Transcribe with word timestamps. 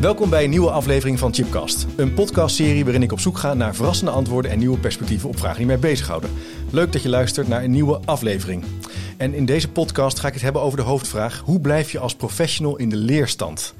Welkom 0.00 0.30
bij 0.30 0.44
een 0.44 0.50
nieuwe 0.50 0.70
aflevering 0.70 1.18
van 1.18 1.34
Chipcast. 1.34 1.86
Een 1.96 2.14
podcastserie 2.14 2.84
waarin 2.84 3.02
ik 3.02 3.12
op 3.12 3.20
zoek 3.20 3.38
ga 3.38 3.54
naar 3.54 3.74
verrassende 3.74 4.10
antwoorden 4.10 4.50
en 4.50 4.58
nieuwe 4.58 4.78
perspectieven 4.78 5.28
op 5.28 5.38
vragen 5.38 5.56
die 5.56 5.66
mij 5.66 5.78
bezighouden. 5.78 6.30
Leuk 6.70 6.92
dat 6.92 7.02
je 7.02 7.08
luistert 7.08 7.48
naar 7.48 7.64
een 7.64 7.70
nieuwe 7.70 8.00
aflevering. 8.04 8.64
En 9.16 9.34
in 9.34 9.44
deze 9.44 9.68
podcast 9.68 10.18
ga 10.18 10.28
ik 10.28 10.32
het 10.32 10.42
hebben 10.42 10.62
over 10.62 10.78
de 10.78 10.84
hoofdvraag: 10.84 11.42
hoe 11.44 11.60
blijf 11.60 11.92
je 11.92 11.98
als 11.98 12.14
professional 12.14 12.76
in 12.76 12.88
de 12.88 12.96
leerstand? 12.96 13.74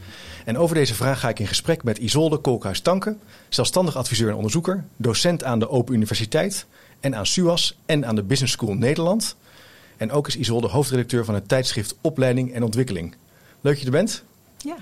En 0.44 0.58
over 0.58 0.74
deze 0.74 0.94
vraag 0.94 1.20
ga 1.20 1.28
ik 1.28 1.38
in 1.38 1.46
gesprek 1.46 1.82
met 1.84 1.98
Isolde 1.98 2.36
Kolkhuis-Tanke, 2.36 3.16
zelfstandig 3.48 3.96
adviseur 3.96 4.28
en 4.28 4.36
onderzoeker, 4.36 4.84
docent 4.96 5.44
aan 5.44 5.58
de 5.58 5.68
Open 5.68 5.94
Universiteit 5.94 6.66
en 7.00 7.16
aan 7.16 7.26
SUAS 7.26 7.78
en 7.86 8.06
aan 8.06 8.14
de 8.14 8.22
Business 8.22 8.52
School 8.52 8.74
Nederland. 8.74 9.36
En 9.96 10.12
ook 10.12 10.28
is 10.28 10.36
Isolde 10.36 10.68
hoofdredacteur 10.68 11.24
van 11.24 11.34
het 11.34 11.48
tijdschrift 11.48 11.94
Opleiding 12.00 12.52
en 12.52 12.62
Ontwikkeling. 12.62 13.14
Leuk 13.60 13.72
dat 13.72 13.78
je 13.78 13.84
er 13.84 13.92
bent. 13.92 14.22
Ja. 14.58 14.76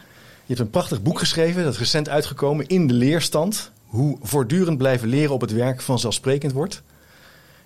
Je 0.48 0.54
hebt 0.54 0.66
een 0.66 0.72
prachtig 0.72 1.02
boek 1.02 1.18
geschreven, 1.18 1.64
dat 1.64 1.72
is 1.72 1.78
recent 1.78 2.08
uitgekomen, 2.08 2.66
In 2.66 2.86
de 2.86 2.94
Leerstand. 2.94 3.70
Hoe 3.86 4.18
voortdurend 4.22 4.78
blijven 4.78 5.08
leren 5.08 5.34
op 5.34 5.40
het 5.40 5.52
werk 5.52 5.80
vanzelfsprekend 5.80 6.52
wordt. 6.52 6.82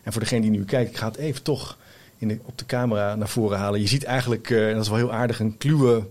En 0.02 0.12
voor 0.12 0.20
degene 0.20 0.40
die 0.40 0.50
nu 0.50 0.64
kijkt, 0.64 0.90
ik 0.90 0.96
ga 0.96 1.06
het 1.06 1.16
even 1.16 1.42
toch 1.42 1.76
in 2.18 2.28
de, 2.28 2.38
op 2.42 2.58
de 2.58 2.66
camera 2.66 3.14
naar 3.14 3.28
voren 3.28 3.58
halen. 3.58 3.80
Je 3.80 3.86
ziet 3.86 4.04
eigenlijk, 4.04 4.50
uh, 4.50 4.68
en 4.68 4.74
dat 4.74 4.82
is 4.82 4.88
wel 4.88 4.98
heel 4.98 5.12
aardig, 5.12 5.40
een 5.40 5.56
kluwe 5.56 6.06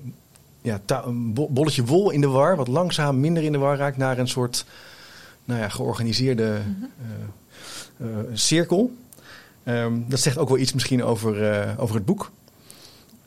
ja, 0.61 0.81
een 0.88 1.33
bolletje 1.33 1.83
wol 1.83 2.09
in 2.09 2.22
de 2.22 2.28
war. 2.28 2.55
Wat 2.55 2.67
langzaam 2.67 3.19
minder 3.19 3.44
in 3.44 3.52
de 3.52 3.58
war 3.58 3.78
raakt 3.78 3.97
naar 3.97 4.17
een 4.17 4.28
soort 4.28 4.66
nou 5.45 5.59
ja, 5.59 5.69
georganiseerde 5.69 6.59
mm 6.66 6.75
-hmm. 6.80 8.08
uh, 8.08 8.08
uh, 8.08 8.17
cirkel. 8.33 8.95
Um, 9.66 10.06
dat 10.08 10.19
zegt 10.19 10.38
ook 10.38 10.50
wel 10.50 10.58
iets 10.58 10.73
misschien 10.73 11.03
over, 11.03 11.75
over 11.80 11.95
het 11.95 12.06
boek. 12.06 12.31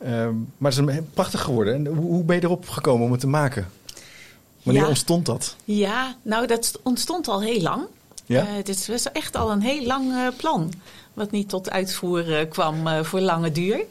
Um, 0.03 0.53
maar 0.57 0.71
het 0.71 0.87
is 0.87 0.95
prachtig 1.13 1.41
geworden. 1.41 1.73
En 1.73 1.85
hoe, 1.85 2.05
hoe, 2.05 2.23
ben 2.23 2.35
je 2.35 2.43
erop 2.43 2.69
gekomen 2.69 3.05
om 3.05 3.11
het 3.11 3.19
te 3.19 3.27
maken? 3.27 3.69
Wanneer 4.63 4.83
ja. 4.83 4.89
ontstond 4.89 5.25
dat? 5.25 5.55
Ja, 5.63 6.15
nou 6.21 6.47
dat 6.47 6.79
ontstond 6.83 7.27
al 7.27 7.41
heel 7.41 7.61
lang. 7.61 7.83
Ja? 8.25 8.43
Uh, 8.43 8.63
dit 8.63 8.87
was 8.87 9.11
echt 9.11 9.35
al 9.35 9.51
een 9.51 9.61
heel 9.61 9.85
lang 9.85 10.11
uh, 10.11 10.27
plan. 10.37 10.73
Wat 11.13 11.31
niet 11.31 11.49
tot 11.49 11.69
uitvoer 11.69 12.29
uh, 12.29 12.49
kwam 12.49 13.05
voor 13.05 13.19
lange 13.19 13.51
duur. 13.51 13.83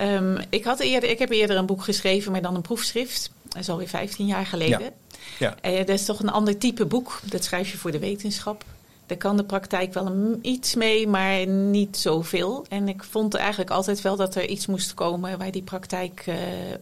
Um, 0.00 0.38
ik, 0.48 0.64
had 0.64 0.80
eerder, 0.80 1.10
ik 1.10 1.18
heb 1.18 1.30
eerder 1.30 1.56
een 1.56 1.66
boek 1.66 1.82
geschreven, 1.82 2.32
maar 2.32 2.42
dan 2.42 2.54
een 2.54 2.62
proefschrift. 2.62 3.30
Dat 3.42 3.58
is 3.58 3.68
alweer 3.68 3.88
15 3.88 4.26
jaar 4.26 4.46
geleden. 4.46 4.92
Ja. 5.38 5.54
Ja. 5.62 5.78
dat 5.78 5.88
is 5.88 6.04
toch 6.04 6.20
een 6.20 6.30
ander 6.30 6.58
type 6.58 6.84
boek. 6.84 7.20
Dat 7.24 7.44
schrijf 7.44 7.70
je 7.70 7.78
voor 7.78 7.90
de 7.90 7.98
wetenschap. 7.98 8.64
Daar 9.06 9.18
kan 9.18 9.36
de 9.36 9.44
praktijk 9.44 9.94
wel 9.94 10.06
een, 10.06 10.38
iets 10.42 10.74
mee, 10.74 11.08
maar 11.08 11.46
niet 11.46 11.96
zoveel. 11.96 12.64
En 12.68 12.88
ik 12.88 13.04
vond 13.04 13.34
eigenlijk 13.34 13.70
altijd 13.70 14.00
wel 14.00 14.16
dat 14.16 14.34
er 14.34 14.48
iets 14.48 14.66
moest 14.66 14.94
komen 14.94 15.38
waar 15.38 15.50
die 15.50 15.62
praktijk 15.62 16.24
uh, 16.26 16.34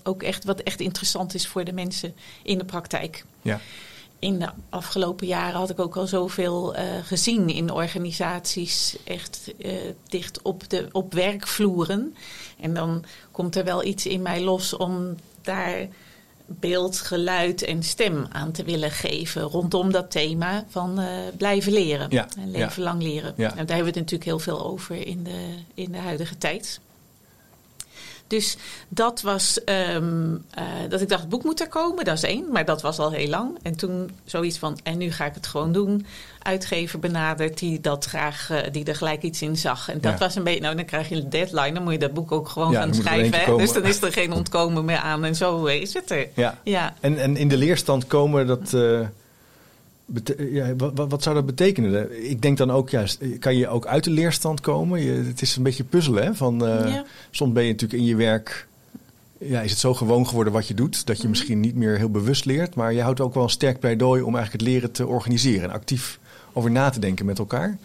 ook 0.03 0.23
echt 0.23 0.45
wat 0.45 0.61
echt 0.61 0.81
interessant 0.81 1.35
is 1.35 1.47
voor 1.47 1.65
de 1.65 1.73
mensen 1.73 2.15
in 2.43 2.59
de 2.59 2.65
praktijk. 2.65 3.25
Ja. 3.43 3.61
In 4.19 4.39
de 4.39 4.49
afgelopen 4.69 5.27
jaren 5.27 5.59
had 5.59 5.71
ik 5.71 5.81
ook 5.81 5.97
al 5.97 6.07
zoveel 6.07 6.77
uh, 6.77 6.81
gezien 7.03 7.49
in 7.49 7.71
organisaties, 7.71 8.97
echt 9.05 9.53
uh, 9.59 9.73
dicht 10.09 10.43
op, 10.43 10.69
de, 10.69 10.89
op 10.93 11.13
werkvloeren. 11.13 12.17
En 12.61 12.75
dan 12.75 13.05
komt 13.31 13.57
er 13.57 13.65
wel 13.65 13.85
iets 13.85 14.07
in 14.07 14.23
mij 14.23 14.41
los 14.41 14.77
om 14.77 15.15
daar 15.41 15.89
beeld, 16.61 16.99
geluid 16.99 17.63
en 17.63 17.83
stem 17.83 18.27
aan 18.31 18.53
te 18.53 18.65
willen 18.65 18.91
geven 18.91 19.43
rondom 19.43 19.93
dat 19.93 20.11
thema 20.11 20.65
van 20.69 21.01
uh, 21.01 21.07
blijven 21.37 21.73
leren 21.73 22.07
ja, 22.11 22.29
en 22.39 22.51
leven 22.51 22.83
ja. 22.83 22.89
lang 22.91 23.03
leren. 23.03 23.35
Ja. 23.37 23.49
En 23.49 23.67
daar 23.67 23.77
hebben 23.77 23.93
we 23.93 23.99
het 23.99 24.11
natuurlijk 24.11 24.25
heel 24.25 24.39
veel 24.39 24.65
over 24.67 25.07
in 25.07 25.23
de, 25.23 25.55
in 25.75 25.93
de 25.93 25.99
huidige 25.99 26.39
tijd. 26.39 26.81
Dus 28.27 28.57
dat 28.89 29.23
was 29.23 29.61
um, 29.65 30.45
uh, 30.59 30.65
dat 30.89 31.01
ik 31.01 31.09
dacht, 31.09 31.21
het 31.21 31.31
boek 31.31 31.45
moet 31.45 31.61
er 31.61 31.69
komen, 31.69 32.05
dat 32.05 32.17
is 32.17 32.23
één. 32.23 32.53
Maar 32.53 32.65
dat 32.65 32.83
was 32.83 32.99
al 32.99 33.11
heel 33.11 33.29
lang. 33.29 33.59
En 33.63 33.77
toen 33.77 34.11
zoiets 34.25 34.59
van, 34.59 34.79
en 34.83 34.99
nu 34.99 35.11
ga 35.11 35.25
ik 35.25 35.35
het 35.35 35.47
gewoon 35.47 35.73
doen. 35.73 36.07
Uitgever 36.43 36.99
benaderd 36.99 37.59
die 37.59 37.81
dat 37.81 38.05
graag, 38.05 38.49
uh, 38.51 38.59
die 38.73 38.85
er 38.85 38.97
gelijk 38.97 39.23
iets 39.23 39.43
in 39.43 39.57
zag. 39.57 39.89
En 39.91 40.01
dat 40.01 40.13
Ja. 40.13 40.19
was 40.19 40.35
een 40.37 40.45
beetje, 40.45 40.61
nou 40.61 40.77
dan 40.77 40.85
krijg 40.85 41.09
je 41.09 41.15
een 41.17 41.31
deadline. 41.31 41.73
Dan 41.73 41.83
moet 41.83 41.93
je 41.93 41.99
dat 41.99 42.15
boek 42.15 42.33
ook 42.33 42.49
gewoon 42.49 42.71
Ja, 42.73 42.81
gaan 42.81 42.95
schrijven. 42.95 43.41
Hè? 43.41 43.57
Dus 43.57 43.73
dan 43.73 43.85
is 43.85 44.03
er 44.03 44.13
geen 44.13 44.33
ontkomen 44.33 44.85
meer 44.85 44.97
aan. 44.97 45.25
En 45.25 45.35
zo 45.37 45.65
is 45.65 45.95
het 45.95 46.11
er. 46.11 46.29
Ja. 46.35 46.59
Ja. 46.65 46.95
En, 47.01 47.19
en 47.19 47.37
in 47.37 47.49
de 47.49 47.57
leerstand 47.57 48.07
komen, 48.07 48.47
dat, 48.47 48.73
uh, 48.75 49.01
bete- 50.07 50.49
ja, 50.53 50.77
wat, 50.77 50.93
wat 51.09 51.23
zou 51.23 51.35
dat 51.35 51.47
betekenen? 51.47 52.29
Ik 52.31 52.43
denk 52.43 52.59
dan 52.59 52.71
ook, 52.71 52.91
ja, 52.91 53.05
kan 53.39 53.57
je 53.57 53.69
ook 53.69 53.87
uit 53.87 54.05
de 54.05 54.11
leerstand 54.11 54.61
komen? 54.61 55.01
Je, 55.03 55.13
het 55.13 55.43
is 55.43 55.57
een 55.57 55.63
beetje 55.63 55.85
puzzelen. 55.85 56.25
Hè? 56.25 56.35
Van, 56.35 56.69
uh, 56.69 56.93
Ja. 56.93 57.05
Soms 57.31 57.53
ben 57.53 57.65
je 57.65 57.71
natuurlijk 57.73 58.01
in 58.01 58.09
je 58.09 58.17
werk, 58.17 58.67
ja, 59.39 59.61
is 59.61 59.71
het 59.71 59.81
zo 59.81 59.95
gewoon 59.95 60.27
geworden 60.29 60.53
wat 60.53 60.69
je 60.69 60.75
doet, 60.75 61.07
dat 61.07 61.17
je 61.17 61.23
Mhm. 61.23 61.31
misschien 61.31 61.61
niet 61.61 61.75
meer 61.75 61.97
heel 61.99 62.11
bewust 62.11 62.45
leert. 62.45 62.75
Maar 62.75 62.93
je 62.93 63.03
houdt 63.03 63.21
ook 63.21 63.35
wel 63.35 63.43
een 63.43 63.49
sterk 63.51 63.81
pleidooi 63.81 64.23
om 64.23 64.35
eigenlijk 64.37 64.65
het 64.65 64.73
leren 64.73 64.93
te 64.93 65.07
organiseren 65.07 65.63
en 65.69 65.75
actief 65.75 66.19
over 66.53 66.71
na 66.71 66.91
te 66.91 67.01
denken 67.01 67.27
met 67.27 67.39
elkaar. 67.39 67.79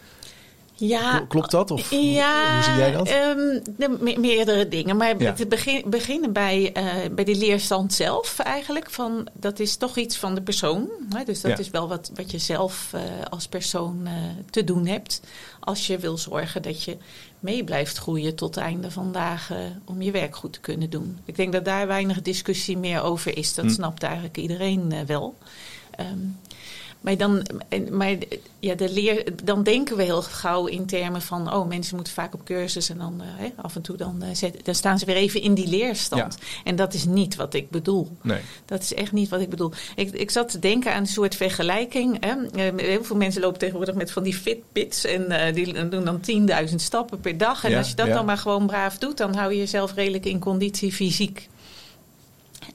Ja, 0.79 1.19
Klopt 1.28 1.51
dat? 1.51 1.72
Of 1.72 1.91
ja, 1.91 2.53
hoe 2.53 2.63
zie 2.63 2.73
jij 2.73 2.91
dat? 2.91 3.07
ehm, 3.07 3.97
me- 4.03 4.16
meerdere 4.19 4.67
dingen. 4.67 4.97
Maar 4.97 5.22
Ja. 5.22 5.33
te 5.33 5.47
begin, 5.47 5.83
beginnen 5.85 6.33
bij, 6.33 6.72
eh, 6.73 6.85
bij 7.11 7.23
de 7.23 7.35
leerstand 7.35 7.94
zelf 7.94 8.39
eigenlijk. 8.39 8.89
Van, 8.91 9.27
dat 9.33 9.59
is 9.59 9.75
toch 9.75 9.97
iets 9.97 10.17
van 10.17 10.35
de 10.35 10.41
persoon. 10.41 10.89
Hè? 11.09 11.23
Dus 11.23 11.41
dat 11.41 11.51
Ja. 11.51 11.57
is 11.57 11.69
wel 11.69 11.88
wat, 11.88 12.11
wat 12.16 12.31
je 12.31 12.38
zelf 12.38 12.89
eh, 12.94 13.01
als 13.29 13.47
persoon 13.47 14.01
eh, 14.03 14.13
te 14.50 14.63
doen 14.63 14.85
hebt. 14.88 15.22
Als 15.59 15.88
je 15.88 15.97
wil 15.97 16.17
zorgen 16.17 16.61
dat 16.61 16.83
je 16.83 16.97
mee 17.39 17.63
blijft 17.63 17.97
groeien 17.97 18.35
tot 18.35 18.56
het 18.56 18.63
einde 18.63 18.91
van 18.91 19.11
dagen 19.11 19.81
om 19.85 20.01
je 20.01 20.11
werk 20.11 20.35
goed 20.35 20.53
te 20.53 20.59
kunnen 20.59 20.89
doen. 20.89 21.17
Ik 21.25 21.35
denk 21.35 21.51
dat 21.53 21.66
daar 21.66 21.88
weinig 21.88 22.22
discussie 22.22 22.77
meer 22.77 23.01
over 23.01 23.38
is. 23.38 23.53
Dat 23.53 23.66
Hm. 23.66 23.72
snapt 23.72 24.03
eigenlijk 24.03 24.38
iedereen 24.38 25.06
wel. 25.06 25.35
Ehm, 25.91 26.07
maar 27.02 27.18
dan, 27.18 27.46
maar 27.91 28.16
ja, 28.59 28.75
de 28.75 28.90
leer, 28.91 29.24
dan 29.44 29.63
denken 29.63 29.97
we 29.97 30.03
heel 30.03 30.22
gauw 30.22 30.66
in 30.66 30.85
termen 30.85 31.22
van... 31.22 31.53
oh, 31.53 31.68
mensen 31.68 31.96
moeten 31.96 32.13
vaak 32.13 32.34
op 32.34 32.46
cursus 32.46 32.90
en 32.90 32.97
dan 32.97 33.22
eh, 33.22 33.28
hè, 33.35 33.47
af 33.62 33.75
en 33.75 33.81
toe 33.81 33.97
dan, 33.97 34.22
eh, 34.22 34.28
zet- 34.34 34.66
dan 34.66 34.75
staan 34.75 35.00
ze 35.00 35.06
weer 35.06 35.16
even 35.16 35.41
in 35.41 35.53
die 35.53 35.68
leerstand. 35.68 36.38
En 36.63 36.75
dat 36.75 36.94
is 36.94 37.06
niet 37.06 37.36
wat 37.36 37.53
ik 37.53 37.69
bedoel. 37.69 38.18
Nee. 38.22 38.40
Dat 38.66 38.81
is 38.81 38.94
echt 38.94 39.12
niet 39.12 39.30
wat 39.30 39.40
ik 39.41 39.50
bedoel. 39.50 39.72
Ik, 39.96 40.12
ik 40.12 40.31
zat 40.31 40.50
te 40.50 40.59
denken 40.59 40.94
aan 40.94 41.02
een 41.02 41.07
soort 41.07 41.36
vergelijking. 41.36 42.18
Hè. 42.25 42.36
Eh, 42.69 42.86
Heel 42.88 43.03
veel 43.03 43.16
mensen 43.16 43.41
lopen 43.41 43.59
tegenwoordig 43.59 43.96
met 43.96 44.12
van 44.12 44.24
die 44.24 44.34
Fitbits... 44.36 45.06
en 45.06 45.53
die 45.53 45.90
doen 45.90 46.03
dan 46.06 46.22
10.000 46.69 46.75
stappen 46.75 47.19
per 47.19 47.38
dag. 47.38 47.63
En 47.63 47.72
Ja, 47.72 47.78
als 47.78 47.90
je 47.90 47.96
dat 47.96 48.07
ja. 48.07 48.13
dan 48.13 48.25
maar 48.25 48.38
gewoon 48.38 48.68
braaf 48.68 48.97
doet... 48.97 49.18
dan 49.18 49.36
hou 49.36 49.52
je 49.52 49.57
jezelf 49.57 49.94
redelijk 49.94 50.25
in 50.25 50.40
conditie 50.40 50.91
fysiek. 50.94 51.47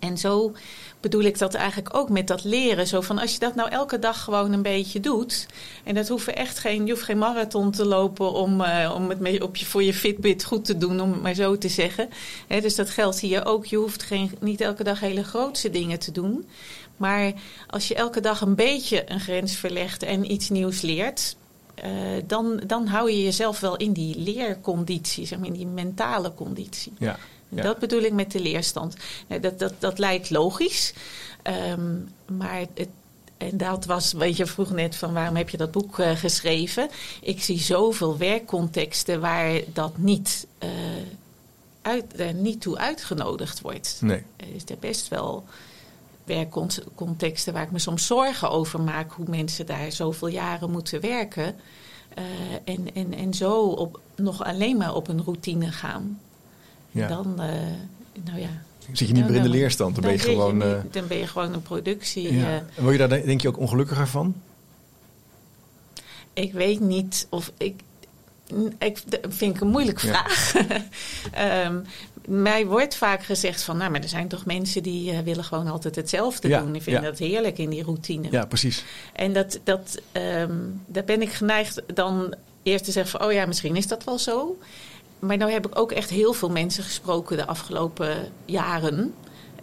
En 0.01 0.19
zo 0.19 0.53
bedoel 1.03 1.23
ik 1.23 1.39
dat 1.39 1.55
eigenlijk 1.55 1.97
ook 1.97 2.09
met 2.09 2.27
dat 2.27 2.45
leren. 2.45 2.87
Zo 2.87 3.01
van 3.01 3.19
als 3.19 3.33
je 3.33 3.39
dat 3.39 3.55
nou 3.55 3.71
elke 3.71 3.99
dag 3.99 4.23
gewoon 4.25 4.53
een 4.53 4.63
beetje 4.63 5.01
doet. 5.01 5.47
En 5.85 5.95
dat 5.95 6.09
hoeft 6.09 6.29
echt 6.29 6.59
geen, 6.59 6.87
je 6.87 6.93
hoeft 6.93 7.05
geen 7.05 7.19
marathon 7.19 7.71
te 7.71 7.85
lopen 7.85 8.33
om, 8.33 8.61
eh, 8.61 8.93
om 8.95 9.09
het 9.09 9.21
mee 9.21 9.43
op 9.43 9.57
je, 9.57 9.65
voor 9.67 9.83
je 9.83 9.95
Fitbit 9.95 10.45
goed 10.45 10.65
te 10.65 10.79
doen, 10.79 11.01
om 11.01 11.13
het 11.13 11.23
maar 11.23 11.35
zo 11.35 11.59
te 11.59 11.69
zeggen. 11.69 12.09
Dus 12.49 12.75
dat 12.75 12.91
geldt 12.91 13.21
hier 13.21 13.47
ook. 13.47 13.67
Je 13.67 13.77
hoeft 13.77 14.03
geen, 14.03 14.31
niet 14.41 14.61
elke 14.61 14.85
dag 14.85 15.01
hele 15.01 15.25
grootse 15.25 15.71
dingen 15.71 15.99
te 15.99 16.13
doen. 16.13 16.49
Maar 16.97 17.33
als 17.67 17.89
je 17.89 17.95
elke 17.95 18.21
dag 18.21 18.41
een 18.41 18.55
beetje 18.55 19.11
een 19.13 19.21
grens 19.21 19.57
verlegt 19.57 20.03
en 20.03 20.33
iets 20.33 20.49
nieuws 20.51 20.81
leert. 20.81 21.37
eh, 21.75 21.91
dan, 22.27 22.63
dan 22.67 22.87
hou 22.87 23.11
je 23.11 23.23
jezelf 23.23 23.61
wel 23.61 23.77
in 23.77 23.93
die 23.93 24.19
leerconditie, 24.19 25.27
zeg 25.27 25.39
maar, 25.39 25.47
in 25.49 25.53
die 25.53 25.67
mentale 25.67 26.35
conditie. 26.35 26.93
Ja. 26.99 27.19
Ja. 27.55 27.63
Dat 27.63 27.79
bedoel 27.79 28.01
ik 28.03 28.13
met 28.13 28.33
de 28.33 28.41
leerstand. 28.41 28.97
Dat, 29.41 29.59
dat, 29.59 29.73
dat 29.79 29.99
lijkt 29.99 30.31
logisch. 30.31 30.93
Ehm, 31.43 31.97
maar 32.39 32.59
het, 32.75 32.89
en 33.37 33.57
dat 33.57 33.85
was, 33.85 34.13
weet 34.13 34.37
je, 34.37 34.47
vroeg 34.47 34.71
net 34.71 34.97
van 34.97 35.13
waarom 35.13 35.37
heb 35.37 35.49
je 35.49 35.57
dat 35.57 35.71
boek 35.71 35.99
eh, 35.99 36.17
geschreven? 36.17 36.89
Ik 37.21 37.43
zie 37.43 37.59
zoveel 37.61 38.19
werkcontexten 38.19 39.21
waar 39.21 39.61
dat 39.73 39.99
niet, 39.99 40.47
eh, 40.59 40.71
uit, 41.83 42.21
er 42.21 42.35
niet 42.35 42.61
toe 42.61 42.79
uitgenodigd 42.79 43.61
wordt. 43.61 43.99
Nee. 44.01 44.23
Er 44.37 44.55
is 44.55 44.63
er 44.67 44.79
best 44.81 45.09
wel 45.09 45.45
werkcontexten 46.25 47.53
waar 47.53 47.63
ik 47.63 47.71
me 47.71 47.79
soms 47.79 48.07
zorgen 48.07 48.51
over 48.51 48.81
maak 48.81 49.13
hoe 49.13 49.27
mensen 49.29 49.67
daar 49.67 49.93
zoveel 49.93 50.29
jaren 50.29 50.71
moeten 50.71 51.01
werken. 51.01 51.55
eh, 52.15 52.25
en, 52.65 52.95
en, 52.95 53.15
en 53.15 53.35
zo 53.35 53.63
op, 53.63 54.01
nog 54.17 54.45
alleen 54.45 54.77
maar 54.77 54.95
op 54.95 55.09
een 55.09 55.23
routine 55.25 55.73
gaan. 55.73 56.21
Ja. 56.93 57.09
Dan, 57.09 57.41
eh, 57.41 57.49
nou 58.25 58.41
ja, 58.41 58.63
Zit 58.93 59.09
je 59.09 59.15
niet 59.15 59.27
meer 59.27 59.37
in 59.37 59.43
de 59.43 59.49
leerstand, 59.49 59.95
dan, 59.95 60.05
ben 60.05 60.13
je 60.13 60.19
gewoon... 60.19 60.59
Je 60.59 60.81
niet, 60.83 60.93
dan 60.93 61.07
ben 61.07 61.19
je 61.19 61.27
gewoon 61.27 61.53
een 61.53 61.63
productie. 61.63 62.35
Ja. 62.35 62.65
En 62.75 62.83
word 62.83 62.93
je 62.99 63.07
daar 63.07 63.23
denk 63.23 63.41
je 63.41 63.49
ook 63.49 63.59
ongelukkiger 63.59 64.09
van? 64.09 64.35
Ik 66.33 66.53
weet 66.53 66.81
niet 66.81 67.27
of 67.31 67.53
ik... 67.57 67.81
Ik 68.79 68.99
dat 69.07 69.21
vind 69.29 69.55
ik 69.55 69.61
een 69.61 69.69
moeilijke 69.69 70.07
vraag. 70.07 70.55
um, 71.67 71.85
mij 72.49 72.67
wordt 72.67 72.97
vaak 72.97 73.23
gezegd 73.23 73.63
van, 73.63 73.77
nou, 73.77 73.91
maar 73.91 74.01
er 74.01 74.09
zijn 74.09 74.29
toch 74.29 74.47
mensen 74.47 74.83
die 74.83 75.13
uh, 75.13 75.19
willen 75.19 75.45
gewoon 75.45 75.67
altijd 75.67 75.97
hetzelfde 75.97 76.49
ja, 76.49 76.61
doen. 76.61 76.75
Ik 76.75 76.83
vind 76.83 76.97
ja. 76.97 77.03
dat 77.03 77.19
heerlijk 77.19 77.59
in 77.59 77.71
die 77.71 77.83
routine. 77.83 78.29
Ja, 78.31 78.45
precies. 78.45 78.85
En 79.13 79.33
dat, 79.33 79.61
dat, 79.65 80.01
um, 80.13 80.81
daar 80.87 81.05
ben 81.05 81.23
ik 81.23 81.33
geneigd 81.33 81.83
dan 81.95 82.35
eerst 82.63 82.85
te 82.85 82.93
zeggen 82.93 83.19
van, 83.19 83.29
oh 83.29 83.33
ja, 83.33 83.47
misschien 83.47 83.77
is 83.77 83.87
dat 83.87 84.05
wel 84.05 84.19
zo. 84.19 84.59
Maar 85.27 85.37
nou 85.37 85.53
heb 85.53 85.67
ik 85.67 85.79
ook 85.79 85.93
echt 85.93 86.11
heel 86.11 86.33
veel 86.33 86.51
mensen 86.51 86.85
gesproken 86.85 87.37
de 87.37 87.47
afgelopen 87.47 88.33
jaren. 88.45 89.15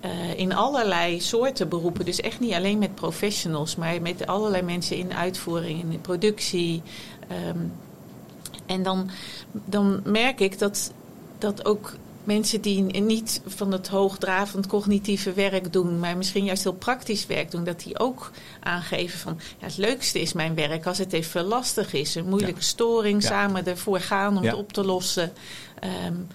Uh, 0.05 0.37
in 0.37 0.53
allerlei 0.53 1.21
soorten 1.21 1.69
beroepen. 1.69 2.05
Dus 2.05 2.19
echt 2.19 2.39
niet 2.39 2.53
alleen 2.53 2.77
met 2.77 2.95
professionals, 2.95 3.75
maar 3.75 4.01
met 4.01 4.27
allerlei 4.27 4.63
mensen 4.63 4.97
in 4.97 5.13
uitvoering, 5.13 5.93
in 5.93 6.01
productie. 6.01 6.81
Um, 7.47 7.71
en 8.65 8.83
dan, 8.83 9.09
dan 9.51 10.01
merk 10.03 10.39
ik 10.39 10.59
dat, 10.59 10.91
dat 11.37 11.65
ook 11.65 11.93
mensen 12.35 12.61
die 12.61 12.81
niet 13.01 13.41
van 13.45 13.71
het 13.71 13.87
hoogdravend 13.87 14.67
cognitieve 14.67 15.33
werk 15.33 15.73
doen, 15.73 15.99
maar 15.99 16.17
misschien 16.17 16.43
juist 16.43 16.63
heel 16.63 16.73
praktisch 16.73 17.25
werk 17.25 17.51
doen, 17.51 17.63
dat 17.63 17.79
die 17.79 17.99
ook 17.99 18.31
aangeven 18.59 19.19
van 19.19 19.39
ja, 19.59 19.65
het 19.65 19.77
leukste 19.77 20.21
is 20.21 20.33
mijn 20.33 20.55
werk 20.55 20.85
als 20.85 20.97
het 20.97 21.13
even 21.13 21.43
lastig 21.43 21.93
is. 21.93 22.15
Een 22.15 22.29
moeilijke 22.29 22.59
ja. 22.59 22.65
storing, 22.65 23.21
ja. 23.21 23.27
samen 23.27 23.65
ervoor 23.65 23.99
gaan 23.99 24.37
om 24.37 24.43
het 24.43 24.53
op 24.53 24.73
te 24.73 24.85
lossen. 24.85 25.31
Um, 26.07 26.27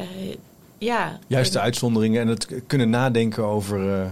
uh, 0.00 0.34
ja. 0.78 1.18
Juist 1.26 1.52
de 1.52 1.60
uitzonderingen 1.60 2.20
en 2.20 2.28
het 2.28 2.48
kunnen 2.66 2.90
nadenken 2.90 3.44
over. 3.44 4.00
Uh, 4.00 4.06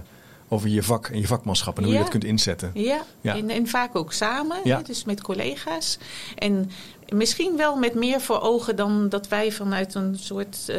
over 0.48 0.68
je 0.68 0.82
vak 0.82 1.08
en 1.08 1.20
je 1.20 1.26
vakmanschap 1.26 1.78
en 1.78 1.84
hoe 1.84 1.92
je 1.92 1.98
dat 1.98 2.08
kunt 2.08 2.24
inzetten. 2.24 2.70
Ja, 2.74 3.02
ja. 3.20 3.36
En, 3.36 3.50
en, 3.50 3.66
vaak 3.66 3.96
ook 3.96 4.12
samen, 4.12 4.56
dus 4.84 5.04
met 5.04 5.22
collega's. 5.22 5.98
En 6.34 6.70
misschien 7.14 7.56
wel 7.56 7.76
met 7.76 7.94
meer 7.94 8.20
voor 8.20 8.40
ogen 8.40 8.76
dan 8.76 9.08
dat 9.08 9.28
wij 9.28 9.52
vanuit 9.52 9.94
een 9.94 10.18
soort 10.18 10.58
uh, 10.68 10.76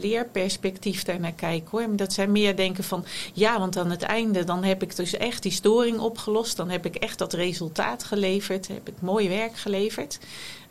leerperspectief 0.00 1.02
daar 1.02 1.20
naar 1.20 1.32
kijken 1.32 1.68
hoor. 1.70 1.96
Dat 1.96 2.12
zij 2.12 2.26
meer 2.26 2.56
denken 2.56 2.84
van 2.84 3.04
ja, 3.32 3.58
want 3.58 3.76
aan 3.76 3.90
het 3.90 4.02
einde 4.02 4.44
dan 4.44 4.64
heb 4.64 4.82
ik 4.82 4.96
dus 4.96 5.16
echt 5.16 5.42
die 5.42 5.52
storing 5.52 5.98
opgelost. 5.98 6.56
Dan 6.56 6.70
heb 6.70 6.86
ik 6.86 6.94
echt 6.94 7.18
dat 7.18 7.32
resultaat 7.32 8.04
geleverd. 8.04 8.68
Heb 8.68 8.88
ik 8.88 9.00
mooi 9.00 9.28
werk 9.28 9.56
geleverd. 9.56 10.18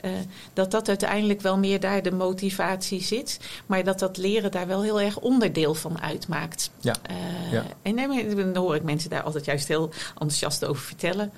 Uh, 0.01 0.11
dat 0.53 0.71
dat 0.71 0.87
uiteindelijk 0.87 1.41
wel 1.41 1.57
meer 1.57 1.79
daar 1.79 2.01
de 2.01 2.11
motivatie 2.11 3.03
zit. 3.03 3.39
Maar 3.65 3.83
dat 3.83 3.99
dat 3.99 4.17
leren 4.17 4.51
daar 4.51 4.67
wel 4.67 4.83
heel 4.83 5.01
erg 5.01 5.19
onderdeel 5.19 5.73
van 5.73 6.01
uitmaakt. 6.01 6.71
Ja. 6.79 6.95
Uh, 7.11 7.51
ja. 7.51 7.65
En 7.81 7.95
dan 8.35 8.55
hoor 8.55 8.75
ik 8.75 8.83
mensen 8.83 9.09
daar 9.09 9.23
altijd 9.23 9.45
juist 9.45 9.67
heel 9.67 9.89
enthousiast 10.09 10.65
over 10.65 10.83
vertellen. 10.83 11.31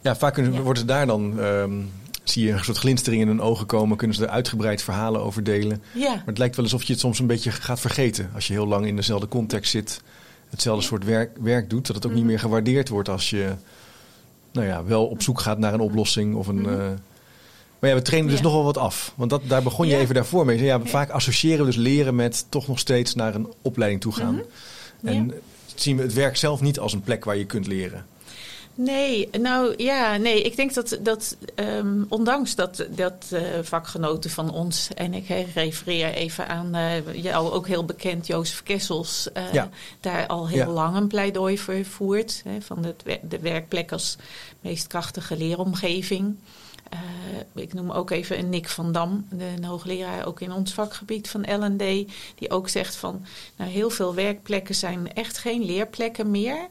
Ja, 0.00 0.16
vaak 0.16 0.36
ja. 0.36 0.50
worden 0.50 0.86
daar 0.86 1.06
dan 1.06 1.38
um, 1.38 1.92
zie 2.30 2.46
je 2.46 2.52
een 2.52 2.64
soort 2.64 2.78
glinstering 2.78 3.22
in 3.22 3.28
hun 3.28 3.40
ogen 3.40 3.66
komen. 3.66 3.96
Kunnen 3.96 4.16
ze 4.16 4.22
er 4.22 4.30
uitgebreid 4.30 4.82
verhalen 4.82 5.20
over 5.20 5.44
delen. 5.44 5.82
Ja. 5.92 6.14
Maar 6.14 6.22
het 6.26 6.38
lijkt 6.38 6.56
wel 6.56 6.64
alsof 6.64 6.82
je 6.82 6.92
het 6.92 7.00
soms 7.00 7.18
een 7.18 7.26
beetje 7.26 7.50
gaat 7.50 7.80
vergeten. 7.80 8.30
Als 8.34 8.46
je 8.46 8.52
heel 8.52 8.66
lang 8.66 8.86
in 8.86 8.96
dezelfde 8.96 9.28
context 9.28 9.70
zit. 9.70 10.00
Hetzelfde 10.50 10.84
soort 10.84 11.04
werk, 11.04 11.36
werk 11.40 11.70
doet. 11.70 11.86
Dat 11.86 11.96
het 11.96 12.06
ook 12.06 12.12
niet 12.12 12.24
meer 12.24 12.38
gewaardeerd 12.38 12.88
wordt 12.88 13.08
als 13.08 13.30
je 13.30 13.52
nou 14.52 14.66
ja, 14.66 14.84
wel 14.84 15.06
op 15.06 15.22
zoek 15.22 15.40
gaat 15.40 15.58
naar 15.58 15.74
een 15.74 15.80
oplossing. 15.80 16.34
Of 16.34 16.46
een, 16.46 16.58
mm-hmm. 16.58 16.80
uh, 16.80 16.86
maar 17.78 17.90
ja, 17.90 17.96
we 17.96 18.02
trainen 18.02 18.30
dus 18.30 18.38
ja. 18.38 18.44
nogal 18.44 18.64
wat 18.64 18.78
af. 18.78 19.12
Want 19.16 19.30
dat, 19.30 19.42
daar 19.46 19.62
begon 19.62 19.86
je 19.86 19.94
ja. 19.94 20.00
even 20.00 20.14
daarvoor 20.14 20.44
mee. 20.44 20.62
Ja, 20.62 20.80
vaak 20.84 21.10
associëren 21.10 21.58
we 21.58 21.64
dus 21.64 21.76
leren 21.76 22.14
met 22.14 22.46
toch 22.48 22.68
nog 22.68 22.78
steeds 22.78 23.14
naar 23.14 23.34
een 23.34 23.52
opleiding 23.62 24.00
toe 24.00 24.12
gaan. 24.12 24.42
Mm-hmm. 25.00 25.30
En 25.30 25.32
zien 25.74 25.96
we 25.96 26.02
het 26.02 26.12
werk 26.12 26.36
zelf 26.36 26.60
niet 26.60 26.78
als 26.78 26.92
een 26.92 27.00
plek 27.00 27.24
waar 27.24 27.36
je 27.36 27.46
kunt 27.46 27.66
leren. 27.66 28.06
Nee, 28.80 29.28
nou 29.40 29.74
ja, 29.76 30.16
nee. 30.16 30.42
Ik 30.42 30.56
denk 30.56 30.74
dat, 30.74 30.98
dat 31.00 31.36
um, 31.54 32.06
ondanks 32.08 32.54
dat, 32.54 32.86
dat 32.90 33.30
uh, 33.32 33.40
vakgenoten 33.62 34.30
van 34.30 34.52
ons, 34.52 34.88
en 34.94 35.14
ik 35.14 35.28
refereer 35.54 36.12
even 36.12 36.48
aan 36.48 36.76
uh, 36.76 37.14
jou 37.22 37.50
ook 37.50 37.66
heel 37.66 37.84
bekend, 37.84 38.26
Jozef 38.26 38.62
Kessels, 38.62 39.28
uh, 39.36 39.52
ja. 39.52 39.68
daar 40.00 40.26
al 40.26 40.48
heel 40.48 40.58
ja. 40.58 40.70
lang 40.70 40.96
een 40.96 41.06
pleidooi 41.06 41.58
voor 41.58 41.84
voert. 41.84 42.42
Hè, 42.44 42.60
van 42.60 42.82
de, 42.82 43.18
de 43.22 43.38
werkplek 43.38 43.92
als 43.92 44.16
meest 44.60 44.86
krachtige 44.86 45.36
leeromgeving. 45.36 46.36
Uh, 46.94 47.62
ik 47.62 47.72
noem 47.72 47.90
ook 47.90 48.10
even 48.10 48.38
een 48.38 48.48
Nick 48.48 48.68
van 48.68 48.92
Dam, 48.92 49.26
de, 49.30 49.44
een 49.44 49.64
hoogleraar 49.64 50.26
ook 50.26 50.40
in 50.40 50.52
ons 50.52 50.72
vakgebied 50.72 51.28
van 51.28 51.64
L&D, 51.64 52.12
die 52.34 52.50
ook 52.50 52.68
zegt 52.68 52.96
van 52.96 53.24
nou, 53.56 53.70
heel 53.70 53.90
veel 53.90 54.14
werkplekken 54.14 54.74
zijn 54.74 55.14
echt 55.14 55.38
geen 55.38 55.64
leerplekken 55.64 56.30
meer. 56.30 56.68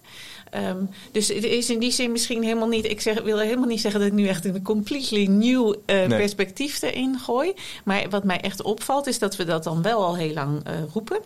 Um, 0.58 0.90
dus 1.12 1.28
het 1.28 1.44
is 1.44 1.70
in 1.70 1.80
die 1.80 1.92
zin 1.92 2.12
misschien 2.12 2.44
helemaal 2.44 2.68
niet. 2.68 2.86
Ik 2.86 3.02
zeg, 3.02 3.22
wil 3.22 3.40
helemaal 3.40 3.68
niet 3.68 3.82
zeggen 3.82 4.00
dat 4.00 4.10
ik 4.10 4.16
nu 4.16 4.28
echt 4.28 4.46
een 4.46 4.62
completely 4.62 5.26
nieuw 5.26 5.74
uh, 5.74 5.80
nee. 5.86 6.08
perspectief 6.08 6.82
erin 6.82 7.20
gooi. 7.20 7.54
Maar 7.84 8.10
wat 8.10 8.24
mij 8.24 8.42
echt 8.42 8.62
opvalt, 8.62 9.08
is 9.08 9.20
dat 9.20 9.36
we 9.36 9.46
dat 9.46 9.64
dan 9.64 9.82
wel 9.82 10.04
al 10.04 10.16
heel 10.16 10.34
lang 10.34 10.68
uh, 10.68 10.74
roepen. 10.94 11.20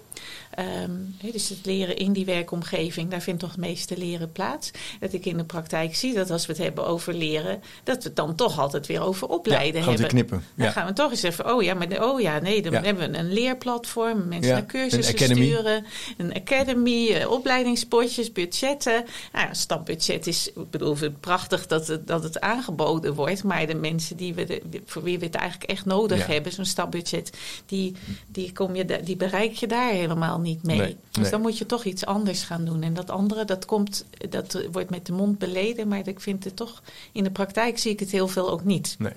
Um, 0.60 1.16
he, 1.18 1.32
dus 1.32 1.50
het 1.50 1.66
leren 1.66 1.98
in 1.98 2.14
die 2.14 2.26
werkomgeving, 2.26 3.10
daar 3.10 3.22
vindt 3.22 3.40
toch 3.40 3.52
het 3.52 3.60
meeste 3.60 3.98
leren 3.98 4.32
plaats. 4.32 4.72
Dat 5.00 5.14
ik 5.14 5.26
in 5.26 5.38
de 5.38 5.44
praktijk 5.44 5.96
zie 5.96 6.14
dat 6.14 6.32
als 6.32 6.46
we 6.46 6.54
het 6.54 6.62
hebben 6.62 6.86
over 6.86 7.14
leren, 7.14 7.62
dat 7.84 7.98
we 7.98 8.04
het 8.04 8.16
dan 8.16 8.36
toch 8.36 8.60
altijd 8.60 8.88
weer 8.88 9.02
over 9.02 9.28
opleiden 9.28 9.82
ja, 9.82 9.88
hebben. 9.88 10.08
Knippen. 10.08 10.44
Dan 10.56 10.66
ja. 10.66 10.72
gaan 10.72 10.86
we 10.86 10.94
toch 10.94 11.12
eens 11.12 11.24
even, 11.24 11.54
oh 11.54 11.64
ja, 11.64 11.74
maar 11.74 12.10
oh 12.10 12.22
ja, 12.22 12.40
nee, 12.40 12.62
dan 12.62 12.72
ja. 12.72 12.82
hebben 12.82 13.12
we 13.12 13.18
een 13.18 13.34
leerplatform, 13.34 14.28
mensen 14.28 14.52
naar 14.52 14.66
cursussen 14.66 15.22
een 15.22 15.36
sturen, 15.36 15.86
een 16.18 16.34
academy, 16.34 17.08
uh, 17.08 17.32
opleidingspotjes, 17.32 18.32
budgetten. 18.32 19.06
Nou, 19.34 19.50
een 19.50 19.56
stapbudget 19.56 20.28
is, 20.28 20.48
ik 20.48 20.70
bedoel, 20.70 20.96
prachtig 21.20 21.68
dat 21.68 21.88
het, 21.88 22.08
dat 22.08 22.24
het 22.24 22.40
aangeboden 22.40 23.14
wordt, 23.14 23.44
maar 23.44 23.68
de 23.68 23.76
mensen 23.76 24.18
die 24.18 24.34
we 24.34 24.46
de, 24.46 24.82
voor 24.86 25.04
wie 25.04 25.20
we 25.20 25.26
het 25.26 25.36
eigenlijk 25.36 25.72
echt 25.72 25.86
nodig 25.86 26.28
hebben, 26.28 26.52
zo'n 26.52 26.66
stapbudget, 26.66 27.38
die, 27.66 27.96
die, 28.28 28.52
kom 28.52 28.76
je, 28.76 28.86
die 29.04 29.16
bereik 29.16 29.54
je 29.54 29.68
daar 29.68 29.92
helemaal 29.92 30.40
niet 30.40 30.51
mee. 30.62 30.78
Nee, 30.78 30.98
dus 31.12 31.22
nee. 31.22 31.32
dan 31.32 31.42
moet 31.42 31.58
je 31.58 31.66
toch 31.66 31.84
iets 31.84 32.06
anders 32.06 32.44
gaan 32.44 32.66
doen. 32.66 32.84
En 32.84 32.94
dat 32.94 33.10
andere, 33.10 33.46
dat 33.46 33.66
komt, 33.66 34.06
dat 34.30 34.66
wordt 34.72 34.90
met 34.90 35.06
de 35.06 35.14
mond 35.14 35.38
beleden, 35.38 35.88
maar 35.88 36.08
ik 36.08 36.20
vind 36.20 36.44
het 36.44 36.56
toch, 36.56 36.82
in 37.12 37.24
de 37.24 37.32
praktijk 37.32 37.78
zie 37.78 37.92
ik 37.92 38.00
het 38.00 38.12
heel 38.12 38.28
veel 38.28 38.50
ook 38.50 38.64
niet. 38.64 38.96
Nee. 39.00 39.14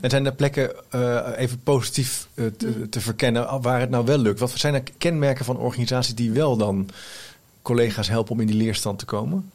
En 0.00 0.10
zijn 0.10 0.26
er 0.26 0.34
plekken, 0.34 0.72
uh, 0.94 1.28
even 1.36 1.62
positief 1.62 2.28
uh, 2.34 2.46
te, 2.46 2.88
te, 2.88 3.00
verkennen, 3.00 3.60
waar 3.60 3.80
het 3.80 3.90
nou 3.90 4.04
wel 4.04 4.18
lukt? 4.18 4.40
Wat 4.40 4.50
zijn 4.50 4.74
er 4.74 4.82
kenmerken 4.98 5.44
van 5.44 5.56
organisaties 5.56 6.14
die 6.14 6.30
wel 6.30 6.56
dan 6.56 6.88
collega's 7.62 8.08
helpen 8.08 8.32
om 8.32 8.40
in 8.40 8.46
die 8.46 8.56
leerstand 8.56 8.98
te 8.98 9.04
komen? 9.04 9.50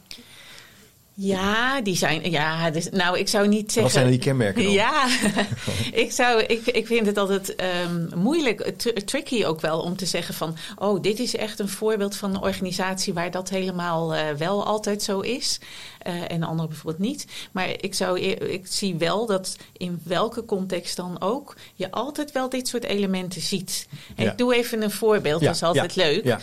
Ja, 1.18 1.80
die 1.80 1.96
zijn. 1.96 2.30
Ja, 2.30 2.70
dus, 2.70 2.88
nou, 2.90 3.18
ik 3.18 3.28
zou 3.28 3.48
niet 3.48 3.72
zeggen. 3.72 3.82
Wat 3.82 3.92
zijn 3.92 4.10
die 4.10 4.18
kenmerken? 4.18 4.62
Dan? 4.62 4.72
Ja, 4.72 5.08
ik, 5.92 6.12
zou, 6.12 6.42
ik, 6.42 6.66
ik 6.66 6.86
vind 6.86 7.06
het 7.06 7.18
altijd 7.18 7.54
um, 7.90 8.08
moeilijk, 8.14 8.72
tricky 9.04 9.44
ook 9.44 9.60
wel 9.60 9.80
om 9.80 9.96
te 9.96 10.06
zeggen 10.06 10.34
van. 10.34 10.56
Oh, 10.78 11.02
dit 11.02 11.18
is 11.18 11.36
echt 11.36 11.58
een 11.58 11.68
voorbeeld 11.68 12.16
van 12.16 12.30
een 12.34 12.42
organisatie 12.42 13.14
waar 13.14 13.30
dat 13.30 13.48
helemaal 13.48 14.14
uh, 14.14 14.20
wel 14.30 14.66
altijd 14.66 15.02
zo 15.02 15.20
is. 15.20 15.60
Uh, 16.06 16.30
en 16.30 16.42
andere 16.42 16.68
bijvoorbeeld 16.68 17.08
niet. 17.08 17.26
Maar 17.52 17.68
ik, 17.68 17.94
zou, 17.94 18.20
ik 18.20 18.66
zie 18.66 18.96
wel 18.96 19.26
dat 19.26 19.56
in 19.72 20.00
welke 20.04 20.44
context 20.44 20.96
dan 20.96 21.20
ook 21.20 21.56
je 21.74 21.90
altijd 21.90 22.32
wel 22.32 22.48
dit 22.48 22.68
soort 22.68 22.84
elementen 22.84 23.40
ziet. 23.40 23.88
En 24.16 24.24
ja. 24.24 24.30
ik 24.30 24.38
doe 24.38 24.54
even 24.54 24.82
een 24.82 24.90
voorbeeld, 24.90 25.40
ja, 25.40 25.46
dat 25.46 25.54
is 25.54 25.62
altijd 25.62 25.94
ja, 25.94 26.04
leuk. 26.04 26.38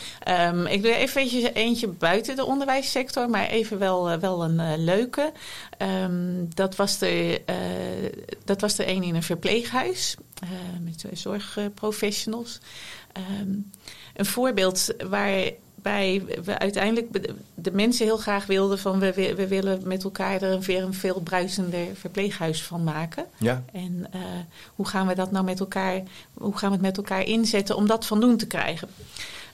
Um, 0.51 0.65
ik 0.65 0.82
doe 0.82 0.96
even 0.96 1.22
eentje, 1.22 1.53
eentje 1.53 1.88
buiten 1.88 2.36
de 2.36 2.46
onderwijssector, 2.46 3.29
maar 3.29 3.48
even 3.48 3.79
wel, 3.79 4.12
uh, 4.12 4.17
wel 4.17 4.43
een 4.43 4.60
uh, 4.60 4.72
leuke. 4.77 5.32
Um, 5.77 6.50
dat, 6.53 6.75
was 6.75 7.01
er, 7.01 7.41
dat 8.46 8.62
was 8.62 8.77
er 8.77 8.88
een 8.88 9.03
in 9.03 9.15
een 9.15 9.24
verpleeghuis 9.24 10.15
met 10.82 11.05
zorgprofessionals. 11.13 12.60
Um, 13.41 13.70
een 14.13 14.25
voorbeeld 14.25 14.93
waar 15.10 15.51
bij 15.84 16.24
we 16.44 16.60
uiteindelijk 16.60 17.34
de 17.54 17.72
mensen 17.72 18.06
heel 18.06 18.18
graag 18.18 18.46
wilden 18.46 18.80
van 18.80 19.00
we, 19.00 19.34
we 19.36 19.48
willen 19.48 19.82
met 19.84 20.04
elkaar 20.04 20.42
er 20.42 20.60
weer 20.60 20.84
een 20.84 20.94
veel 20.94 21.22
bruisender 21.22 21.88
verpleeghuis 21.94 22.63
van 22.63 22.84
maken. 22.84 23.25
Ja. 23.38 23.63
En 23.74 24.06
uh, 24.16 24.22
hoe 24.75 24.88
gaan 24.88 25.08
we 25.08 25.16
dat 25.16 25.32
nou 25.32 25.46
met 25.46 25.60
elkaar, 25.60 26.04
hoe 26.34 26.58
gaan 26.58 26.70
we 26.70 26.75
het 26.75 26.86
met 26.86 26.98
elkaar 26.98 27.24
inzetten 27.24 27.75
om 27.75 27.88
dat 27.88 28.06
van 28.06 28.20
doen 28.20 28.38
te 28.38 28.48
krijgen? 28.48 28.88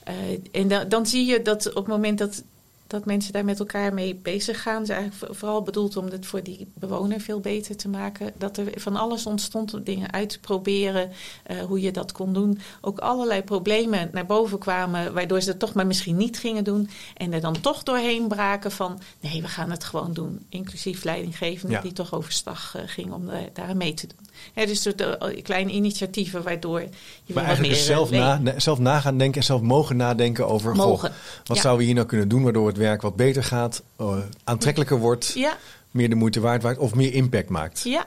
Uh, 0.08 0.40
en 0.52 0.68
da, 0.68 0.84
dan 0.84 1.06
zie 1.06 1.26
je 1.26 1.42
dat 1.42 1.70
op 1.70 1.76
het 1.76 1.88
moment 1.88 2.18
dat 2.18 2.44
dat 2.90 3.06
mensen 3.06 3.34
daar 3.34 3.46
met 3.46 3.60
elkaar 3.60 3.94
mee 3.94 4.16
bezig 4.16 4.62
gaan. 4.62 4.82
Is 4.82 4.90
eigenlijk 4.90 5.36
vooral 5.36 5.62
bedoeld 5.62 5.98
om 5.98 6.06
het 6.06 6.26
voor 6.26 6.44
die 6.44 6.68
bewoner 6.74 7.20
veel 7.20 7.40
beter 7.40 7.76
te 7.76 7.90
maken. 7.90 8.34
Dat 8.38 8.58
er 8.58 8.72
van 8.76 8.96
alles 8.96 9.26
ontstond 9.26 9.74
om 9.74 9.84
dingen 9.84 10.12
uit 10.12 10.30
te 10.30 10.40
proberen, 10.40 11.12
uh, 11.52 11.62
hoe 11.62 11.82
je 11.82 11.92
dat 11.92 12.12
kon 12.12 12.34
doen. 12.34 12.60
Ook 12.82 13.00
allerlei 13.00 13.44
problemen 13.44 14.10
naar 14.12 14.26
boven 14.26 14.60
kwamen, 14.60 15.14
waardoor 15.14 15.42
ze 15.42 15.50
het 15.50 15.60
toch 15.60 15.74
maar 15.74 15.88
misschien 15.88 16.18
niet 16.18 16.40
gingen 16.40 16.64
doen. 16.64 16.90
En 17.18 17.34
er 17.34 17.42
dan 17.42 17.62
toch 17.62 17.84
doorheen 17.84 18.28
braken 18.28 18.72
van, 18.72 19.00
nee, 19.20 19.42
we 19.42 19.48
gaan 19.48 19.72
het 19.72 19.84
gewoon 19.84 20.14
doen. 20.14 20.46
Inclusief 20.50 21.04
leidinggevende 21.04 21.74
ja. 21.74 21.82
die 21.82 21.94
toch 21.94 22.14
overstag 22.14 22.76
uh, 22.76 22.82
ging 22.86 23.12
om 23.12 23.30
uh, 23.30 23.36
daar 23.54 23.78
mee 23.78 23.94
te 23.94 24.08
doen. 24.08 24.29
Dus 24.54 24.82
de, 24.82 25.40
kleine 25.44 25.72
initiatieven 25.72 26.44
waardoor 26.44 26.80
je 27.24 27.34
maar 27.34 27.44
eigenlijk 27.44 27.76
meer 27.76 27.84
zelf, 27.84 28.12
na, 28.12 28.42
zelf 28.58 28.80
na 28.80 29.00
gaan 29.00 29.18
denken 29.18 29.40
en 29.40 29.46
zelf 29.46 29.62
mogen 29.62 29.98
nadenken 29.98 30.48
over... 30.48 30.76
Mogen. 30.76 31.10
Goh, 31.10 31.18
wat 31.44 31.56
ja. 31.56 31.62
zouden 31.62 31.78
we 31.78 31.86
hier 31.86 31.96
nou 31.96 32.08
kunnen 32.08 32.28
doen 32.28 32.44
waardoor 32.44 32.68
het 32.68 32.78
werk 32.78 33.02
wat 33.02 33.16
beter 33.16 33.44
gaat, 33.44 33.84
uh, 34.02 34.18
aantrekkelijker 34.44 34.98
wordt, 34.98 35.32
ja. 35.36 35.58
meer 35.92 36.10
de 36.10 36.16
moeite 36.16 36.40
waard 36.40 36.64
maakt 36.64 36.78
of 36.78 36.96
meer 36.96 37.14
impact 37.14 37.50
maakt. 37.50 37.82
Ja. 37.84 38.06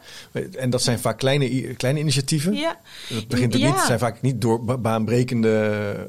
En 0.57 0.71
dat 0.71 0.83
zijn 0.83 0.99
vaak 0.99 1.19
kleine, 1.19 1.75
kleine 1.75 2.01
initiatieven. 2.01 2.55
Ja. 2.55 2.81
Dat 3.09 3.29
begint 3.29 3.55
niet, 3.55 3.79
zijn 3.87 3.99
vaak 3.99 4.23
niet 4.23 4.41
door 4.41 4.65
baanbrekende. 4.81 5.49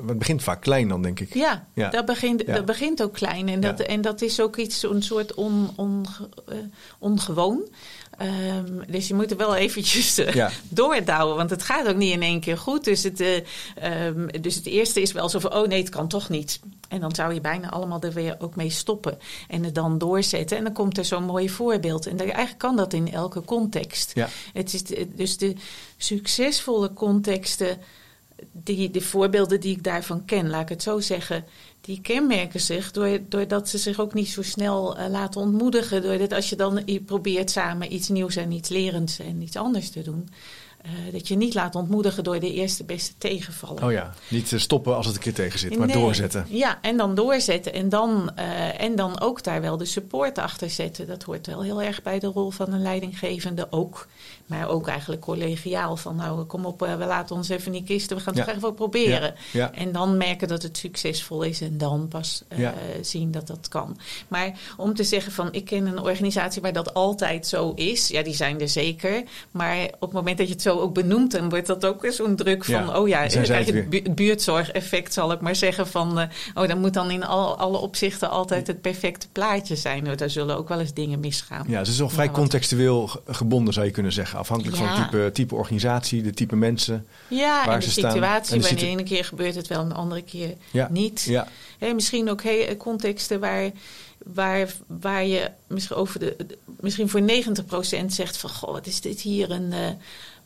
Het 0.07 0.19
begint 0.19 0.43
vaak 0.43 0.61
klein 0.61 0.87
dan, 0.87 1.01
denk 1.01 1.19
ik. 1.19 1.33
Ja, 1.33 1.65
ja. 1.73 1.89
Dat, 1.89 2.05
begint, 2.05 2.45
dat 2.45 2.65
begint 2.65 3.03
ook 3.03 3.13
klein. 3.13 3.49
En 3.49 3.59
dat, 3.59 3.79
en 3.79 4.01
dat 4.01 4.21
is 4.21 4.41
ook 4.41 4.57
iets, 4.57 4.83
een 4.83 5.03
soort 5.03 5.33
on, 5.33 5.69
on, 5.75 6.05
uh, 6.49 6.55
ongewoon. 6.99 7.61
Um, 8.21 8.81
dus 8.87 9.07
je 9.07 9.13
moet 9.13 9.31
er 9.31 9.37
wel 9.37 9.55
eventjes 9.55 10.19
uh, 10.19 10.33
ja. 10.33 10.51
doordouwen, 10.69 11.35
want 11.35 11.49
het 11.49 11.63
gaat 11.63 11.87
ook 11.87 11.95
niet 11.95 12.13
in 12.13 12.21
één 12.21 12.39
keer 12.39 12.57
goed. 12.57 12.83
Dus 12.83 13.03
het, 13.03 13.21
uh, 13.21 13.35
um, 14.05 14.41
dus 14.41 14.55
het 14.55 14.65
eerste 14.65 15.01
is 15.01 15.11
wel 15.11 15.29
zo 15.29 15.39
van, 15.39 15.53
oh 15.53 15.67
nee, 15.67 15.79
het 15.79 15.89
kan 15.89 16.07
toch 16.07 16.29
niet. 16.29 16.59
En 16.87 16.99
dan 16.99 17.15
zou 17.15 17.33
je 17.33 17.41
bijna 17.41 17.69
allemaal 17.69 18.01
er 18.01 18.13
weer 18.13 18.35
ook 18.39 18.55
mee 18.55 18.69
stoppen 18.69 19.17
en 19.47 19.63
het 19.63 19.75
dan 19.75 19.97
doorzetten. 19.97 20.57
En 20.57 20.63
dan 20.63 20.73
komt 20.73 20.97
er 20.97 21.05
zo'n 21.05 21.23
mooi 21.23 21.49
voorbeeld. 21.49 22.05
En 22.05 22.19
eigenlijk 22.19 22.57
kan 22.57 22.75
dat 22.75 22.93
in 22.93 23.11
elke 23.11 23.41
context. 23.41 24.11
Ja. 24.13 24.29
Het 24.53 24.73
is 24.73 24.83
de, 24.83 25.07
dus 25.15 25.37
de 25.37 25.55
succesvolle 25.97 26.93
contexten, 26.93 27.77
die, 28.51 28.91
de 28.91 29.01
voorbeelden 29.01 29.59
die 29.59 29.75
ik 29.75 29.83
daarvan 29.83 30.25
ken, 30.25 30.49
laat 30.49 30.61
ik 30.61 30.69
het 30.69 30.83
zo 30.83 30.99
zeggen 30.99 31.45
die 31.85 32.01
kenmerken 32.01 32.59
zich 32.59 32.91
doordat 33.27 33.69
ze 33.69 33.77
zich 33.77 33.99
ook 33.99 34.13
niet 34.13 34.29
zo 34.29 34.41
snel 34.41 34.99
uh, 34.99 35.05
laten 35.09 35.41
ontmoedigen. 35.41 36.01
Doordat 36.01 36.33
als 36.33 36.49
je 36.49 36.55
dan 36.55 36.81
je 36.85 37.01
probeert 37.01 37.51
samen 37.51 37.93
iets 37.93 38.09
nieuws 38.09 38.35
en 38.35 38.51
iets 38.51 38.69
lerends 38.69 39.19
en 39.19 39.41
iets 39.41 39.55
anders 39.55 39.89
te 39.89 40.01
doen. 40.01 40.29
Uh, 40.85 41.13
dat 41.13 41.27
je 41.27 41.35
niet 41.35 41.53
laat 41.53 41.75
ontmoedigen 41.75 42.23
door 42.23 42.39
de 42.39 42.53
eerste 42.53 42.83
beste 42.83 43.13
tegenvallen. 43.17 43.83
Oh 43.83 43.91
ja, 43.91 44.13
niet 44.27 44.53
stoppen 44.55 44.95
als 44.95 45.05
het 45.05 45.15
een 45.15 45.21
keer 45.21 45.33
tegen 45.33 45.59
zit, 45.59 45.77
maar 45.77 45.87
nee. 45.87 45.95
doorzetten. 45.95 46.45
Ja, 46.49 46.79
en 46.81 46.97
dan 46.97 47.15
doorzetten. 47.15 47.73
En 47.73 47.89
dan, 47.89 48.31
uh, 48.39 48.81
en 48.81 48.95
dan 48.95 49.19
ook 49.19 49.43
daar 49.43 49.61
wel 49.61 49.77
de 49.77 49.85
support 49.85 50.37
achter 50.37 50.69
zetten. 50.69 51.07
Dat 51.07 51.23
hoort 51.23 51.47
wel 51.47 51.61
heel 51.61 51.81
erg 51.81 52.01
bij 52.01 52.19
de 52.19 52.27
rol 52.27 52.49
van 52.49 52.73
een 52.73 52.81
leidinggevende 52.81 53.67
ook. 53.69 54.07
Maar 54.45 54.69
ook 54.69 54.87
eigenlijk 54.87 55.21
collegiaal. 55.21 55.97
Van 55.97 56.15
nou, 56.15 56.43
kom 56.43 56.65
op, 56.65 56.83
uh, 56.83 56.95
we 56.95 57.05
laten 57.05 57.35
ons 57.35 57.49
even 57.49 57.71
niet 57.71 57.85
kisten. 57.85 58.17
We 58.17 58.23
gaan 58.23 58.35
het 58.35 58.45
ja. 58.45 58.51
echt 58.51 58.61
wel 58.61 58.71
proberen. 58.71 59.33
Ja. 59.51 59.71
En 59.73 59.91
dan 59.91 60.17
merken 60.17 60.47
dat 60.47 60.63
het 60.63 60.77
succesvol 60.77 61.41
is. 61.41 61.61
En 61.61 61.77
dan 61.77 62.07
pas 62.07 62.43
zien 63.01 63.31
dat 63.31 63.47
dat 63.47 63.67
kan. 63.67 63.97
Maar 64.27 64.51
om 64.77 64.95
te 64.95 65.03
zeggen 65.03 65.31
van, 65.31 65.49
ik 65.51 65.65
ken 65.65 65.85
een 65.85 65.99
organisatie 65.99 66.61
waar 66.61 66.73
dat 66.73 66.93
altijd 66.93 67.47
zo 67.47 67.71
is. 67.75 68.07
Ja, 68.07 68.23
die 68.23 68.35
zijn 68.35 68.61
er 68.61 68.69
zeker. 68.69 69.23
Maar 69.51 69.83
op 69.83 70.01
het 70.01 70.11
moment 70.11 70.37
dat 70.37 70.47
je 70.47 70.53
het 70.53 70.61
zo 70.61 70.79
ook 70.79 70.93
benoemt, 70.93 71.31
dan 71.31 71.49
wordt 71.49 71.67
dat 71.67 71.85
ook 71.85 72.05
zo'n 72.09 72.35
druk 72.35 72.65
van, 72.65 72.95
oh 72.95 73.07
ja, 73.07 73.21
het 73.21 73.89
bu 73.89 74.11
buurtzorgeffect, 74.11 75.13
zal 75.13 75.31
ik 75.31 75.41
maar 75.41 75.55
zeggen. 75.55 75.87
Van, 75.87 76.19
uh, 76.19 76.25
oh, 76.53 76.67
dan 76.67 76.79
moet 76.79 76.93
dan 76.93 77.11
in 77.11 77.23
al, 77.23 77.57
alle 77.57 77.77
opzichten 77.77 78.29
altijd 78.29 78.67
het 78.67 78.81
perfecte 78.81 79.27
plaatje 79.31 79.75
zijn. 79.75 80.03
Nou, 80.03 80.15
daar 80.15 80.29
zullen 80.29 80.57
ook 80.57 80.69
wel 80.69 80.79
eens 80.79 80.93
dingen 80.93 81.19
misgaan. 81.19 81.65
Ja, 81.67 81.77
het 81.77 81.87
is 81.87 81.97
wel 81.97 82.09
vrij 82.09 82.31
contextueel 82.31 83.09
gebonden, 83.27 83.73
zou 83.73 83.85
je 83.85 83.91
kunnen 83.91 84.11
zeggen. 84.11 84.32
Afhankelijk 84.35 84.77
ja. 84.77 84.83
van 84.83 84.95
het 84.95 85.11
type, 85.11 85.29
type 85.33 85.55
organisatie, 85.55 86.21
de 86.21 86.33
type 86.33 86.55
mensen. 86.55 87.07
Ja, 87.27 87.65
waar 87.65 87.73
en 87.73 87.79
de 87.79 87.85
ze 87.85 87.91
situatie. 87.91 88.45
Staan. 88.45 88.61
Wanneer 88.61 88.83
ene 88.83 89.03
keer 89.03 89.25
gebeurt 89.25 89.55
het 89.55 89.67
wel, 89.67 89.81
een 89.81 89.93
andere 89.93 90.21
keer 90.21 90.53
ja. 90.71 90.87
niet. 90.91 91.21
Ja. 91.21 91.47
Hey, 91.77 91.93
misschien 91.93 92.29
ook 92.29 92.43
hey, 92.43 92.77
contexten 92.77 93.39
waar 93.39 93.71
waar, 94.25 94.73
waar 94.87 95.25
je 95.25 95.49
misschien, 95.67 95.95
over 95.95 96.19
de, 96.19 96.35
misschien 96.79 97.09
voor 97.09 97.21
90% 97.21 98.05
zegt 98.07 98.37
van... 98.37 98.49
goh, 98.49 98.71
wat 98.71 98.87
is 98.87 99.01
dit 99.01 99.21
hier 99.21 99.51
een 99.51 99.71
uh, 99.71 99.87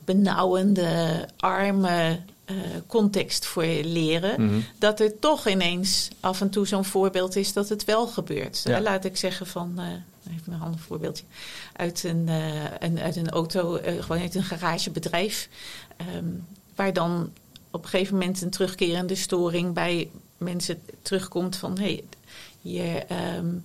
benauwende, 0.04 1.28
arme 1.36 2.20
uh, 2.50 2.56
context 2.86 3.46
voor 3.46 3.64
leren... 3.82 4.44
Mhm. 4.46 4.60
dat 4.78 5.00
er 5.00 5.18
toch 5.18 5.48
ineens 5.48 6.08
af 6.20 6.40
en 6.40 6.50
toe 6.50 6.66
zo'n 6.66 6.84
voorbeeld 6.84 7.36
is 7.36 7.52
dat 7.52 7.68
het 7.68 7.84
wel 7.84 8.06
gebeurt. 8.06 8.62
Ja. 8.64 8.80
Laat 8.80 9.04
ik 9.04 9.16
zeggen 9.16 9.46
van... 9.46 9.74
Uh, 9.76 9.84
even 10.30 10.52
een 10.52 10.60
ander 10.60 10.80
voorbeeldje. 10.80 11.24
Uit 11.72 12.04
een, 12.04 12.28
een, 12.78 12.98
uit 12.98 13.16
een 13.16 13.30
auto, 13.30 13.80
gewoon 14.00 14.22
uit 14.22 14.34
een 14.34 14.44
garagebedrijf... 14.44 15.48
Um, 16.16 16.46
waar 16.74 16.92
dan 16.92 17.32
op 17.70 17.82
een 17.82 17.88
gegeven 17.88 18.14
moment 18.14 18.42
een 18.42 18.50
terugkerende 18.50 19.14
storing 19.14 19.74
bij 19.74 20.10
mensen 20.36 20.80
terugkomt 21.02 21.56
van... 21.56 21.78
Hey, 21.78 22.04
hier 22.60 23.04
um, 23.36 23.64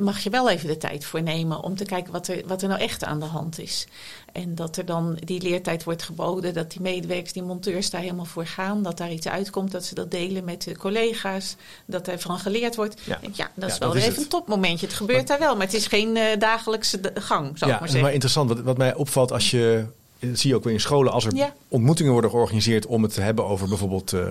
mag 0.00 0.18
je 0.18 0.30
wel 0.30 0.50
even 0.50 0.68
de 0.68 0.76
tijd 0.76 1.04
voor 1.04 1.22
nemen 1.22 1.62
om 1.62 1.76
te 1.76 1.84
kijken 1.84 2.12
wat 2.12 2.28
er, 2.28 2.42
wat 2.46 2.62
er 2.62 2.68
nou 2.68 2.80
echt 2.80 3.04
aan 3.04 3.20
de 3.20 3.26
hand 3.26 3.58
is. 3.58 3.86
En 4.32 4.54
dat 4.54 4.76
er 4.76 4.84
dan 4.84 5.16
die 5.24 5.42
leertijd 5.42 5.84
wordt 5.84 6.02
geboden, 6.02 6.54
dat 6.54 6.70
die 6.70 6.80
medewerkers, 6.80 7.32
die 7.32 7.42
monteurs 7.42 7.90
daar 7.90 8.00
helemaal 8.00 8.24
voor 8.24 8.46
gaan, 8.46 8.82
dat 8.82 8.98
daar 8.98 9.12
iets 9.12 9.28
uitkomt, 9.28 9.70
dat 9.70 9.84
ze 9.84 9.94
dat 9.94 10.10
delen 10.10 10.44
met 10.44 10.62
de 10.62 10.76
collega's, 10.76 11.56
dat 11.86 12.08
er 12.08 12.18
van 12.18 12.38
geleerd 12.38 12.76
wordt. 12.76 13.00
Ja, 13.04 13.18
dat 13.20 13.30
is 13.30 13.36
ja, 13.36 13.50
wel 13.54 13.68
dat 13.78 13.92
weer 13.92 13.96
is 13.96 14.02
even 14.02 14.12
het. 14.14 14.22
een 14.22 14.28
topmomentje. 14.38 14.86
Het 14.86 14.94
gebeurt 14.94 15.26
daar 15.26 15.38
wel, 15.38 15.56
maar 15.56 15.66
het 15.66 15.74
is 15.74 15.86
geen 15.86 16.16
uh, 16.16 16.24
dagelijkse 16.38 17.00
gang, 17.14 17.58
zou 17.58 17.70
ja, 17.70 17.76
ik 17.76 17.80
maar 17.80 17.80
zeggen. 17.80 18.00
maar 18.02 18.12
interessant. 18.12 18.48
Wat, 18.48 18.60
wat 18.60 18.76
mij 18.76 18.94
opvalt 18.94 19.32
als 19.32 19.50
je, 19.50 19.84
dat 20.18 20.38
zie 20.38 20.50
je 20.50 20.56
ook 20.56 20.64
weer 20.64 20.72
in 20.72 20.80
scholen, 20.80 21.12
als 21.12 21.24
er 21.24 21.34
Ja. 21.34 21.54
ontmoetingen 21.68 22.12
worden 22.12 22.30
georganiseerd 22.30 22.86
om 22.86 23.02
het 23.02 23.14
te 23.14 23.20
hebben 23.20 23.46
over 23.46 23.68
bijvoorbeeld 23.68 24.12
uh, 24.12 24.30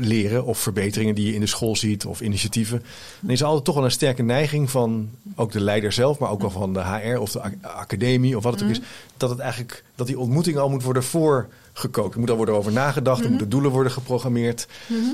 leren 0.00 0.44
of 0.44 0.58
verbeteringen 0.58 1.14
die 1.14 1.26
je 1.26 1.34
in 1.34 1.40
de 1.40 1.46
school 1.46 1.76
ziet 1.76 2.04
of 2.06 2.20
initiatieven. 2.20 2.82
Dan 3.20 3.30
is 3.30 3.40
er 3.40 3.46
altijd 3.46 3.64
toch 3.64 3.74
wel 3.74 3.84
een 3.84 3.90
sterke 3.90 4.22
neiging 4.22 4.70
van 4.70 5.10
ook 5.36 5.52
de 5.52 5.60
leider 5.60 5.92
zelf, 5.92 6.18
maar 6.18 6.30
ook 6.30 6.40
wel 6.40 6.50
van 6.50 6.72
de 6.72 6.80
HR 6.84 7.18
of 7.18 7.30
de 7.32 7.40
ac- 7.42 7.54
academie 7.62 8.36
of 8.36 8.42
wat 8.42 8.52
het 8.52 8.62
ook 8.62 8.68
is, 8.68 8.80
dat 9.16 9.30
het 9.30 9.38
eigenlijk 9.38 9.84
dat 9.94 10.06
die 10.06 10.18
ontmoeting 10.18 10.56
al 10.56 10.68
moet 10.70 10.82
worden 10.82 11.02
voorgekookt. 11.02 12.14
Er 12.14 12.20
moet 12.20 12.30
al 12.30 12.36
worden 12.36 12.54
over 12.54 12.72
nagedacht, 12.72 13.24
er 13.24 13.30
moeten 13.30 13.48
doelen 13.48 13.70
worden 13.70 13.92
geprogrammeerd. 13.92 14.66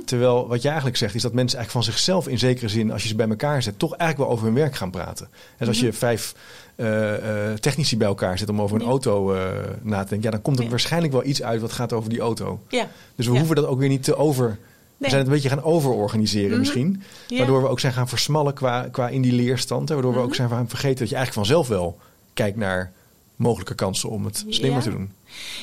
Terwijl 0.05 0.49
wat 0.49 0.63
je 0.63 0.67
eigenlijk 0.69 0.97
zegt 0.99 1.15
is 1.15 1.23
dat 1.23 1.33
mensen 1.33 1.59
eigenlijk 1.59 1.87
van 1.87 1.95
zichzelf 1.95 2.29
in 2.29 2.39
zekere 2.39 2.69
zin, 2.69 2.91
als 2.93 3.03
je 3.03 3.09
ze 3.09 3.15
bij 3.15 3.29
elkaar 3.29 3.63
zet, 3.63 3.79
toch 3.79 3.95
eigenlijk 3.95 4.21
wel 4.29 4.39
over 4.39 4.45
hun 4.53 4.63
werk 4.63 4.75
gaan 4.77 4.91
praten. 4.91 5.29
En 5.57 5.67
als 5.69 5.81
je 5.81 5.93
vijf 5.93 6.35
uh, 6.77 6.87
uh, 7.13 7.53
technici 7.61 7.97
bij 7.97 8.07
elkaar 8.07 8.39
zet 8.39 8.49
om 8.49 8.61
over 8.61 8.77
een 8.77 8.83
Ja. 8.83 8.89
auto 8.89 9.35
uh, 9.35 9.41
na 9.83 10.03
te 10.03 10.09
denken, 10.09 10.23
ja, 10.23 10.31
dan 10.31 10.43
komt 10.43 10.59
er 10.59 10.65
Ja. 10.65 10.71
waarschijnlijk 10.71 11.13
wel 11.13 11.25
iets 11.25 11.43
uit 11.43 11.61
wat 11.61 11.73
gaat 11.73 11.93
over 11.93 12.11
die 12.11 12.21
auto. 12.21 12.61
Ja. 12.69 12.89
Dus 13.15 13.27
we 13.27 13.37
hoeven 13.37 13.57
dat 13.57 13.67
ook 13.67 13.79
weer 13.79 13.89
niet 13.89 14.03
te 14.05 14.17
over. 14.17 14.59
We 14.97 15.09
zijn 15.09 15.17
het 15.21 15.27
een 15.29 15.35
beetje 15.35 15.49
gaan 15.49 15.63
overorganiseren 15.63 16.51
Mhm. 16.51 16.59
misschien. 16.59 17.03
Ja. 17.29 17.37
Waardoor 17.39 17.63
we 17.63 17.69
ook 17.69 17.81
zijn 17.81 17.93
gaan 17.93 18.09
versmallen 18.09 18.55
qua, 18.55 18.89
qua 18.91 19.09
in 19.09 19.23
die 19.23 19.33
leerstand. 19.33 19.89
Hè, 19.89 19.95
waardoor 19.95 20.13
we 20.13 20.19
Mhm. 20.19 20.27
ook 20.29 20.35
zijn 20.35 20.49
gaan 20.49 20.69
vergeten 20.69 20.99
dat 20.99 21.09
je 21.09 21.15
eigenlijk 21.17 21.47
vanzelf 21.47 21.69
wel 21.69 21.99
kijkt 22.35 22.57
naar 22.57 22.93
mogelijke 23.37 23.75
kansen 23.75 24.09
om 24.11 24.25
het 24.25 24.45
slimmer 24.49 24.79
Ja. 24.79 24.85
te 24.85 24.91
doen. 24.91 25.11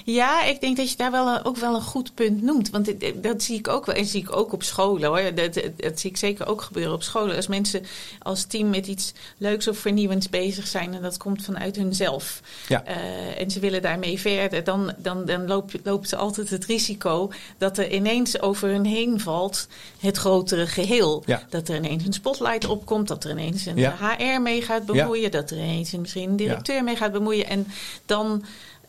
Ja, 0.05 0.43
ik 0.43 0.61
denk 0.61 0.77
dat 0.77 0.89
je 0.91 0.97
daar 0.97 1.11
wel 1.11 1.27
een- 1.27 1.45
ook 1.45 1.57
wel 1.57 1.75
een 1.75 1.81
goed 1.81 2.13
punt 2.15 2.41
noemt. 2.41 2.69
Want 2.69 2.93
dat 3.23 3.43
zie 3.43 3.57
ik 3.57 3.67
ook 3.67 3.85
wel. 3.85 3.95
En 3.95 4.05
zie 4.05 4.21
ik 4.21 4.35
ook 4.35 4.53
op 4.53 4.63
scholen 4.63 5.09
hoor. 5.09 5.35
Dat, 5.35 5.53
dat, 5.53 5.63
dat 5.77 5.99
zie 5.99 6.09
ik 6.09 6.17
zeker 6.17 6.47
ook 6.47 6.61
gebeuren 6.61 6.93
op 6.93 7.03
scholen. 7.03 7.35
Als 7.35 7.47
mensen 7.47 7.85
als 8.19 8.43
team 8.45 8.69
met 8.69 8.87
iets 8.87 9.13
leuks 9.37 9.67
of 9.67 9.77
vernieuwends 9.77 10.29
bezig 10.29 10.67
zijn. 10.67 10.93
En 10.93 11.01
dat 11.01 11.17
komt 11.17 11.43
vanuit 11.43 11.75
hunzelf. 11.75 12.41
Ja. 12.67 12.83
Uh, 12.87 13.39
en 13.41 13.51
ze 13.51 13.59
willen 13.59 13.81
daarmee 13.81 14.19
verder. 14.19 14.63
Dan, 14.63 14.93
dan, 14.97 15.25
dan 15.25 15.47
loopt, 15.47 15.75
loopt 15.83 16.09
ze 16.09 16.15
altijd 16.15 16.49
het 16.49 16.65
risico 16.65 17.31
dat 17.57 17.77
er 17.77 17.91
ineens 17.93 18.41
over 18.41 18.69
hun 18.69 18.85
heen 18.85 19.19
valt 19.19 19.67
het 19.99 20.17
grotere 20.17 20.67
geheel. 20.67 21.23
Ja. 21.25 21.43
Dat 21.49 21.69
er 21.69 21.75
ineens 21.75 22.05
een 22.05 22.13
spotlight 22.13 22.65
opkomt. 22.67 23.07
Dat 23.07 23.23
er 23.23 23.29
ineens 23.31 23.65
een 23.65 23.77
Ja. 23.77 23.95
HR 24.17 24.41
mee 24.41 24.61
gaat 24.61 24.85
bemoeien. 24.85 25.31
Dat 25.31 25.51
er 25.51 25.57
ineens 25.57 25.91
een, 25.91 26.01
misschien 26.01 26.29
een 26.29 26.35
directeur 26.35 26.83
mee 26.83 26.95
gaat 26.95 27.11
bemoeien. 27.11 27.47
En 27.47 27.67
dan... 28.05 28.43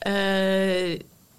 Uh, 0.07 0.99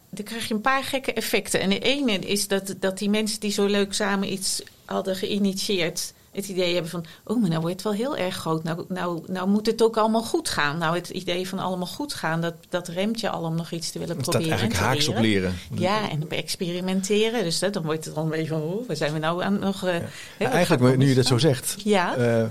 dan 0.10 0.25
krijg 0.25 0.48
je 0.48 0.53
een 0.53 0.62
paar 0.62 0.84
gekke 0.84 1.13
effecten. 1.13 1.60
En 1.60 1.70
de 1.70 1.79
ene 1.79 2.20
is 2.20 2.48
dat, 2.48 2.75
dat 2.79 2.98
die 2.98 3.10
mensen 3.10 3.39
die 3.39 3.51
zo 3.51 3.65
leuk 3.65 3.93
samen 3.93 4.32
iets 4.32 4.62
hadden 4.86 5.15
geïnitieerd, 5.15 6.13
het 6.32 6.48
idee 6.48 6.74
hebben 6.74 6.91
van, 6.91 7.05
oh, 7.24 7.41
maar 7.41 7.50
nou 7.50 7.62
wordt 7.62 7.75
het 7.75 7.84
wel 7.84 7.93
heel 7.93 8.17
erg 8.17 8.36
groot. 8.36 8.63
Nou, 8.63 8.86
nou, 8.88 9.24
nou 9.27 9.50
moet 9.50 9.65
het 9.65 9.82
ook 9.82 9.98
allemaal 9.98 10.24
goed 10.24 10.50
gaan. 10.50 10.77
Nou, 10.77 10.96
het 10.96 11.10
idee 11.10 11.48
van 11.48 11.60
allemaal 11.60 11.88
goed 11.88 12.13
gaan, 12.13 12.41
dat, 12.41 12.53
dat 12.70 12.88
remt 12.88 13.20
je 13.20 13.29
al 13.29 13.43
om 13.43 13.55
nog 13.55 13.72
iets 13.72 13.91
te 13.91 14.00
willen 14.00 14.15
staat 14.15 14.29
proberen. 14.29 14.58
eigenlijk 14.58 14.79
en 14.82 14.88
te 14.88 14.93
haaks 14.93 15.08
op 15.08 15.20
leren. 15.20 15.55
Ja, 15.74 16.10
en 16.10 16.29
experimenteren. 16.29 17.43
Dus 17.43 17.60
dat, 17.60 17.74
dan 17.74 17.84
wordt 17.84 18.05
het 18.05 18.15
dan 18.15 18.24
een 18.24 18.29
beetje 18.29 18.48
van, 18.48 18.62
oh, 18.62 18.88
waar 18.88 18.96
zijn 18.96 19.13
we 19.13 19.20
nou 19.20 19.43
aan 19.43 19.60
nog... 19.60 19.86
Uh, 19.86 19.96
Ja, 20.39 20.51
eigenlijk, 20.51 20.98
nu 20.98 21.08
je 21.08 21.15
dat 21.15 21.25
zo 21.25 21.38
zegt, 21.38 21.75
Ja. 21.84 22.17
uh, 22.17 22.46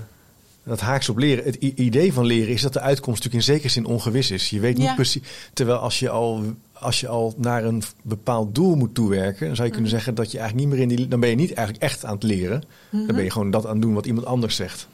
dat 0.65 0.79
haaks 0.79 1.09
op 1.09 1.17
leren. 1.17 1.43
Het 1.43 1.55
idee 1.55 2.13
van 2.13 2.25
leren 2.25 2.53
is 2.53 2.61
dat 2.61 2.73
de 2.73 2.79
uitkomst 2.79 3.23
natuurlijk 3.23 3.47
in 3.47 3.53
zekere 3.53 3.71
zin 3.73 3.85
ongewis 3.85 4.31
is. 4.31 4.49
Je 4.49 4.59
weet 4.59 4.77
niet 4.77 4.87
Ja. 4.87 4.93
precies. 4.95 5.21
Terwijl 5.53 5.77
als 5.77 5.99
je 5.99 6.09
al 6.09 6.43
als 6.73 6.99
je 6.99 7.07
al 7.07 7.33
naar 7.37 7.63
een 7.63 7.83
bepaald 8.01 8.55
doel 8.55 8.75
moet 8.75 8.93
toewerken, 8.95 9.45
dan 9.47 9.55
zou 9.55 9.67
je 9.67 9.73
kunnen 9.73 9.89
Mhm. 9.91 9.99
zeggen 9.99 10.15
dat 10.15 10.31
je 10.31 10.37
eigenlijk 10.39 10.67
niet 10.69 10.77
meer 10.79 10.89
in 10.89 10.95
die. 10.95 11.07
Dan 11.07 11.19
ben 11.19 11.29
je 11.29 11.35
niet 11.35 11.53
eigenlijk 11.53 11.85
echt 11.85 12.05
aan 12.05 12.13
het 12.13 12.23
leren. 12.23 12.63
Dan 12.89 13.05
ben 13.15 13.23
je 13.23 13.29
gewoon 13.31 13.51
dat 13.51 13.65
aan 13.65 13.71
het 13.73 13.81
doen 13.81 13.93
wat 13.93 14.05
iemand 14.05 14.25
anders 14.25 14.55
zegt. 14.55 14.87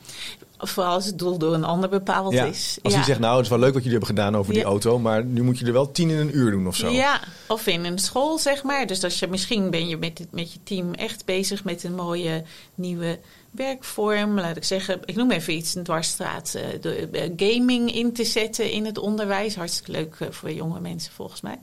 Vooral 0.57 0.93
als 0.93 1.05
het 1.05 1.19
doel 1.19 1.37
door 1.37 1.53
een 1.53 1.63
ander 1.63 1.89
bepaald 1.89 2.33
Ja. 2.33 2.45
is. 2.45 2.77
Als 2.83 2.93
ja. 2.93 2.99
die 2.99 3.07
zegt, 3.07 3.19
nou, 3.19 3.35
het 3.35 3.43
is 3.43 3.49
wel 3.49 3.59
leuk 3.59 3.73
wat 3.73 3.83
jullie 3.83 3.97
hebben 3.97 4.15
gedaan 4.15 4.35
over 4.37 4.53
die 4.53 4.63
auto, 4.63 4.99
maar 4.99 5.25
nu 5.25 5.43
moet 5.43 5.59
je 5.59 5.65
er 5.65 5.73
wel 5.73 5.91
tien 5.91 6.09
in 6.09 6.17
een 6.17 6.37
uur 6.37 6.51
doen 6.51 6.67
of 6.67 6.75
zo. 6.75 6.89
Ja, 6.89 7.19
of 7.47 7.67
in 7.67 7.85
een 7.85 7.99
school, 7.99 8.37
zeg 8.37 8.63
maar. 8.63 8.87
Dus 8.87 9.03
als 9.03 9.19
je 9.19 9.27
misschien 9.27 9.69
ben 9.69 9.87
je 9.87 9.97
met, 9.97 10.27
met 10.31 10.53
je 10.53 10.59
team 10.63 10.93
echt 10.93 11.25
bezig 11.25 11.63
met 11.63 11.83
een 11.83 11.95
mooie 11.95 12.43
nieuwe 12.75 13.19
werkvorm. 13.51 14.39
Laat 14.39 14.57
ik 14.57 14.63
zeggen, 14.63 14.99
ik 15.05 15.15
noem 15.15 15.31
even 15.31 15.53
iets, 15.53 15.75
een 15.75 15.83
dwarsstraat. 15.83 16.53
eh, 16.55 16.63
De, 16.81 17.09
eh, 17.11 17.29
gaming 17.49 17.93
in 17.95 18.13
te 18.13 18.23
zetten 18.23 18.71
in 18.71 18.85
het 18.85 18.97
onderwijs. 18.97 19.55
Hartstikke 19.55 19.91
leuk 19.91 20.15
eh, 20.19 20.27
voor 20.31 20.51
jonge 20.51 20.79
mensen 20.79 21.11
volgens 21.13 21.41
mij. 21.41 21.59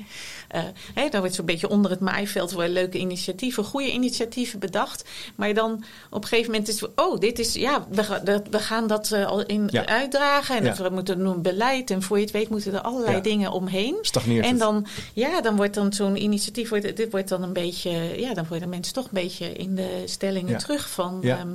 Hè, 0.95 1.09
dan 1.09 1.21
wordt 1.21 1.35
zo'n 1.35 1.45
beetje 1.47 1.69
onder 1.69 1.91
het 1.91 2.01
maaiveld 2.01 2.53
worden 2.53 2.73
leuke 2.73 2.99
initiatieven, 2.99 3.65
goede 3.65 3.93
initiatieven 3.93 4.59
bedacht. 4.59 5.05
Maar 5.35 5.55
dan 5.55 5.85
op 6.11 6.23
een 6.23 6.29
gegeven 6.29 6.51
moment 6.51 6.69
is 6.69 6.81
het, 6.81 6.91
oh, 6.97 7.19
dit 7.21 7.39
is, 7.39 7.55
ja, 7.55 7.87
we, 7.91 8.05
gaan 8.05 8.25
dat, 8.25 8.43
we 8.51 8.59
gaan 8.59 8.87
dat 8.87 9.13
al 9.13 9.43
in 9.47 9.69
Ja. 9.71 9.87
uitdragen. 9.87 10.57
En 10.57 10.65
Ja. 10.65 10.75
we 10.75 10.89
moeten 10.89 11.19
doen 11.19 11.43
beleid. 11.43 11.91
En 11.91 12.03
voor 12.03 12.17
je 12.17 12.23
het 12.23 12.33
weet 12.33 12.49
moeten 12.49 12.73
er 12.75 12.81
allerlei 12.81 13.17
Ja. 13.17 13.23
dingen 13.23 13.53
omheen. 13.53 13.97
Stagneert 14.01 14.45
En 14.45 14.51
het. 14.51 14.59
dan, 14.61 14.87
ja, 15.15 15.41
dan 15.41 15.57
wordt 15.57 15.75
dan 15.75 15.93
zo'n 15.93 16.23
initiatief, 16.23 16.69
wordt, 16.69 16.97
dit 16.97 17.11
wordt 17.11 17.29
dan 17.29 17.43
een 17.43 17.53
beetje, 17.53 17.91
ja, 18.21 18.35
dan 18.35 18.45
worden 18.49 18.69
mensen 18.69 18.95
toch 18.95 19.05
een 19.05 19.11
beetje 19.13 19.53
in 19.53 19.75
de 19.75 20.03
stellingen 20.05 20.59
terug 20.59 20.91
van. 20.91 21.19
Ja. 21.23 21.47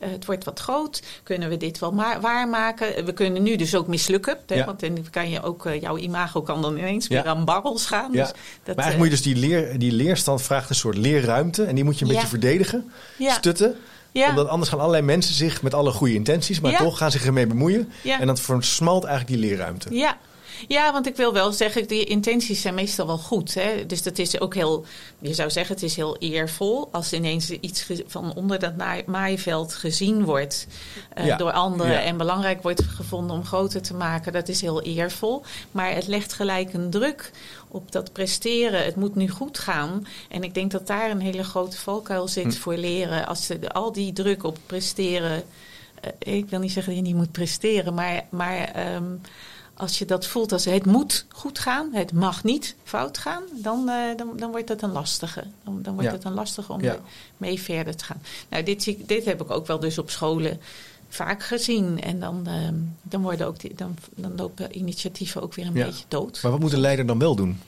Eh, 0.00 0.10
het 0.10 0.24
wordt 0.26 0.44
wat 0.44 0.60
groot. 0.60 1.02
Kunnen 1.22 1.48
we 1.48 1.56
dit 1.56 1.78
wel 1.78 1.92
ma- 1.92 2.20
waarmaken? 2.20 3.04
We 3.04 3.12
kunnen 3.12 3.42
nu 3.42 3.56
dus 3.56 3.74
ook 3.74 3.86
mislukken. 3.86 4.38
Hè? 4.46 4.54
Ja. 4.54 4.64
Want 4.64 4.80
dan 4.80 5.06
kan 5.10 5.30
je 5.30 5.42
ook, 5.42 5.66
eh, 5.66 5.80
jouw 5.80 5.96
imago 5.96 6.42
kan 6.42 6.62
dan 6.62 6.76
ineens 6.76 7.08
weer 7.08 7.18
Ja. 7.18 7.24
aan 7.24 7.44
barrels 7.44 7.86
gaan. 7.86 8.12
Ja. 8.12 8.22
Dus 8.22 8.28
dat, 8.62 8.76
maar 8.76 8.84
eigenlijk 8.84 8.92
eh, 8.92 8.98
moet 8.98 9.06
je 9.06 9.10
dus 9.10 9.22
die, 9.22 9.48
leer, 9.48 9.78
die 9.78 9.92
leerstand 9.92 10.42
vraagt 10.42 10.68
een 10.70 10.74
soort 10.74 10.96
leerruimte. 10.96 11.64
En 11.64 11.74
die 11.74 11.84
moet 11.84 11.98
je 11.98 12.04
een 12.04 12.10
beetje 12.12 12.26
verdedigen, 12.26 12.92
stutten. 13.18 13.76
Omdat 14.28 14.48
anders 14.48 14.70
gaan 14.70 14.78
allerlei 14.80 15.02
mensen 15.02 15.34
zich 15.34 15.62
met 15.62 15.74
alle 15.74 15.90
goede 15.90 16.14
intenties, 16.14 16.60
maar 16.60 16.76
toch 16.76 16.98
gaan 16.98 17.10
zich 17.10 17.24
ermee 17.24 17.46
bemoeien. 17.46 17.92
En 18.20 18.26
dan 18.26 18.36
versmalt 18.38 19.04
eigenlijk 19.04 19.40
die 19.40 19.48
leerruimte. 19.48 19.94
Ja. 19.94 20.16
Ja, 20.68 20.92
want 20.92 21.06
ik 21.06 21.16
wil 21.16 21.32
wel 21.32 21.52
zeggen, 21.52 21.86
die 21.86 22.04
intenties 22.04 22.60
zijn 22.60 22.74
meestal 22.74 23.06
wel 23.06 23.18
goed. 23.18 23.54
Hè? 23.54 23.86
Dus 23.86 24.02
dat 24.02 24.18
is 24.18 24.40
ook 24.40 24.54
heel, 24.54 24.84
je 25.18 25.34
zou 25.34 25.50
zeggen, 25.50 25.74
het 25.74 25.84
is 25.84 25.96
heel 25.96 26.16
eervol 26.18 26.88
als 26.92 27.12
ineens 27.12 27.50
iets 27.50 27.86
van 28.06 28.34
onder 28.34 28.58
dat 28.58 28.72
maaiveld 29.06 29.74
gezien 29.74 30.24
wordt 30.24 30.66
eh, 31.14 31.26
Ja, 31.26 31.36
door 31.36 31.52
anderen 31.52 31.92
ja. 31.92 32.00
en 32.02 32.16
belangrijk 32.16 32.62
wordt 32.62 32.82
gevonden 32.82 33.36
om 33.36 33.44
groter 33.44 33.82
te 33.82 33.94
maken. 33.94 34.32
Dat 34.32 34.48
is 34.48 34.60
heel 34.60 34.82
eervol. 34.82 35.42
Maar 35.70 35.94
het 35.94 36.06
legt 36.06 36.32
gelijk 36.32 36.72
een 36.72 36.90
druk 36.90 37.30
op 37.68 37.92
dat 37.92 38.12
presteren. 38.12 38.84
Het 38.84 38.96
moet 38.96 39.14
nu 39.14 39.28
goed 39.28 39.58
gaan. 39.58 40.06
En 40.28 40.42
ik 40.42 40.54
denk 40.54 40.70
dat 40.70 40.86
daar 40.86 41.10
een 41.10 41.20
hele 41.20 41.44
grote 41.44 41.76
valkuil 41.76 42.28
zit 42.28 42.44
Hm. 42.54 42.60
voor 42.60 42.76
leren. 42.76 43.26
Als 43.26 43.46
ze 43.46 43.72
al 43.72 43.92
die 43.92 44.12
druk 44.12 44.44
op 44.44 44.58
presteren. 44.66 45.42
eh, 46.00 46.34
ik 46.36 46.48
wil 46.48 46.58
niet 46.58 46.72
zeggen 46.72 46.94
dat 46.94 47.02
je 47.02 47.08
niet 47.08 47.18
moet 47.20 47.32
presteren, 47.32 47.94
maar. 47.94 48.24
maar 48.30 48.56
ehm, 48.58 49.04
als 49.76 49.98
je 49.98 50.04
dat 50.04 50.26
voelt 50.26 50.52
als 50.52 50.64
het 50.64 50.86
moet 50.86 51.26
goed 51.28 51.58
gaan, 51.58 51.88
het 51.92 52.12
mag 52.12 52.44
niet 52.44 52.74
fout 52.84 53.18
gaan, 53.18 53.42
dan, 53.52 53.88
eh, 53.88 54.16
dan, 54.16 54.28
dan 54.36 54.50
wordt 54.50 54.66
dat 54.68 54.82
een 54.82 54.92
lastige. 54.92 55.44
Dan, 55.64 55.82
dan 55.82 55.94
wordt 55.94 56.08
Ja. 56.08 56.14
het 56.16 56.24
een 56.24 56.32
lastige 56.34 56.72
om 56.72 56.82
Ja. 56.82 56.98
mee 57.36 57.60
verder 57.60 57.96
te 57.96 58.04
gaan. 58.04 58.22
Nou, 58.48 58.62
dit, 58.62 58.82
zie 58.82 59.02
dit 59.06 59.24
heb 59.24 59.40
ik 59.42 59.50
ook 59.50 59.66
wel 59.66 59.80
dus 59.80 59.98
op 59.98 60.10
scholen 60.10 60.60
vaak 61.08 61.42
gezien. 61.42 62.00
En 62.02 62.20
dan, 62.20 62.46
ehm, 62.46 62.74
dan, 63.02 63.22
worden 63.22 63.46
ook 63.46 63.60
die, 63.60 63.74
dan, 63.74 63.96
dan 64.14 64.32
lopen 64.36 64.76
initiatieven 64.78 65.42
ook 65.42 65.54
weer 65.54 65.66
een 65.66 65.74
Ja. 65.74 65.86
beetje 65.86 66.04
dood. 66.08 66.40
Maar 66.42 66.50
wat 66.50 66.60
moet 66.60 66.70
de 66.70 66.78
leider 66.78 67.06
dan 67.06 67.18
wel 67.18 67.34
doen? 67.34 67.58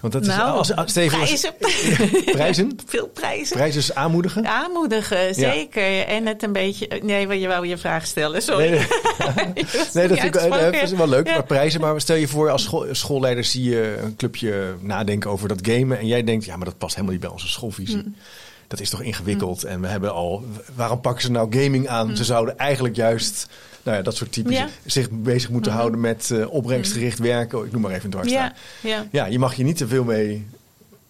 Want 0.00 0.12
dat 0.12 0.22
is 0.22 0.28
nou, 0.28 0.56
als, 0.56 0.76
als, 0.76 0.90
Steven, 0.90 1.18
prijzen. 1.18 1.54
prijzen? 2.36 2.78
Veel 2.86 3.06
prijzen. 3.08 3.56
Prijzen 3.56 3.80
is 3.80 3.94
aanmoedigen? 3.94 4.46
Aanmoedigen, 4.46 5.34
zeker. 5.34 6.06
En 6.06 6.26
het 6.26 6.42
een 6.42 6.52
beetje... 6.52 7.00
Nee, 7.02 7.26
maar 7.26 7.36
je 7.36 7.48
wou 7.48 7.66
je 7.66 7.78
vraag 7.78 8.06
stellen, 8.06 8.42
sorry. 8.42 8.70
Nee, 8.70 8.78
dat 10.08 10.18
vind 10.18 10.36
ik 10.36 10.82
is 10.82 10.92
wel 10.92 11.08
leuk. 11.08 11.26
Ja. 11.26 11.32
Maar 11.32 11.44
prijzen, 11.44 11.80
maar 11.80 12.00
stel 12.00 12.16
je 12.16 12.28
voor 12.28 12.50
als 12.50 12.62
school, 12.62 12.86
schoolleider 12.90 13.44
zie 13.44 13.70
je 13.70 13.98
een 14.02 14.16
clubje 14.16 14.74
nadenken 14.80 15.30
over 15.30 15.48
dat 15.48 15.58
gamen. 15.62 15.98
En 15.98 16.06
jij 16.06 16.24
denkt, 16.24 16.44
ja, 16.44 16.56
maar 16.56 16.66
dat 16.66 16.78
past 16.78 16.94
helemaal 16.94 17.14
niet 17.14 17.24
bij 17.24 17.32
onze 17.32 17.48
schoolvisie. 17.48 17.96
Mm. 17.96 18.14
Dat 18.68 18.80
is 18.80 18.90
toch 18.90 19.02
ingewikkeld. 19.02 19.64
En 19.64 19.80
we 19.80 19.86
hebben 19.86 20.12
al, 20.12 20.44
waarom 20.74 21.00
pakken 21.00 21.22
ze 21.22 21.30
nou 21.30 21.62
gaming 21.62 21.88
aan? 21.88 22.16
Ze 22.16 22.24
zouden 22.24 22.58
eigenlijk 22.58 22.96
juist, 22.96 23.48
nou 23.82 23.96
ja, 23.96 24.02
dat 24.02 24.16
soort 24.16 24.36
Mm. 24.44 24.50
Ja. 24.50 24.68
zich 24.84 25.10
bezig 25.10 25.50
moeten 25.50 25.70
Mhm. 25.72 25.80
houden 25.80 26.00
met 26.00 26.30
eh, 26.30 26.50
opbrengstgericht 26.52 27.18
werken. 27.18 27.64
Ik 27.64 27.72
noem 27.72 27.80
maar 27.82 27.90
even 27.90 28.04
een 28.04 28.10
dwarsstraat. 28.10 28.56
Ja, 28.82 28.88
ja. 28.88 29.06
Ja, 29.10 29.26
je 29.26 29.38
mag 29.38 29.54
je 29.54 29.64
niet 29.64 29.76
te 29.76 29.86
veel 29.88 30.04
mee. 30.04 30.46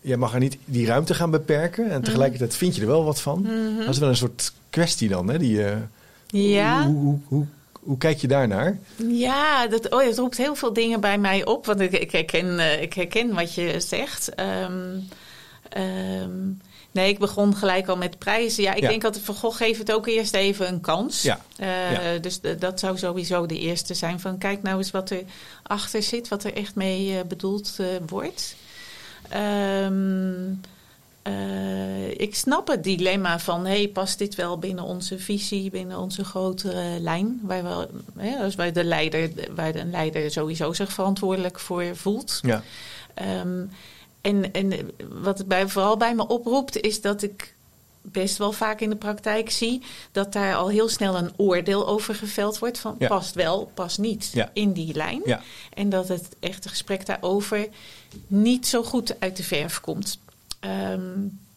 Je 0.00 0.16
mag 0.16 0.32
er 0.34 0.38
niet 0.40 0.56
die 0.64 0.86
ruimte 0.86 1.14
gaan 1.14 1.30
beperken. 1.30 1.90
En 1.90 2.02
tegelijkertijd 2.02 2.54
vind 2.54 2.74
je 2.74 2.80
er 2.80 2.86
wel 2.86 3.04
wat 3.04 3.20
van. 3.20 3.40
Mhm. 3.40 3.78
Dat 3.78 3.88
is 3.88 3.98
wel 3.98 4.08
een 4.08 4.16
soort 4.16 4.52
kwestie 4.70 5.08
dan. 5.08 5.28
Hè? 5.28 5.38
Die, 5.38 5.64
eh, 5.64 5.76
Ja. 6.26 6.86
Hoe, 6.86 6.94
hoe, 6.96 7.18
hoe, 7.24 7.46
hoe 7.72 7.98
kijk 7.98 8.18
je 8.18 8.26
daarnaar? 8.28 8.78
Ja, 9.08 9.66
dat, 9.66 9.90
oh, 9.90 10.04
het 10.04 10.18
roept 10.18 10.36
heel 10.36 10.54
veel 10.54 10.72
dingen 10.72 11.00
bij 11.00 11.18
mij 11.18 11.44
op. 11.44 11.66
Want 11.66 11.80
ik, 11.80 11.92
ik, 11.92 12.10
herken, 12.10 12.58
eh, 12.58 12.82
ik 12.82 12.92
herken 12.94 13.34
wat 13.34 13.54
je 13.54 13.80
zegt. 13.80 14.34
Ehm, 14.34 14.88
nee, 16.96 17.08
ik 17.10 17.18
begon 17.18 17.56
gelijk 17.56 17.86
al 17.88 17.96
met 17.96 18.18
prijzen. 18.18 18.62
Ja, 18.62 18.74
ik 18.74 18.82
Ja. 18.82 18.88
denk 18.88 19.02
dat 19.02 19.18
Van 19.18 19.34
Gogh 19.34 19.56
geeft 19.56 19.78
het 19.78 19.92
ook 19.92 20.06
eerst 20.06 20.34
even 20.34 20.68
een 20.68 20.80
kans. 20.80 21.22
Ja. 21.22 21.40
Eh, 21.56 21.92
Ja. 21.92 22.18
Dus 22.18 22.40
de- 22.40 22.56
dat 22.58 22.80
zou 22.80 22.98
sowieso 22.98 23.46
de 23.46 23.58
eerste 23.58 23.94
zijn. 23.94 24.20
Van 24.20 24.38
kijk 24.38 24.62
nou 24.62 24.78
eens 24.78 24.90
wat 24.90 25.10
er 25.10 25.22
achter 25.62 26.02
zit. 26.02 26.28
Wat 26.28 26.44
er 26.44 26.54
echt 26.54 26.74
mee 26.74 27.18
eh, 27.18 27.24
bedoeld 27.24 27.74
eh, 27.78 27.86
wordt. 28.06 28.56
Ehm, 29.28 30.34
eh, 31.22 32.10
ik 32.10 32.34
snap 32.34 32.68
het 32.68 32.84
dilemma 32.84 33.38
van, 33.38 33.66
hey, 33.66 33.88
past 33.88 34.18
dit 34.18 34.34
wel 34.34 34.58
binnen 34.58 34.84
onze 34.84 35.18
visie, 35.18 35.70
binnen 35.70 35.98
onze 35.98 36.24
grotere 36.24 37.00
lijn, 37.00 37.40
waar, 37.42 37.62
we, 37.62 37.88
hè, 38.16 38.36
als 38.36 38.54
wij 38.54 38.72
de 38.72 38.84
leider, 38.84 39.30
waar 39.54 39.72
de 39.72 39.84
leider 39.84 40.30
sowieso 40.30 40.72
zich 40.72 40.92
verantwoordelijk 40.92 41.58
voor 41.60 41.84
voelt. 41.96 42.38
Ja. 42.42 42.62
Ehm, 43.14 43.64
en, 44.34 44.52
en 44.52 44.90
wat 45.22 45.38
het 45.38 45.48
bij, 45.48 45.68
vooral 45.68 45.96
bij 45.96 46.14
me 46.14 46.26
oproept, 46.26 46.80
is 46.80 47.00
dat 47.00 47.22
ik 47.22 47.54
best 48.02 48.36
wel 48.36 48.52
vaak 48.52 48.80
in 48.80 48.90
de 48.90 48.96
praktijk 48.96 49.50
zie 49.50 49.82
dat 50.12 50.32
daar 50.32 50.54
al 50.54 50.68
heel 50.68 50.88
snel 50.88 51.16
een 51.16 51.30
oordeel 51.36 51.86
over 51.88 52.14
geveld 52.14 52.58
wordt 52.58 52.78
van 52.78 52.96
Ja. 52.98 53.08
past 53.08 53.34
wel, 53.34 53.70
past 53.74 53.98
niet 53.98 54.30
Ja. 54.32 54.50
in 54.52 54.72
die 54.72 54.94
lijn. 54.94 55.20
Ja. 55.24 55.40
En 55.74 55.88
dat 55.88 56.08
het 56.08 56.28
echte 56.40 56.68
gesprek 56.68 57.06
daarover 57.06 57.68
niet 58.26 58.66
zo 58.66 58.82
goed 58.82 59.20
uit 59.20 59.36
de 59.36 59.42
verf 59.42 59.80
komt. 59.80 60.18
Ehm, 60.60 61.00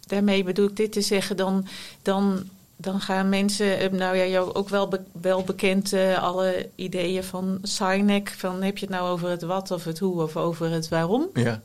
daarmee 0.08 0.44
bedoel 0.44 0.68
ik 0.68 0.76
dit 0.76 0.92
te 0.92 1.02
zeggen, 1.02 1.38
dan, 1.38 1.68
dan, 2.02 2.44
dan 2.76 3.00
gaan 3.00 3.30
mensen, 3.30 3.80
eh, 3.80 3.90
nou 3.92 4.16
ja, 4.18 4.26
jou 4.26 4.54
ook 4.54 4.70
wel, 4.70 4.88
be- 4.88 5.02
wel 5.22 5.44
bekend, 5.44 5.94
eh, 5.94 6.24
alle 6.24 6.70
ideeën 6.76 7.24
van 7.24 7.60
Sinek, 7.62 8.34
van 8.38 8.62
heb 8.62 8.78
je 8.78 8.86
het 8.86 8.96
nou 8.96 9.10
over 9.10 9.30
het 9.30 9.42
wat 9.42 9.72
of 9.72 9.84
het 9.84 10.00
hoe 10.00 10.22
of 10.22 10.38
over 10.38 10.70
het 10.72 10.90
waarom. 10.90 11.28
Ja. 11.34 11.62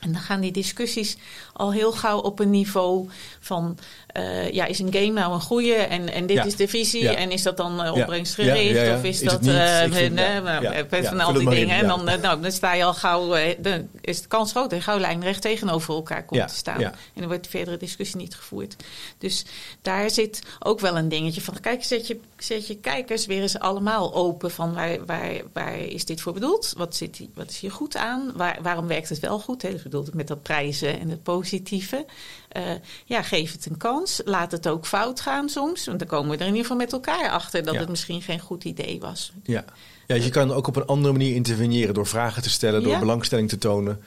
En 0.00 0.12
dan 0.12 0.22
gaan 0.22 0.40
die 0.40 0.52
discussies 0.52 1.16
al 1.56 1.72
heel 1.72 1.92
gauw 1.92 2.18
op 2.18 2.38
een 2.38 2.50
niveau 2.50 3.08
van... 3.40 3.78
eh, 4.06 4.50
ja, 4.52 4.64
is 4.64 4.78
een 4.78 4.92
game 4.92 5.10
nou 5.10 5.32
een 5.32 5.40
goede 5.40 5.74
en, 5.74 6.12
en 6.12 6.26
dit 6.26 6.36
Ja. 6.36 6.44
is 6.44 6.56
de 6.56 6.68
visie... 6.68 7.02
Ja. 7.02 7.14
en 7.14 7.30
is 7.30 7.42
dat 7.42 7.56
dan 7.56 7.82
eh, 7.82 7.92
opbrengstgericht 7.92 8.86
Ja, 8.86 8.94
of 8.96 9.04
is, 9.04 9.20
Is 9.22 9.28
dat... 9.30 9.46
eh, 9.46 11.04
van 11.08 11.20
al 11.20 11.32
die 11.32 11.48
dingen. 11.48 11.76
En 11.76 11.86
dan, 11.86 12.04
nou, 12.04 12.40
dan 12.40 12.52
sta 12.52 12.74
je 12.74 12.84
al 12.84 12.94
gauw... 12.94 13.34
eh, 13.34 13.54
dan 13.58 13.88
is 14.00 14.22
de 14.22 14.28
kans 14.28 14.50
groot 14.50 14.70
dat 14.70 14.82
gauw 14.82 14.98
lijnrecht 14.98 15.42
tegenover 15.42 15.94
elkaar 15.94 16.24
komt 16.24 16.48
te 16.48 16.54
staan. 16.54 16.82
En 16.82 17.22
er 17.22 17.26
wordt 17.26 17.46
verdere 17.46 17.76
discussie 17.76 18.16
niet 18.16 18.34
gevoerd. 18.34 18.76
Dus 19.18 19.44
daar 19.82 20.10
zit 20.10 20.42
ook 20.58 20.80
wel 20.80 20.96
een 20.96 21.08
dingetje 21.08 21.40
van... 21.40 21.60
kijk, 21.60 21.84
zet 21.84 22.06
je, 22.06 22.20
zet 22.38 22.66
je 22.66 22.76
kijkers 22.76 23.26
weer 23.26 23.42
eens 23.42 23.58
allemaal 23.58 24.14
open... 24.14 24.50
van 24.50 24.74
waar, 24.74 25.04
waar, 25.06 25.32
waar 25.52 25.78
is 25.78 26.04
dit 26.04 26.20
voor 26.20 26.32
bedoeld? 26.32 26.72
Wat, 26.76 26.96
zit, 26.96 27.20
wat 27.34 27.50
is 27.50 27.58
hier 27.58 27.70
goed 27.72 27.96
aan? 27.96 28.32
Waar, 28.34 28.58
waarom 28.62 28.86
werkt 28.86 29.08
het 29.08 29.18
wel 29.20 29.38
goed? 29.38 29.62
Hè? 29.62 29.70
Dus 29.70 29.82
bedoelt 29.82 30.06
het 30.06 30.14
met 30.14 30.28
dat 30.28 30.42
prijzen 30.42 31.00
en 31.00 31.08
het 31.08 31.22
positieve. 31.50 32.04
Eh, 32.48 32.62
ja, 33.04 33.22
geef 33.22 33.52
het 33.52 33.66
een 33.66 33.76
kans. 33.76 34.20
Laat 34.24 34.52
het 34.52 34.68
ook 34.68 34.86
fout 34.86 35.20
gaan 35.20 35.48
soms. 35.48 35.86
Want 35.86 35.98
dan 35.98 36.08
komen 36.08 36.30
we 36.30 36.34
er 36.36 36.40
in 36.40 36.46
ieder 36.46 36.62
geval 36.62 36.76
met 36.76 36.92
elkaar 36.92 37.30
achter... 37.30 37.64
dat 37.64 37.74
Ja. 37.74 37.80
het 37.80 37.88
misschien 37.88 38.22
geen 38.22 38.40
goed 38.40 38.64
idee 38.64 39.00
was. 39.00 39.32
Ja. 39.42 39.64
ja, 40.06 40.14
dus 40.14 40.24
je 40.24 40.30
kan 40.30 40.52
ook 40.52 40.66
op 40.66 40.76
een 40.76 40.86
andere 40.86 41.12
manier 41.12 41.34
interveneren 41.34 41.94
door 41.94 42.06
vragen 42.06 42.42
te 42.42 42.50
stellen, 42.50 42.82
door 42.82 42.92
Ja. 42.92 42.98
belangstelling 42.98 43.48
te 43.48 43.58
tonen, 43.58 44.00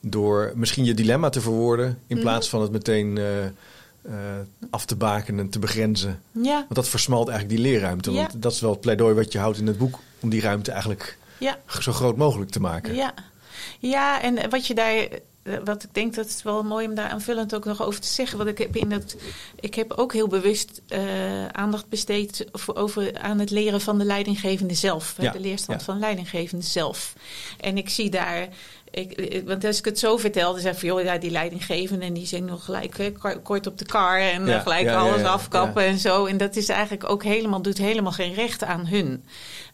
door 0.00 0.52
misschien 0.54 0.84
je 0.84 0.94
dilemma 0.94 1.28
te 1.28 1.40
verwoorden 1.40 1.98
in 2.06 2.16
Mhm. 2.16 2.24
plaats 2.24 2.48
van 2.48 2.60
het 2.62 2.70
meteen 2.70 3.18
eh, 3.18 3.44
eh, 3.44 3.52
af 4.70 4.84
te 4.84 4.96
bakenen 4.96 5.40
en 5.44 5.50
te 5.50 5.58
begrenzen. 5.58 6.22
Ja, 6.42 6.54
Want 6.54 6.74
dat 6.74 6.88
versmalt 6.88 7.28
eigenlijk 7.28 7.60
die 7.60 7.70
leerruimte. 7.70 8.12
Ja. 8.12 8.16
Want 8.26 8.42
dat 8.42 8.52
is 8.52 8.60
wel 8.60 8.70
het 8.70 8.80
pleidooi 8.80 9.14
wat 9.14 9.32
je 9.32 9.38
houdt 9.38 9.58
in 9.58 9.66
het 9.66 9.78
boek 9.78 9.98
om 10.20 10.28
die 10.30 10.40
ruimte 10.40 10.70
eigenlijk 10.70 11.18
ja. 11.38 11.58
zo 11.80 11.92
groot 11.92 12.16
mogelijk 12.16 12.50
te 12.50 12.60
maken. 12.60 12.94
Ja. 12.94 13.14
ja, 13.78 14.22
en 14.22 14.50
wat 14.50 14.66
je 14.66 14.74
daar 14.74 15.08
wat 15.64 15.82
ik 15.82 15.94
denk 15.94 16.14
dat 16.14 16.28
het 16.28 16.42
wel 16.42 16.62
mooi 16.62 16.86
om 16.86 16.94
daar 16.94 17.10
aanvullend 17.10 17.54
ook 17.54 17.64
nog 17.64 17.82
over 17.82 18.00
te 18.00 18.08
zeggen. 18.08 18.38
Want 18.38 18.50
ik 18.50 18.58
heb, 18.58 18.76
in 18.76 18.88
dat, 18.88 19.16
ik 19.60 19.74
heb 19.74 19.92
ook 19.92 20.12
heel 20.12 20.28
bewust 20.28 20.82
uh, 20.88 21.46
aandacht 21.46 21.88
besteed 21.88 22.46
voor, 22.52 22.76
over, 22.76 23.18
aan 23.18 23.38
het 23.38 23.50
leren 23.50 23.80
van 23.80 23.98
de 23.98 24.04
leidinggevende 24.04 24.74
zelf. 24.74 25.14
Ja, 25.18 25.32
de 25.32 25.40
leerstand 25.40 25.78
ja. 25.78 25.84
van 25.84 25.98
leidinggevende 25.98 26.64
zelf. 26.64 27.14
En 27.60 27.76
ik 27.76 27.88
zie 27.88 28.10
daar 28.10 28.48
ik, 28.92 29.42
want 29.46 29.64
als 29.64 29.78
ik 29.78 29.84
het 29.84 29.98
zo 29.98 30.16
vertel, 30.16 30.52
dan 30.52 30.60
zeg 30.60 30.72
ik 30.72 30.78
van 30.78 30.88
joh, 30.88 31.02
ja, 31.02 31.18
die 31.18 31.30
leidinggevende 31.30 32.04
en 32.04 32.12
die 32.12 32.26
zijn 32.26 32.44
nog 32.44 32.64
gelijk 32.64 33.12
kort 33.42 33.66
op 33.66 33.78
de 33.78 33.84
kar 33.84 34.20
en 34.20 34.46
ja, 34.46 34.60
gelijk 34.60 34.88
alles 34.88 35.22
afkappen 35.22 35.84
en 35.84 35.98
zo. 35.98 36.26
En 36.26 36.36
dat 36.36 36.56
is 36.56 36.68
eigenlijk 36.68 37.10
ook 37.10 37.22
helemaal, 37.22 37.62
doet 37.62 37.78
helemaal 37.78 38.12
geen 38.12 38.34
recht 38.34 38.64
aan 38.64 38.86
hun. 38.86 39.24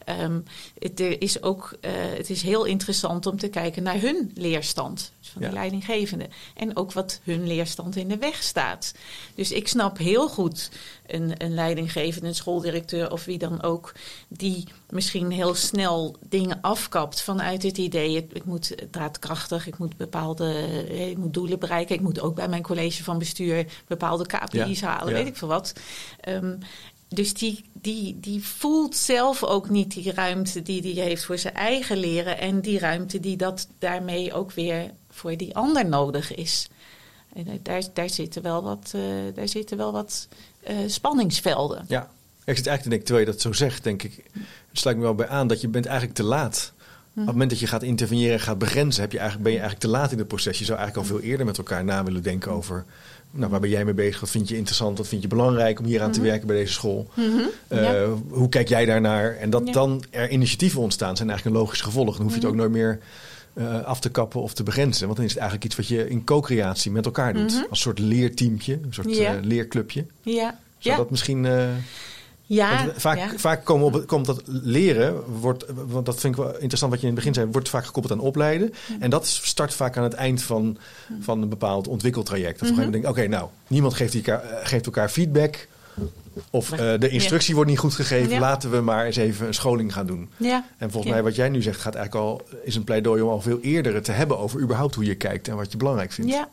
Um, 0.09 0.43
het 0.79 0.99
is 0.99 1.43
ook, 1.43 1.77
uh, 1.81 1.91
het 1.93 2.29
is 2.29 2.41
heel 2.41 2.65
interessant 2.65 3.25
om 3.25 3.37
te 3.37 3.47
kijken 3.47 3.83
naar 3.83 3.99
hun 3.99 4.31
leerstand 4.35 5.11
dus 5.19 5.29
van 5.29 5.41
de 5.41 5.51
leidinggevende. 5.51 6.27
En 6.55 6.77
ook 6.77 6.93
wat 6.93 7.19
hun 7.23 7.47
leerstand 7.47 7.95
in 7.95 8.07
de 8.07 8.17
weg 8.17 8.43
staat. 8.43 8.93
Dus 9.35 9.51
ik 9.51 9.67
snap 9.67 9.97
heel 9.97 10.29
goed 10.29 10.69
een, 11.07 11.33
een 11.37 11.53
leidinggevende, 11.53 12.27
een 12.27 12.35
schooldirecteur 12.35 13.11
of 13.11 13.25
wie 13.25 13.37
dan 13.37 13.61
ook, 13.61 13.93
die 14.27 14.67
misschien 14.89 15.31
heel 15.31 15.55
snel 15.55 16.15
dingen 16.29 16.61
afkapt 16.61 17.21
vanuit 17.21 17.63
het 17.63 17.77
idee: 17.77 18.27
ik 18.33 18.45
moet 18.45 18.75
daadkrachtig, 18.91 19.67
ik 19.67 19.77
moet 19.77 19.97
bepaalde 19.97 20.53
ik 21.09 21.17
moet 21.17 21.33
doelen 21.33 21.59
bereiken, 21.59 21.95
ik 21.95 22.01
moet 22.01 22.21
ook 22.21 22.35
bij 22.35 22.47
mijn 22.47 22.63
college 22.63 23.03
van 23.03 23.17
bestuur 23.17 23.65
bepaalde 23.87 24.25
KPI's 24.25 24.81
halen, 24.81 25.13
weet 25.13 25.27
ik 25.27 25.37
veel 25.37 25.47
wat. 25.47 25.73
Um, 26.27 26.57
dus 27.09 27.33
die, 27.33 27.65
die, 27.73 28.19
die 28.19 28.45
voelt 28.45 28.95
zelf 28.95 29.43
ook 29.43 29.69
niet 29.69 29.93
die 29.93 30.13
ruimte 30.13 30.61
die 30.61 30.81
hij 30.81 31.03
heeft 31.03 31.25
voor 31.25 31.37
zijn 31.37 31.53
eigen 31.53 31.97
leren. 31.97 32.37
En 32.37 32.61
die 32.61 32.79
ruimte 32.79 33.19
die 33.19 33.37
dat 33.37 33.67
daarmee 33.79 34.33
ook 34.33 34.51
weer 34.51 34.91
voor 35.09 35.37
die 35.37 35.55
ander 35.55 35.85
nodig 35.85 36.35
is. 36.35 36.69
En 37.33 37.59
daar, 37.63 37.83
daar 37.93 38.09
zitten 38.09 38.41
wel 38.41 38.63
wat, 38.63 38.91
uh, 38.95 39.03
daar 39.33 39.47
zitten 39.47 39.77
wel 39.77 39.91
wat 39.91 40.27
uh, 40.69 40.77
spanningsvelden. 40.87 41.85
Ja, 41.87 42.09
ik 42.45 42.57
zit 42.57 42.67
eigenlijk 42.67 42.81
te 42.81 42.89
denken, 42.89 43.05
terwijl 43.05 43.25
dat 43.25 43.41
zo 43.41 43.53
zegt, 43.53 43.83
denk 43.83 44.03
ik, 44.03 44.23
sluit 44.71 44.97
me 44.97 45.03
wel 45.03 45.15
bij 45.15 45.27
aan 45.27 45.47
dat 45.47 45.61
je 45.61 45.67
bent 45.67 45.85
eigenlijk 45.85 46.17
te 46.17 46.23
laat. 46.23 46.73
Op 47.19 47.25
het 47.25 47.33
moment 47.33 47.49
dat 47.49 47.59
je 47.59 47.67
gaat 47.67 47.83
interveneren 47.83 48.33
en 48.33 48.39
gaat 48.39 48.57
begrenzen, 48.57 49.01
heb 49.01 49.11
je 49.11 49.17
eigenlijk, 49.17 49.49
ben 49.49 49.57
je 49.57 49.59
eigenlijk 49.65 49.91
te 49.91 49.99
laat 49.99 50.11
in 50.11 50.17
het 50.17 50.27
proces. 50.27 50.59
Je 50.59 50.65
zou 50.65 50.77
eigenlijk 50.77 51.09
al 51.09 51.15
veel 51.15 51.29
eerder 51.29 51.45
met 51.45 51.57
elkaar 51.57 51.83
na 51.83 52.03
willen 52.03 52.23
denken 52.23 52.51
over 52.51 52.85
nou, 53.31 53.51
waar 53.51 53.59
ben 53.59 53.69
jij 53.69 53.85
mee 53.85 53.93
bezig? 53.93 54.19
Wat 54.19 54.29
vind 54.29 54.49
je 54.49 54.55
interessant? 54.55 54.97
Wat 54.97 55.07
vind 55.07 55.21
je 55.21 55.27
belangrijk 55.27 55.79
om 55.79 55.85
hier 55.85 56.01
aan 56.01 56.11
te 56.11 56.19
mhm. 56.19 56.27
werken 56.27 56.47
bij 56.47 56.55
deze 56.55 56.73
school? 56.73 57.07
Mm 57.13 57.25
-hmm. 57.25 57.77
uh, 57.79 58.03
Hoe 58.29 58.49
kijk 58.49 58.67
jij 58.67 58.85
daarnaar? 58.85 59.35
En 59.35 59.49
dat 59.49 59.61
ja. 59.65 59.71
dan 59.71 60.03
er 60.09 60.29
initiatieven 60.29 60.81
ontstaan, 60.81 61.15
zijn 61.15 61.29
eigenlijk 61.29 61.57
een 61.57 61.63
logisch 61.63 61.81
gevolg. 61.81 62.15
Dan 62.15 62.25
hoef 62.25 62.33
je 62.33 62.39
het 62.39 62.47
ook 62.47 62.55
Mhm. 62.55 62.61
nooit 62.61 62.71
meer 62.73 62.99
uh, 63.53 63.83
af 63.83 63.99
te 63.99 64.09
kappen 64.09 64.41
of 64.41 64.53
te 64.53 64.63
begrenzen. 64.63 65.05
Want 65.05 65.15
dan 65.15 65.25
is 65.25 65.31
het 65.31 65.39
eigenlijk 65.39 65.71
iets 65.71 65.79
wat 65.79 65.87
je 65.97 66.09
in 66.09 66.23
co-creatie 66.23 66.91
met 66.91 67.05
elkaar 67.05 67.33
doet. 67.33 67.53
Mhm. 67.53 67.63
Als 67.69 67.79
soort 67.79 67.99
leerteamtje, 67.99 68.73
een 68.73 68.93
soort 68.93 69.15
Ja. 69.15 69.35
uh, 69.35 69.41
leerclubje. 69.41 70.05
Ja, 70.21 70.59
Zou 70.77 70.95
ja. 70.95 70.95
dat 70.95 71.09
misschien... 71.09 71.45
ja. 72.49 72.85
want 72.85 73.01
vaak, 73.01 73.17
ja. 73.17 73.31
vaak 73.35 73.65
komen 73.65 73.85
op, 73.85 74.07
komt 74.07 74.25
dat 74.25 74.41
leren, 74.45 75.39
wordt, 75.39 75.65
want 75.87 76.05
dat 76.05 76.19
vind 76.19 76.37
ik 76.37 76.43
wel 76.43 76.53
interessant 76.53 76.91
wat 76.91 77.01
je 77.01 77.07
in 77.07 77.13
het 77.13 77.23
begin 77.23 77.33
zei, 77.33 77.51
wordt 77.51 77.69
vaak 77.69 77.85
gekoppeld 77.85 78.19
aan 78.19 78.25
opleiden. 78.25 78.73
En 78.99 79.09
dat 79.09 79.27
start 79.27 79.73
vaak 79.73 79.97
aan 79.97 80.03
het 80.03 80.13
eind 80.13 80.41
van, 80.41 80.77
van 81.19 81.41
een 81.41 81.49
bepaald 81.49 81.87
ontwikkeltraject. 81.87 82.59
Dat 82.59 82.69
op 82.69 82.77
een 82.77 82.83
gegeven 82.83 83.01
moment 83.01 83.03
denk 83.03 83.17
ik, 83.17 83.23
oké, 83.23 83.37
nou, 83.37 83.49
niemand 83.67 83.93
geeft 83.93 84.15
elkaar, 84.15 84.43
eh, 84.43 84.67
geeft 84.67 84.85
elkaar 84.85 85.09
feedback. 85.09 85.67
Of 86.49 86.71
eh, 86.71 86.77
de 86.99 87.09
instructie 87.09 87.55
wordt 87.55 87.69
niet 87.69 87.79
goed 87.79 87.93
gegeven. 87.93 88.39
Laten 88.39 88.71
we 88.71 88.81
maar 88.81 89.05
eens 89.05 89.15
even 89.15 89.47
een 89.47 89.53
scholing 89.53 89.93
gaan 89.93 90.05
doen. 90.05 90.29
ja. 90.37 90.65
En 90.77 90.91
volgens 90.91 91.13
mij 91.13 91.23
wat 91.23 91.35
jij 91.35 91.49
nu 91.49 91.61
zegt 91.61 91.81
gaat 91.81 91.95
eigenlijk 91.95 92.25
al 92.25 92.41
is 92.63 92.75
een 92.75 92.83
pleidooi 92.83 93.21
om 93.21 93.29
al 93.29 93.41
veel 93.41 93.59
eerder 93.59 94.01
te 94.01 94.11
hebben 94.11 94.39
over 94.39 94.61
überhaupt 94.61 94.95
hoe 94.95 95.05
je 95.05 95.15
kijkt 95.15 95.47
en 95.47 95.55
wat 95.55 95.71
je 95.71 95.77
belangrijk 95.77 96.11
vindt. 96.11 96.31
Ja. 96.31 96.49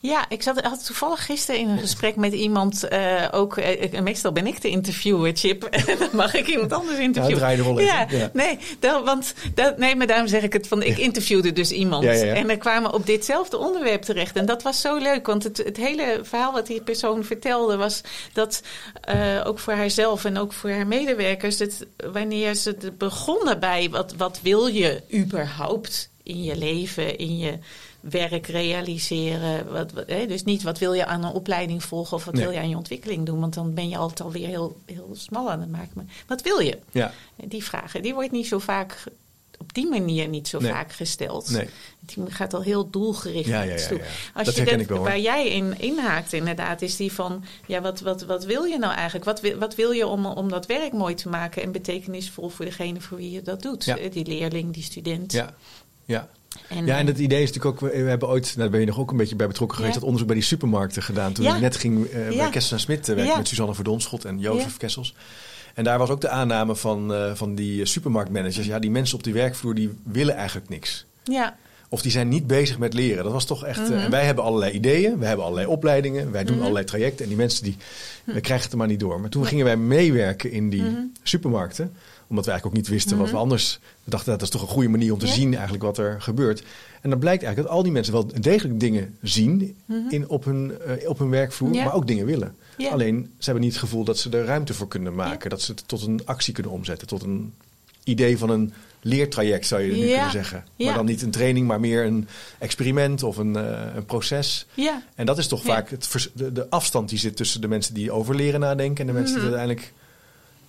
Ja, 0.00 0.24
ik 0.28 0.42
zat, 0.42 0.60
had 0.60 0.86
toevallig 0.86 1.24
gisteren 1.24 1.60
in 1.60 1.68
een 1.68 1.78
gesprek 1.88 2.16
met 2.16 2.32
iemand. 2.32 2.88
eh, 2.88 3.28
ook, 3.30 3.56
eh, 3.56 4.00
meestal 4.00 4.32
ben 4.32 4.46
ik 4.46 4.62
de 4.62 4.68
interviewer, 4.68 5.32
Chip. 5.36 5.64
En 5.70 5.84
dan 5.98 6.08
mag 6.12 6.34
ik 6.34 6.46
iemand 6.46 6.72
anders 6.72 6.98
interviewen. 6.98 7.48
even. 7.48 7.84
Ja, 7.84 8.06
Ja. 8.10 8.30
nee, 8.32 8.58
want 9.04 9.34
dat, 9.54 9.78
nee, 9.78 9.96
maar 9.96 10.06
daarom 10.06 10.26
zeg 10.28 10.42
ik 10.42 10.52
het 10.52 10.68
van. 10.68 10.82
Ik 10.82 10.98
interviewde 10.98 11.52
dus 11.52 11.70
iemand. 11.70 12.04
Ja, 12.04 12.12
ja, 12.12 12.24
ja. 12.24 12.34
En 12.34 12.46
we 12.46 12.56
kwamen 12.56 12.92
op 12.92 13.06
ditzelfde 13.06 13.56
onderwerp 13.58 14.02
terecht. 14.02 14.36
En 14.36 14.46
dat 14.46 14.62
was 14.62 14.80
zo 14.80 14.96
leuk, 14.96 15.26
want 15.26 15.42
het, 15.44 15.56
het 15.56 15.76
hele 15.76 16.20
verhaal 16.22 16.52
wat 16.52 16.66
die 16.66 16.80
persoon 16.82 17.24
vertelde 17.24 17.76
was 17.76 18.00
dat 18.32 18.62
eh, 19.00 19.16
ook 19.44 19.58
voor 19.58 19.72
haarzelf 19.72 20.24
en 20.24 20.38
ook 20.38 20.52
voor 20.52 20.70
haar 20.70 20.86
medewerkers, 20.86 21.58
het, 21.58 21.86
wanneer 22.12 22.54
ze 22.54 22.76
begonnen 22.98 23.60
bij 23.60 23.88
wat, 23.90 24.14
wat 24.16 24.40
wil 24.42 24.66
je 24.66 25.02
überhaupt 25.14 26.10
in 26.22 26.42
je 26.42 26.56
leven, 26.56 27.18
in 27.18 27.38
je 27.38 27.58
werk 28.00 28.46
realiseren. 28.46 29.72
Wat, 29.72 29.92
wat, 29.92 30.06
hè? 30.06 30.26
Dus 30.26 30.44
niet 30.44 30.62
wat 30.62 30.78
wil 30.78 30.92
je 30.92 31.06
aan 31.06 31.24
een 31.24 31.32
opleiding 31.32 31.84
volgen 31.84 32.16
of 32.16 32.24
wat 32.24 32.34
Nee. 32.34 32.42
wil 32.44 32.52
je 32.52 32.58
aan 32.58 32.68
je 32.68 32.76
ontwikkeling 32.76 33.26
doen, 33.26 33.40
want 33.40 33.54
dan 33.54 33.74
ben 33.74 33.88
je 33.88 33.96
altijd 33.96 34.20
alweer 34.20 34.46
heel, 34.48 34.76
heel 34.86 35.10
smal 35.12 35.50
aan 35.50 35.60
het 35.60 35.70
maken. 35.70 35.90
Maar 35.94 36.04
wat 36.26 36.42
wil 36.42 36.58
je? 36.58 36.78
Ja, 36.90 37.12
Die 37.36 37.64
vragen, 37.64 38.02
die 38.02 38.14
wordt 38.14 38.30
niet 38.32 38.46
zo 38.46 38.58
vaak, 38.58 39.04
op 39.58 39.74
die 39.74 39.88
manier 39.88 40.28
niet 40.28 40.48
zo 40.48 40.58
Nee. 40.58 40.70
vaak 40.72 40.92
gesteld. 40.92 41.50
nee. 41.50 41.68
Die 42.00 42.30
gaat 42.30 42.54
al 42.54 42.62
heel 42.62 42.90
doelgericht 42.90 43.46
Ja, 43.48 43.56
naar 43.58 43.66
ja, 43.66 43.72
iets 43.72 43.82
ja, 43.82 43.88
toe. 43.88 43.98
ja. 43.98 44.04
Als 44.34 44.44
Dat 44.46 44.56
je 44.56 44.64
dat, 44.64 44.80
ik 44.80 44.88
wel, 44.88 44.98
waar 45.02 45.18
jij 45.20 45.48
in 45.48 45.78
inhaakt 45.80 46.32
inderdaad, 46.32 46.82
is 46.82 46.96
die 46.96 47.12
van... 47.12 47.44
ja, 47.66 47.80
wat, 47.80 48.00
wat, 48.00 48.22
wat 48.22 48.44
wil 48.44 48.64
je 48.64 48.78
nou 48.78 48.92
eigenlijk? 48.94 49.24
Wat 49.24 49.40
wil, 49.40 49.58
wat 49.58 49.74
wil 49.74 49.90
je 49.90 50.06
om, 50.06 50.26
om 50.26 50.48
dat 50.48 50.66
werk 50.66 50.92
mooi 50.92 51.14
te 51.14 51.28
maken... 51.28 51.62
en 51.62 51.72
betekenisvol 51.72 52.48
voor 52.48 52.64
degene 52.64 53.00
voor 53.00 53.16
wie 53.16 53.30
je 53.30 53.42
dat 53.42 53.62
doet? 53.62 54.12
Die 54.12 54.26
leerling, 54.26 54.72
die 54.74 54.82
student. 54.82 55.32
Ja, 55.32 55.54
ja. 56.04 56.28
En, 56.68 56.86
Ja, 56.86 56.94
en 56.96 57.00
eh, 57.00 57.06
het 57.06 57.18
idee 57.18 57.42
is 57.42 57.52
natuurlijk 57.52 57.82
ook, 57.82 57.90
we 57.92 57.98
hebben 57.98 58.28
ooit, 58.28 58.44
nou, 58.44 58.56
daar 58.58 58.70
ben 58.70 58.80
je 58.80 58.86
nog 58.86 58.98
ook 58.98 59.10
een 59.10 59.16
beetje 59.16 59.36
bij 59.36 59.46
betrokken 59.46 59.76
geweest, 59.76 59.94
dat 59.94 60.04
onderzoek 60.04 60.26
bij 60.28 60.36
die 60.36 60.46
supermarkten 60.46 61.02
gedaan. 61.02 61.32
Toen 61.32 61.44
Ja. 61.44 61.54
ik 61.54 61.60
net 61.60 61.76
ging 61.76 62.06
eh, 62.06 62.12
bij. 62.36 62.48
Kessels 62.50 62.70
en 62.72 62.80
Smit 62.80 63.08
eh, 63.08 63.14
werken 63.14 63.36
met 63.36 63.48
Suzanne 63.48 63.74
Verdonschot 63.74 64.24
en 64.24 64.38
Jozef. 64.38 64.76
Kessels. 64.76 65.14
En 65.74 65.84
daar 65.84 65.98
was 65.98 66.08
ook 66.10 66.20
de 66.20 66.28
aanname 66.28 66.76
van, 66.76 67.14
eh, 67.14 67.34
van 67.34 67.54
die 67.54 67.80
eh, 67.80 67.86
supermarktmanagers. 67.86 68.66
Ja, 68.66 68.78
die 68.78 68.90
mensen 68.90 69.16
op 69.16 69.24
die 69.24 69.32
werkvloer, 69.32 69.74
die 69.74 69.90
willen 70.02 70.34
eigenlijk 70.34 70.68
niks. 70.68 71.06
ja, 71.24 71.56
Of 71.92 72.02
die 72.02 72.10
zijn 72.10 72.28
niet 72.28 72.46
bezig 72.46 72.78
met 72.78 72.94
leren. 72.94 73.24
Dat 73.24 73.32
was 73.32 73.44
toch 73.44 73.64
echt. 73.64 73.78
eh, 73.78 73.88
Mhm. 73.88 73.98
en 73.98 74.10
wij 74.10 74.24
hebben 74.24 74.44
allerlei 74.44 74.72
ideeën, 74.72 75.18
we 75.18 75.26
hebben 75.26 75.44
allerlei 75.44 75.68
opleidingen, 75.68 76.30
wij 76.30 76.42
doen 76.44 76.52
Mhm. 76.54 76.60
allerlei 76.62 76.86
trajecten. 76.86 77.22
En 77.22 77.28
die 77.28 77.36
mensen 77.38 77.64
die, 77.64 77.76
we 78.24 78.40
krijgen 78.40 78.62
het 78.64 78.72
er 78.72 78.78
maar 78.78 78.86
niet 78.86 79.00
door. 79.00 79.20
Maar 79.20 79.30
toen 79.30 79.46
gingen 79.46 79.64
wij 79.64 79.76
meewerken 79.76 80.50
in 80.50 80.70
die 80.70 80.82
Mhm. 80.82 80.94
supermarkten, 81.22 81.92
omdat 82.30 82.44
we 82.44 82.50
eigenlijk 82.50 82.64
ook 82.66 82.82
niet 82.82 82.88
wisten 82.88 83.16
wat 83.16 83.26
we 83.26 83.32
Mhm. 83.32 83.42
anders. 83.42 83.78
We 84.04 84.10
dachten 84.10 84.32
dat 84.32 84.42
is 84.42 84.48
toch 84.48 84.62
een 84.62 84.68
goede 84.68 84.88
manier 84.88 85.12
om 85.12 85.18
te 85.18 85.26
Ja. 85.26 85.32
zien 85.32 85.52
eigenlijk 85.54 85.82
wat 85.82 85.98
er 85.98 86.16
gebeurt. 86.22 86.62
En 87.00 87.10
dan 87.10 87.18
blijkt 87.18 87.42
eigenlijk 87.42 87.68
dat 87.68 87.76
al 87.78 87.82
die 87.84 87.92
mensen 87.92 88.12
wel 88.12 88.26
degelijk 88.40 88.80
dingen 88.80 89.16
zien 89.22 89.76
Mhm. 89.84 89.98
in, 90.08 90.28
op, 90.28 90.44
hun, 90.44 90.72
eh, 90.80 91.08
op 91.08 91.18
hun 91.18 91.30
werkvloer, 91.30 91.72
Ja. 91.74 91.84
maar 91.84 91.94
ook 91.94 92.06
dingen 92.06 92.26
willen. 92.26 92.54
Ja. 92.76 92.90
Alleen 92.90 93.30
ze 93.38 93.44
hebben 93.44 93.62
niet 93.62 93.72
het 93.72 93.82
gevoel 93.82 94.04
dat 94.04 94.18
ze 94.18 94.30
er 94.30 94.44
ruimte 94.44 94.74
voor 94.74 94.88
kunnen 94.88 95.14
maken, 95.14 95.50
dat 95.50 95.62
ze 95.62 95.70
het 95.72 95.82
tot 95.88 96.02
een 96.06 96.20
actie 96.24 96.54
kunnen 96.54 96.72
omzetten, 96.72 97.08
tot 97.08 97.22
een 97.22 97.52
idee 98.04 98.38
van 98.38 98.50
een 98.50 98.72
leertraject 99.02 99.66
zou 99.66 99.82
je 99.82 99.92
nu 99.92 100.06
Ja. 100.06 100.12
kunnen 100.14 100.30
zeggen. 100.30 100.64
Ja. 100.76 100.84
Maar 100.86 100.94
dan 100.94 101.04
niet 101.06 101.22
een 101.22 101.30
training, 101.30 101.66
maar 101.66 101.80
meer 101.80 102.04
een 102.04 102.28
experiment 102.58 103.22
of 103.22 103.36
een, 103.36 103.56
eh, 103.56 103.80
een 103.94 104.04
proces. 104.04 104.66
ja. 104.74 105.02
En 105.14 105.26
dat 105.26 105.38
is 105.38 105.46
toch 105.46 105.62
vaak 105.62 105.90
het 105.90 106.30
de 106.34 106.66
afstand 106.70 107.08
die 107.08 107.18
zit 107.18 107.36
tussen 107.36 107.60
de 107.60 107.68
mensen 107.68 107.94
die 107.94 108.12
over 108.12 108.34
leren 108.34 108.60
nadenken 108.60 109.00
en 109.00 109.06
de 109.06 109.18
mensen 109.18 109.36
Mhm. 109.38 109.46
die 109.46 109.56
uiteindelijk. 109.56 109.92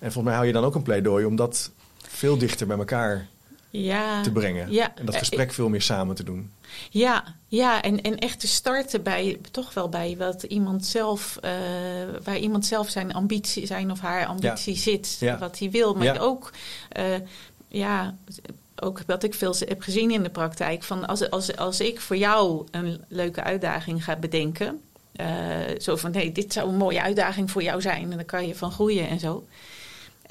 En 0.02 0.12
volgens 0.12 0.24
mij 0.24 0.34
hou 0.34 0.46
je 0.46 0.52
dan 0.52 0.64
ook 0.64 0.74
een 0.74 0.82
pleidooi 0.82 1.24
om 1.24 1.36
dat 1.36 1.70
veel 2.08 2.38
dichter 2.38 2.66
bij 2.66 2.78
elkaar 2.78 3.28
ja. 3.70 4.22
te 4.22 4.32
brengen. 4.32 4.72
Ja. 4.72 4.92
En 4.94 5.04
dat 5.04 5.14
Eh, 5.14 5.20
gesprek 5.20 5.52
veel 5.52 5.68
meer 5.68 5.82
samen 5.82 6.14
te 6.14 6.24
doen. 6.24 6.50
Ja, 6.90 7.24
ja 7.48 7.82
en, 7.82 8.02
en 8.02 8.18
echt 8.18 8.40
te 8.40 8.46
starten 8.46 9.02
bij 9.02 9.38
toch 9.50 9.74
wel 9.74 9.88
bij 9.88 10.16
wat 10.18 10.42
iemand 10.42 10.86
zelf, 10.86 11.38
eh, 11.40 11.50
waar 12.24 12.38
iemand 12.38 12.66
zelf 12.66 12.88
zijn 12.88 13.12
ambitie, 13.12 13.66
zijn 13.66 13.90
of 13.90 14.00
haar 14.00 14.26
ambitie 14.26 14.76
zit, 14.76 15.16
Ja. 15.20 15.38
wat 15.38 15.58
hij 15.58 15.70
wil. 15.70 15.94
Maar 15.94 16.20
ook, 16.20 16.50
eh, 16.88 17.04
ja, 17.68 18.14
ook 18.76 19.00
wat 19.06 19.22
ik 19.22 19.34
veel 19.34 19.54
heb 19.58 19.82
gezien 19.82 20.10
in 20.10 20.22
de 20.22 20.30
praktijk, 20.30 20.82
van 20.82 21.06
als, 21.06 21.30
als, 21.30 21.56
als 21.56 21.80
ik 21.80 22.00
voor 22.00 22.16
jou 22.16 22.66
een 22.70 23.00
leuke 23.08 23.42
uitdaging 23.42 24.04
ga 24.04 24.16
bedenken, 24.16 24.80
eh, 25.12 25.26
zo 25.78 25.96
van 25.96 26.10
nee, 26.10 26.32
dit 26.32 26.52
zou 26.52 26.68
een 26.68 26.76
mooie 26.76 27.02
uitdaging 27.02 27.50
voor 27.50 27.62
jou 27.62 27.80
zijn 27.80 28.10
en 28.10 28.16
dan 28.16 28.24
kan 28.24 28.46
je 28.46 28.54
van 28.54 28.72
groeien 28.72 29.08
en 29.08 29.18
zo. 29.20 29.46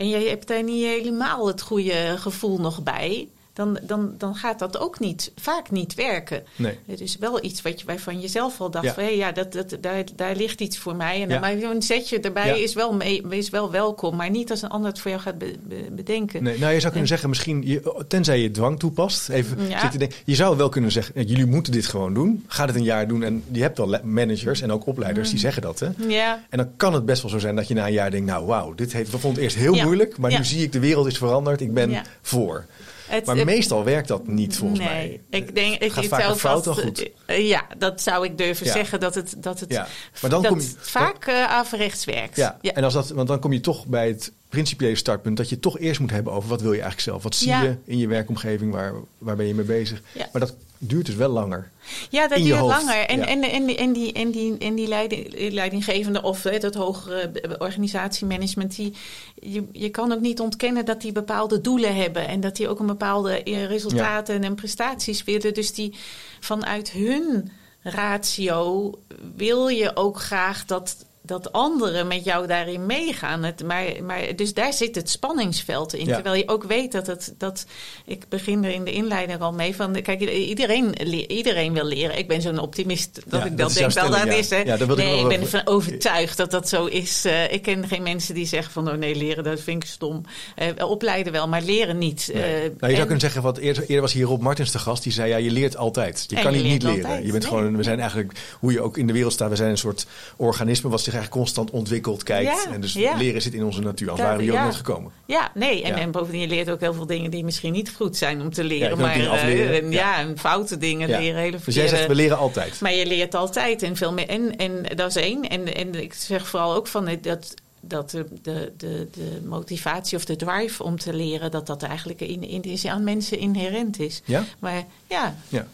En 0.02 0.10
jij 0.10 0.24
hebt 0.24 0.48
daar 0.48 0.64
niet 0.64 0.84
helemaal 0.84 1.48
het 1.48 1.62
goede 1.62 2.18
gevoel 2.18 2.58
nog 2.60 2.84
bij. 2.84 3.30
Dan, 3.54 3.80
dan, 3.84 4.14
dan 4.18 4.36
gaat 4.36 4.60
dat 4.60 4.80
ook 4.80 5.00
niet, 5.00 5.32
vaak 5.36 5.72
niet 5.72 5.94
werken. 5.94 6.44
Nee. 6.56 6.78
Het 6.88 7.02
is 7.02 7.18
wel 7.18 7.44
iets 7.44 7.62
wat 7.62 7.80
je 7.80 7.86
waarvan 7.86 8.22
je 8.22 8.28
zelf 8.28 8.62
al 8.62 8.72
dacht: 8.72 8.86
Ja. 8.86 8.94
van, 8.94 9.04
hé, 9.04 9.10
ja, 9.10 9.32
dat, 9.32 9.52
dat, 9.54 9.78
daar, 9.82 10.04
daar 10.16 10.36
ligt 10.36 10.62
iets 10.62 10.78
voor 10.78 10.96
mij. 10.96 11.14
En 11.22 11.28
dan, 11.30 11.30
Ja. 11.30 11.40
maar 11.40 11.52
een 11.72 11.82
zetje 11.82 12.20
erbij 12.20 12.48
Ja. 12.48 12.54
is, 12.54 12.74
wel 12.74 12.94
mee, 12.94 13.22
is 13.30 13.50
wel 13.50 13.72
welkom, 13.72 14.16
maar 14.16 14.30
niet 14.30 14.52
als 14.52 14.62
een 14.62 14.70
ander 14.70 14.90
het 14.90 15.00
voor 15.00 15.12
jou 15.12 15.24
gaat 15.24 15.38
be- 15.38 15.56
be- 15.68 15.88
bedenken. 15.92 16.44
Nee, 16.44 16.60
nou, 16.60 16.74
je 16.74 16.80
zou 16.80 16.92
kunnen 16.94 17.02
En- 17.02 17.08
zeggen, 17.08 17.30
misschien, 17.30 17.62
je, 17.66 18.04
tenzij 18.08 18.40
je 18.42 18.52
dwang 18.52 18.80
toepast. 18.80 19.30
Even 19.30 19.58
zitten 19.82 20.00
denken. 20.00 20.18
Je 20.26 20.36
zou 20.36 20.58
wel 20.58 20.70
kunnen 20.70 20.92
zeggen, 20.92 21.26
jullie 21.26 21.46
moeten 21.46 21.72
dit 21.74 21.86
gewoon 21.86 22.14
doen. 22.14 22.44
Ga 22.48 22.66
het 22.66 22.76
een 22.76 22.84
jaar 22.84 23.08
doen. 23.08 23.24
En 23.24 23.44
je 23.52 23.62
hebt 23.62 23.78
le- 23.78 24.02
managers 24.04 24.62
en 24.62 24.72
ook 24.72 24.86
opleiders 24.86 25.30
die 25.30 25.40
zeggen 25.40 25.62
dat. 25.62 25.80
Hè? 25.80 25.88
Ja, 26.08 26.44
En 26.50 26.58
dan 26.58 26.70
kan 26.78 26.94
het 26.94 27.06
best 27.06 27.22
wel 27.22 27.32
zo 27.32 27.40
zijn 27.40 27.56
dat 27.56 27.68
je 27.68 27.74
na 27.74 27.86
een 27.88 27.94
jaar 27.94 28.12
denkt, 28.12 28.26
nou 28.28 28.46
wauw, 28.46 28.74
dit 28.74 28.94
heeft, 28.94 29.12
we 29.12 29.18
vonden 29.18 29.44
het 29.44 29.54
eerst 29.54 29.66
heel 29.66 29.76
moeilijk. 29.84 30.18
Maar 30.18 30.32
nu 30.38 30.46
zie 30.46 30.64
ik 30.64 30.72
de 30.72 30.80
wereld 30.80 31.08
is 31.08 31.18
veranderd. 31.18 31.62
Ik 31.62 31.74
ben 31.74 31.90
Ja. 31.90 32.04
voor. 32.22 32.66
Het- 33.12 33.26
maar 33.26 33.36
het- 33.36 33.46
meestal 33.46 33.84
werkt 33.84 34.08
dat 34.08 34.28
niet 34.28 34.58
volgens 34.58 34.80
nee, 34.80 34.88
mij. 34.90 35.40
ik 35.40 35.56
denk, 35.56 35.74
ik, 35.74 35.82
Het 35.82 35.92
gaat 35.94 36.04
ik 36.04 36.10
vaker 36.10 36.36
fout 36.36 36.64
dan 36.64 36.76
goed. 36.76 37.10
eh, 37.26 37.48
ja, 37.48 37.66
dat 37.78 38.02
zou 38.02 38.26
ik 38.26 38.38
durven 38.38 38.66
Ja. 38.66 38.72
zeggen 38.72 39.00
dat 39.00 39.16
het, 39.16 39.34
dat 39.38 39.60
het, 39.60 39.72
Ja, 39.72 39.88
maar 40.22 40.30
dan 40.30 40.42
dat 40.42 40.52
kom 40.52 40.60
je- 40.62 40.74
vaak 40.80 41.26
eh, 41.26 41.44
averechts 41.46 42.06
werkt. 42.06 42.36
Ja, 42.36 42.60
en 42.62 42.84
als 42.84 42.94
dat, 42.94 43.10
want 43.10 43.28
dan 43.28 43.40
kom 43.40 43.54
je 43.54 43.60
toch 43.60 43.86
bij 43.86 44.08
het 44.08 44.32
principiële 44.50 44.96
startpunt 44.96 45.38
dat 45.38 45.50
je 45.50 45.60
toch 45.60 45.80
eerst 45.80 46.00
moet 46.00 46.12
hebben 46.12 46.34
over 46.34 46.50
wat 46.50 46.62
wil 46.62 46.74
je 46.74 46.82
eigenlijk 46.82 47.10
zelf. 47.10 47.24
Wat 47.24 47.36
zie 47.36 47.50
je 47.56 47.76
in 47.86 47.98
je 47.98 48.08
werkomgeving, 48.08 48.72
waar, 48.74 48.94
waar 49.18 49.36
ben 49.36 49.48
je 49.48 49.56
mee 49.56 49.66
bezig. 49.66 50.02
Maar 50.32 50.42
dat 50.42 50.56
duurt 50.84 51.06
dus 51.06 51.16
wel 51.16 51.30
langer. 51.30 51.70
Ja, 52.10 52.28
dat 52.28 52.38
duurt 52.38 52.60
langer. 52.68 53.06
En, 53.06 53.20
ja. 53.20 53.26
en, 53.28 53.42
en, 53.44 53.66
die- 53.66 53.76
en, 53.78 53.94
die, 53.94 54.14
en, 54.14 54.32
die, 54.32 54.58
en 54.58 54.76
die 54.76 54.88
leiding, 54.88 55.52
leidinggevende 55.52 56.22
of 56.22 56.44
hè, 56.44 56.58
dat 56.60 56.76
hogere 56.76 57.32
organisatiemanagement, 57.60 58.76
die, 58.76 58.94
je, 59.40 59.64
je 59.72 59.90
kan 59.90 60.12
ook 60.12 60.20
niet 60.20 60.40
ontkennen 60.40 60.86
dat 60.86 61.02
die 61.02 61.12
bepaalde 61.12 61.62
doelen 61.62 61.96
hebben 61.96 62.28
en 62.28 62.40
dat 62.40 62.56
die 62.56 62.68
ook 62.68 62.80
een 62.80 62.86
bepaalde 62.86 63.44
eh, 63.44 63.66
resultaten 63.66 64.44
en 64.44 64.56
prestaties 64.56 65.24
willen. 65.24 65.54
Dus 65.54 65.74
die 65.74 65.96
vanuit 66.40 66.92
hun 66.92 67.52
ratio 67.82 68.92
wil 69.36 69.68
je 69.68 69.96
ook 69.96 70.20
graag 70.20 70.66
dat. 70.66 71.06
Dat 71.24 71.52
anderen 71.52 72.08
met 72.08 72.24
jou 72.24 72.48
daarin 72.48 72.86
meegaan. 72.86 73.44
Het, 73.44 73.64
maar, 73.64 73.86
maar, 74.04 74.36
dus 74.36 74.54
daar 74.54 74.74
zit 74.74 74.96
het 74.96 75.10
spanningsveld 75.10 75.94
in. 75.94 76.06
Ja. 76.06 76.14
Terwijl 76.14 76.36
je 76.36 76.48
ook 76.48 76.64
weet 76.64 76.92
dat 76.92 77.08
het. 77.08 77.34
Dat, 77.38 77.66
ik 78.06 78.26
begin 78.30 78.64
er 78.64 78.72
in 78.72 78.84
de 78.84 78.92
inleiding 78.92 79.40
al 79.42 79.54
mee 79.54 79.76
van. 79.76 80.02
Kijk, 80.02 80.22
iedereen, 80.22 81.02
iedereen 81.32 81.74
wil 81.74 81.86
leren. 81.86 82.18
Ik 82.18 82.28
ben 82.28 82.42
zo'n 82.42 82.60
optimist 82.60 83.22
dat 83.26 83.40
Ja, 83.40 83.46
ik 83.46 83.58
dat 83.58 83.74
denk 83.74 83.92
wel 83.92 84.10
dat 84.10 84.26
is. 84.26 84.50
Hè? 84.50 84.58
Ik 84.60 84.66
nee, 84.66 84.88
wel 84.88 85.20
ik 85.20 85.28
ben 85.28 85.42
ervan 85.42 85.68
overtuigd 85.68 86.38
dat 86.38 86.52
dat 86.52 86.70
zo 86.70 86.86
is. 86.86 87.26
Eh, 87.26 87.54
ik 87.54 87.62
ken 87.62 87.88
geen 87.88 88.04
mensen 88.04 88.36
die 88.36 88.46
zeggen 88.46 88.74
van. 88.74 88.90
Oh 88.90 88.96
nee, 88.96 89.16
leren 89.16 89.44
dat 89.44 89.60
vind 89.60 89.84
ik 89.84 89.90
stom. 89.90 90.22
Eh, 90.56 90.90
opleiden 90.90 91.32
wel, 91.34 91.48
maar 91.48 91.62
leren 91.62 91.98
niet. 91.98 92.30
Nee. 92.34 92.44
Eh, 92.44 92.50
nou, 92.52 92.64
je 92.64 92.78
zou 92.80 92.92
en- 92.92 93.00
kunnen 93.00 93.20
zeggen, 93.20 93.42
wat 93.42 93.58
eerder, 93.58 93.82
eerder 93.84 94.02
was 94.02 94.14
hier 94.14 94.26
Rob 94.26 94.42
Martins 94.42 94.72
de 94.72 94.80
gast, 94.80 95.04
die 95.04 95.12
zei 95.12 95.30
ja, 95.30 95.38
je 95.38 95.52
leert 95.52 95.78
altijd. 95.78 96.26
Je 96.28 96.36
kan 96.42 96.54
je 96.54 96.62
niet 96.64 96.84
leren. 96.84 97.04
altijd. 97.04 97.26
Je 97.26 97.32
bent 97.32 97.44
Nee. 97.44 97.52
gewoon, 97.52 97.78
we 97.78 97.84
zijn 97.84 98.00
eigenlijk, 98.00 98.32
hoe 98.60 98.72
je 98.72 98.82
ook 98.82 98.98
in 98.98 99.08
de 99.08 99.14
wereld 99.14 99.34
staat, 99.34 99.50
we 99.50 99.56
zijn 99.56 99.70
een 99.70 99.78
soort 99.78 100.06
organisme 100.38 100.90
wat 100.90 101.02
zich 101.02 101.11
eigenlijk 101.14 101.44
constant 101.44 101.72
ontwikkelt, 101.72 102.24
kijkt. 102.24 102.64
Ja, 102.66 102.74
en 102.74 102.82
dus 102.82 102.94
ja. 102.94 103.16
leren 103.18 103.42
zit 103.42 103.54
in 103.54 103.64
onze 103.64 103.82
natuur, 103.82 104.10
anders 104.10 104.28
waren 104.28 104.46
we 104.46 104.52
hier 104.52 104.62
nooit 104.62 104.76
gekomen. 104.76 105.12
Ja, 105.26 105.52
nee. 105.54 105.84
En, 105.84 106.12
bovendien, 106.12 106.42
je 106.42 106.48
leert 106.48 106.70
ook 106.70 106.80
heel 106.80 106.94
veel 106.94 107.06
dingen 107.06 107.32
die 107.32 107.44
misschien 107.44 107.72
niet 107.72 107.92
goed 107.96 108.18
zijn 108.18 108.42
om 108.42 108.54
te 108.54 108.64
leren. 108.64 108.98
maar 108.98 109.16
eh, 109.16 109.78
en, 109.78 109.92
Ja. 109.92 110.20
en 110.20 110.38
foute 110.38 110.78
dingen 110.78 111.10
leren. 111.10 111.42
Hele 111.42 111.58
Dus 111.66 111.76
jij 111.76 111.88
zegt, 111.88 112.08
we 112.08 112.16
leren 112.16 112.38
altijd. 112.38 112.82
Maar 112.82 112.94
je 112.94 113.06
leert 113.06 113.36
altijd 113.36 113.84
en 113.84 113.96
veel 113.96 114.14
meer. 114.14 114.28
En, 114.28 114.56
en 114.56 114.86
dat 114.96 115.10
is 115.10 115.16
één. 115.16 115.50
En, 115.50 115.76
en 115.76 115.96
ik 116.02 116.14
zeg 116.14 116.48
vooral 116.48 116.76
ook 116.76 116.88
van 116.88 117.08
eh, 117.08 117.18
dat, 117.22 117.54
dat 117.82 118.10
de, 118.10 118.26
de, 118.42 118.72
de, 118.78 119.08
de 119.12 119.42
motivatie 119.46 120.18
of 120.18 120.26
de 120.26 120.36
drive 120.36 120.84
om 120.84 121.00
te 121.00 121.14
leren, 121.14 121.52
dat 121.52 121.68
dat 121.68 121.84
eigenlijk 121.84 122.22
in, 122.22 122.44
in, 122.44 122.62
is 122.62 122.86
aan 122.86 123.04
mensen 123.04 123.38
inherent 123.40 124.00
is. 124.00 124.22
Ja? 124.26 124.44
Maar 124.60 124.84
ja, 125.10 125.36
Ja. 125.48 125.68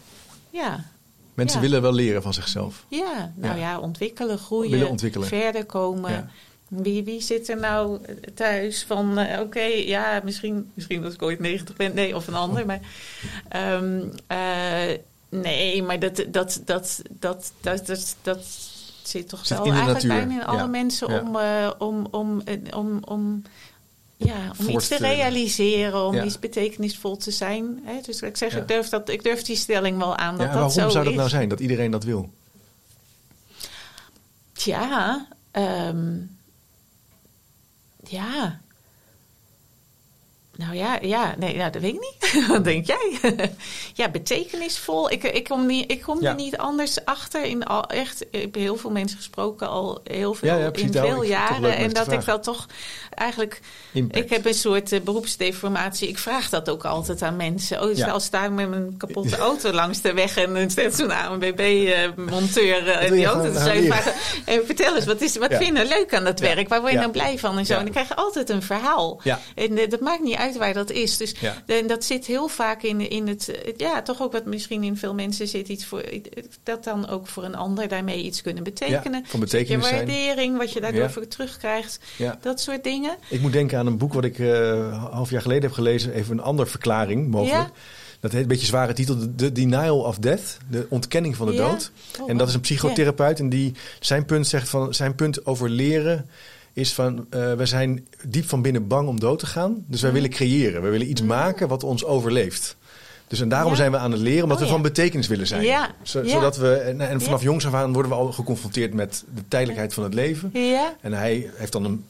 ja. 0.50 0.84
Mensen 1.38 1.60
Ja. 1.60 1.66
willen 1.66 1.82
wel 1.82 1.92
leren 1.92 2.22
van 2.22 2.34
zichzelf. 2.34 2.84
Ja, 2.88 3.32
nou 3.34 3.58
Ja. 3.58 3.70
ja, 3.70 3.78
ontwikkelen, 3.78 4.38
groeien, 4.38 4.70
Willen 4.70 4.88
ontwikkelen. 4.88 5.28
verder 5.28 5.64
komen. 5.64 6.10
Ja. 6.10 6.28
Wie, 6.68 7.04
wie 7.04 7.20
zit 7.22 7.48
er 7.48 7.58
nou 7.58 7.98
thuis 8.34 8.84
van, 8.86 9.18
eh, 9.18 9.40
oké, 9.40 9.60
ja, 9.62 10.20
misschien, 10.24 10.70
misschien 10.74 11.04
als 11.04 11.14
ik 11.14 11.22
ooit 11.22 11.38
90 11.40 11.76
ben, 11.76 11.94
nee, 11.94 12.16
of 12.16 12.26
een 12.26 12.34
ander. 12.34 12.66
Maar, 12.66 12.80
ehm, 13.48 14.00
eh, 14.26 14.98
nee, 15.28 15.82
maar 15.82 15.98
dat, 15.98 16.16
dat, 16.16 16.62
dat, 16.64 17.02
dat, 17.18 17.52
dat, 17.60 17.86
dat, 17.86 18.16
dat 18.22 18.38
zit 19.02 19.28
toch 19.28 19.46
Zit 19.46 19.58
wel 19.58 19.66
eigenlijk 19.72 20.06
bijna 20.06 20.34
in 20.34 20.46
alle 20.46 20.66
mensen 20.68 21.20
om, 21.22 21.36
eh, 21.36 21.70
om, 21.78 22.06
om, 22.10 22.42
om, 22.74 22.98
om, 23.04 23.42
ja, 24.18 24.52
om 24.60 24.68
iets 24.68 24.88
te 24.88 24.96
realiseren, 24.96 26.04
om 26.06 26.14
Ja. 26.14 26.24
iets 26.24 26.38
betekenisvol 26.38 27.16
te 27.16 27.30
zijn. 27.30 27.80
Hè? 27.84 28.00
Dus 28.00 28.22
ik 28.22 28.36
zeg, 28.36 28.52
Ja. 28.52 28.58
ik, 28.58 28.68
durf 28.68 28.88
dat, 28.88 29.08
ik 29.08 29.22
durf 29.22 29.42
die 29.42 29.56
stelling 29.56 29.98
wel 29.98 30.16
aan 30.16 30.30
dat 30.36 30.40
Ja, 30.40 30.44
dat 30.44 30.54
waarom 30.54 30.70
zo 30.72 30.88
zou 30.88 31.04
dat 31.04 31.12
is. 31.12 31.18
nou 31.18 31.28
zijn, 31.28 31.48
dat 31.48 31.60
iedereen 31.60 31.90
dat 31.90 32.04
wil? 32.04 32.30
Tja, 34.52 35.26
ehm, 35.50 36.16
ja. 38.04 38.60
Nou 40.58 40.74
ja, 40.76 40.98
ja 41.02 41.34
nee, 41.38 41.56
nou, 41.56 41.70
dat 41.70 41.82
weet 41.82 41.94
ik 41.94 42.00
niet. 42.00 42.46
Wat 42.48 42.64
denk 42.64 42.86
jij? 42.86 43.18
ja, 43.94 44.08
betekenisvol. 44.08 45.10
Ik, 45.10 45.22
ik 45.22 45.44
kom, 45.44 45.66
niet, 45.66 45.90
ik 45.90 46.02
kom 46.02 46.20
Ja. 46.20 46.28
er 46.28 46.34
niet 46.34 46.56
anders 46.56 47.04
achter. 47.04 47.44
In 47.44 47.64
al, 47.64 47.86
echt, 47.86 48.22
ik 48.30 48.40
heb 48.40 48.54
heel 48.54 48.76
veel 48.76 48.90
mensen 48.90 49.16
gesproken, 49.16 49.68
al 49.68 50.00
heel 50.04 50.34
veel 50.34 50.48
Ja, 50.48 50.56
ja, 50.56 50.70
in 50.72 50.92
veel 50.92 51.22
jaren. 51.22 51.76
En 51.76 51.92
dat 51.92 52.12
ik 52.12 52.24
dat 52.24 52.42
toch 52.42 52.66
eigenlijk 53.14 53.60
Impact. 53.92 54.24
ik 54.24 54.30
heb 54.30 54.46
een 54.46 54.54
soort 54.54 54.92
eh, 54.92 55.00
beroepsdeformatie. 55.00 56.08
Ik 56.08 56.18
vraag 56.18 56.48
dat 56.48 56.68
ook 56.70 56.84
altijd 56.84 57.22
aan 57.22 57.36
mensen. 57.36 57.82
Oh, 57.82 57.94
Ja. 57.96 58.06
als 58.10 58.24
sta 58.24 58.44
ik 58.44 58.50
met 58.50 58.68
mijn 58.70 58.94
kapotte 58.96 59.36
auto 59.36 59.72
langs 59.72 60.00
de 60.00 60.12
weg 60.12 60.36
en 60.36 60.56
er 60.56 60.70
staat 60.70 60.94
zo'n 60.94 61.10
ANWB-monteur 61.12 62.84
wil 62.84 62.94
uh, 62.94 63.02
je 63.04 63.10
die 63.10 63.24
auto 63.26 63.52
te 63.52 63.58
vragen. 63.60 64.12
eh, 64.44 64.58
vertel 64.64 64.96
eens, 64.96 65.04
wat, 65.04 65.20
is, 65.20 65.36
wat 65.36 65.50
Ja. 65.50 65.58
vind 65.58 65.76
je 65.78 65.84
leuk 65.88 66.14
aan 66.14 66.24
dat 66.24 66.38
Ja. 66.38 66.54
werk? 66.54 66.68
Waar 66.68 66.78
word 66.80 66.92
je 66.92 66.96
Ja. 66.98 67.02
nou 67.04 67.12
blij 67.12 67.38
van 67.38 67.58
en 67.58 67.66
zo? 67.66 67.72
Ja. 67.72 67.78
En 67.78 67.84
dan 67.84 67.92
krijg 67.94 68.08
je 68.08 68.16
altijd 68.16 68.50
een 68.50 68.62
verhaal. 68.62 69.20
Ja. 69.22 69.40
En 69.54 69.78
eh, 69.78 69.90
dat 69.90 70.00
maakt 70.00 70.22
niet 70.22 70.36
uit 70.36 70.47
waar 70.56 70.74
dat 70.74 70.90
is. 70.90 71.16
Dus 71.16 71.34
Ja. 71.40 71.62
en 71.66 71.86
dat 71.86 72.04
zit 72.04 72.26
heel 72.26 72.48
vaak 72.48 72.82
in, 72.82 73.10
in 73.10 73.28
het... 73.28 73.52
Ja, 73.76 74.02
toch 74.02 74.22
ook 74.22 74.32
wat 74.32 74.44
misschien 74.44 74.82
in 74.84 74.96
veel 74.96 75.14
mensen 75.14 75.48
zit 75.48 75.68
iets 75.68 75.84
voor... 75.84 76.04
Dat 76.62 76.84
dan 76.84 77.08
ook 77.08 77.26
voor 77.26 77.44
een 77.44 77.54
ander 77.54 77.88
daarmee 77.88 78.22
iets 78.22 78.42
kunnen 78.42 78.62
betekenen. 78.64 79.24
van 79.26 79.40
betekenis 79.40 79.88
je 79.88 79.94
zijn. 79.94 80.06
waardering, 80.06 80.56
wat 80.58 80.72
je 80.72 80.80
daardoor 80.80 81.00
Ja. 81.02 81.10
voor 81.10 81.28
terugkrijgt. 81.28 82.00
Ja. 82.16 82.38
Dat 82.42 82.60
soort 82.60 82.84
dingen. 82.84 83.16
Ik 83.30 83.40
moet 83.40 83.52
denken 83.52 83.78
aan 83.78 83.86
een 83.86 83.98
boek 83.98 84.12
wat 84.12 84.24
ik 84.24 84.38
een 84.38 84.92
half 84.92 85.30
jaar 85.30 85.42
geleden 85.42 85.62
heb 85.62 85.72
gelezen. 85.72 86.12
Even 86.12 86.38
een 86.38 86.44
andere 86.44 86.68
verklaring 86.68 87.28
mogelijk. 87.30 87.62
Ja. 87.68 87.72
Dat 88.20 88.32
heet 88.32 88.42
een 88.42 88.48
beetje 88.48 88.66
zware 88.66 88.92
titel. 88.92 89.16
The 89.36 89.52
Denial 89.52 89.98
of 90.00 90.18
Death. 90.18 90.56
De 90.70 90.86
ontkenning 90.88 91.36
van 91.36 91.46
de 91.46 91.52
Ja. 91.52 91.68
dood. 91.68 91.90
Oh, 92.20 92.30
en 92.30 92.36
dat 92.36 92.48
is 92.48 92.54
een 92.54 92.60
psychotherapeut. 92.60 93.38
En 93.38 93.48
die 93.48 93.74
zijn 94.00 94.24
punt 94.24 94.46
zegt 94.46 94.68
van 94.68 94.94
zijn 94.94 95.14
punt 95.14 95.46
over 95.46 95.68
leren 95.70 96.28
is 96.78 96.92
van 96.94 97.26
eh, 97.30 97.52
we 97.54 97.66
zijn 97.66 98.06
diep 98.26 98.48
van 98.48 98.62
binnen 98.62 98.86
bang 98.86 99.08
om 99.08 99.20
dood 99.20 99.38
te 99.38 99.46
gaan. 99.46 99.84
Dus 99.86 100.00
wij 100.00 100.10
Mm. 100.10 100.16
willen 100.16 100.30
creëren. 100.30 100.82
We 100.82 100.88
willen 100.88 101.10
iets 101.10 101.22
maken 101.22 101.68
wat 101.68 101.82
ons 101.84 102.04
overleeft. 102.04 102.76
Dus 103.28 103.40
en 103.40 103.48
daarom 103.48 103.70
Ja. 103.70 103.76
zijn 103.76 103.90
we 103.90 103.96
aan 103.96 104.12
het 104.12 104.20
leren, 104.20 104.42
omdat 104.42 104.56
Oh, 104.58 104.62
we 104.62 104.68
ja. 104.68 104.74
van 104.74 104.82
betekenis 104.82 105.26
willen 105.26 105.46
zijn. 105.46 105.62
Ja. 105.64 105.90
Zo- 106.02 106.22
Ja. 106.22 106.28
Zodat 106.28 106.56
we, 106.56 106.74
en, 106.74 107.00
en 107.00 107.20
vanaf 107.20 107.42
jongs 107.42 107.66
af 107.66 107.74
aan 107.74 107.92
worden 107.92 108.10
we 108.12 108.16
al 108.18 108.32
geconfronteerd 108.32 108.94
met 108.94 109.24
de 109.34 109.42
tijdelijkheid 109.48 109.94
van 109.94 110.02
het 110.04 110.14
leven. 110.14 110.50
Ja. 110.52 110.96
En 111.00 111.12
hij 111.12 111.50
heeft 111.54 111.72
dan 111.72 111.84
een, 111.84 112.04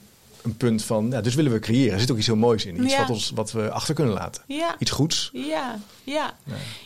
een 0.48 0.56
punt 0.56 0.84
van, 0.84 1.08
ja, 1.10 1.20
dus 1.20 1.34
willen 1.34 1.52
we 1.52 1.58
creëren. 1.58 1.92
Er 1.94 2.00
zit 2.00 2.10
ook 2.10 2.16
iets 2.16 2.26
heel 2.26 2.36
moois 2.36 2.64
in. 2.66 2.82
Iets 2.84 2.92
Ja. 2.92 2.98
wat, 3.00 3.10
ons, 3.10 3.32
wat 3.34 3.52
we 3.52 3.70
achter 3.70 3.94
kunnen 3.94 4.14
laten. 4.14 4.42
Ja. 4.46 4.74
Iets 4.78 4.90
goeds. 4.90 5.30
Ja, 5.32 5.78
ja, 6.04 6.34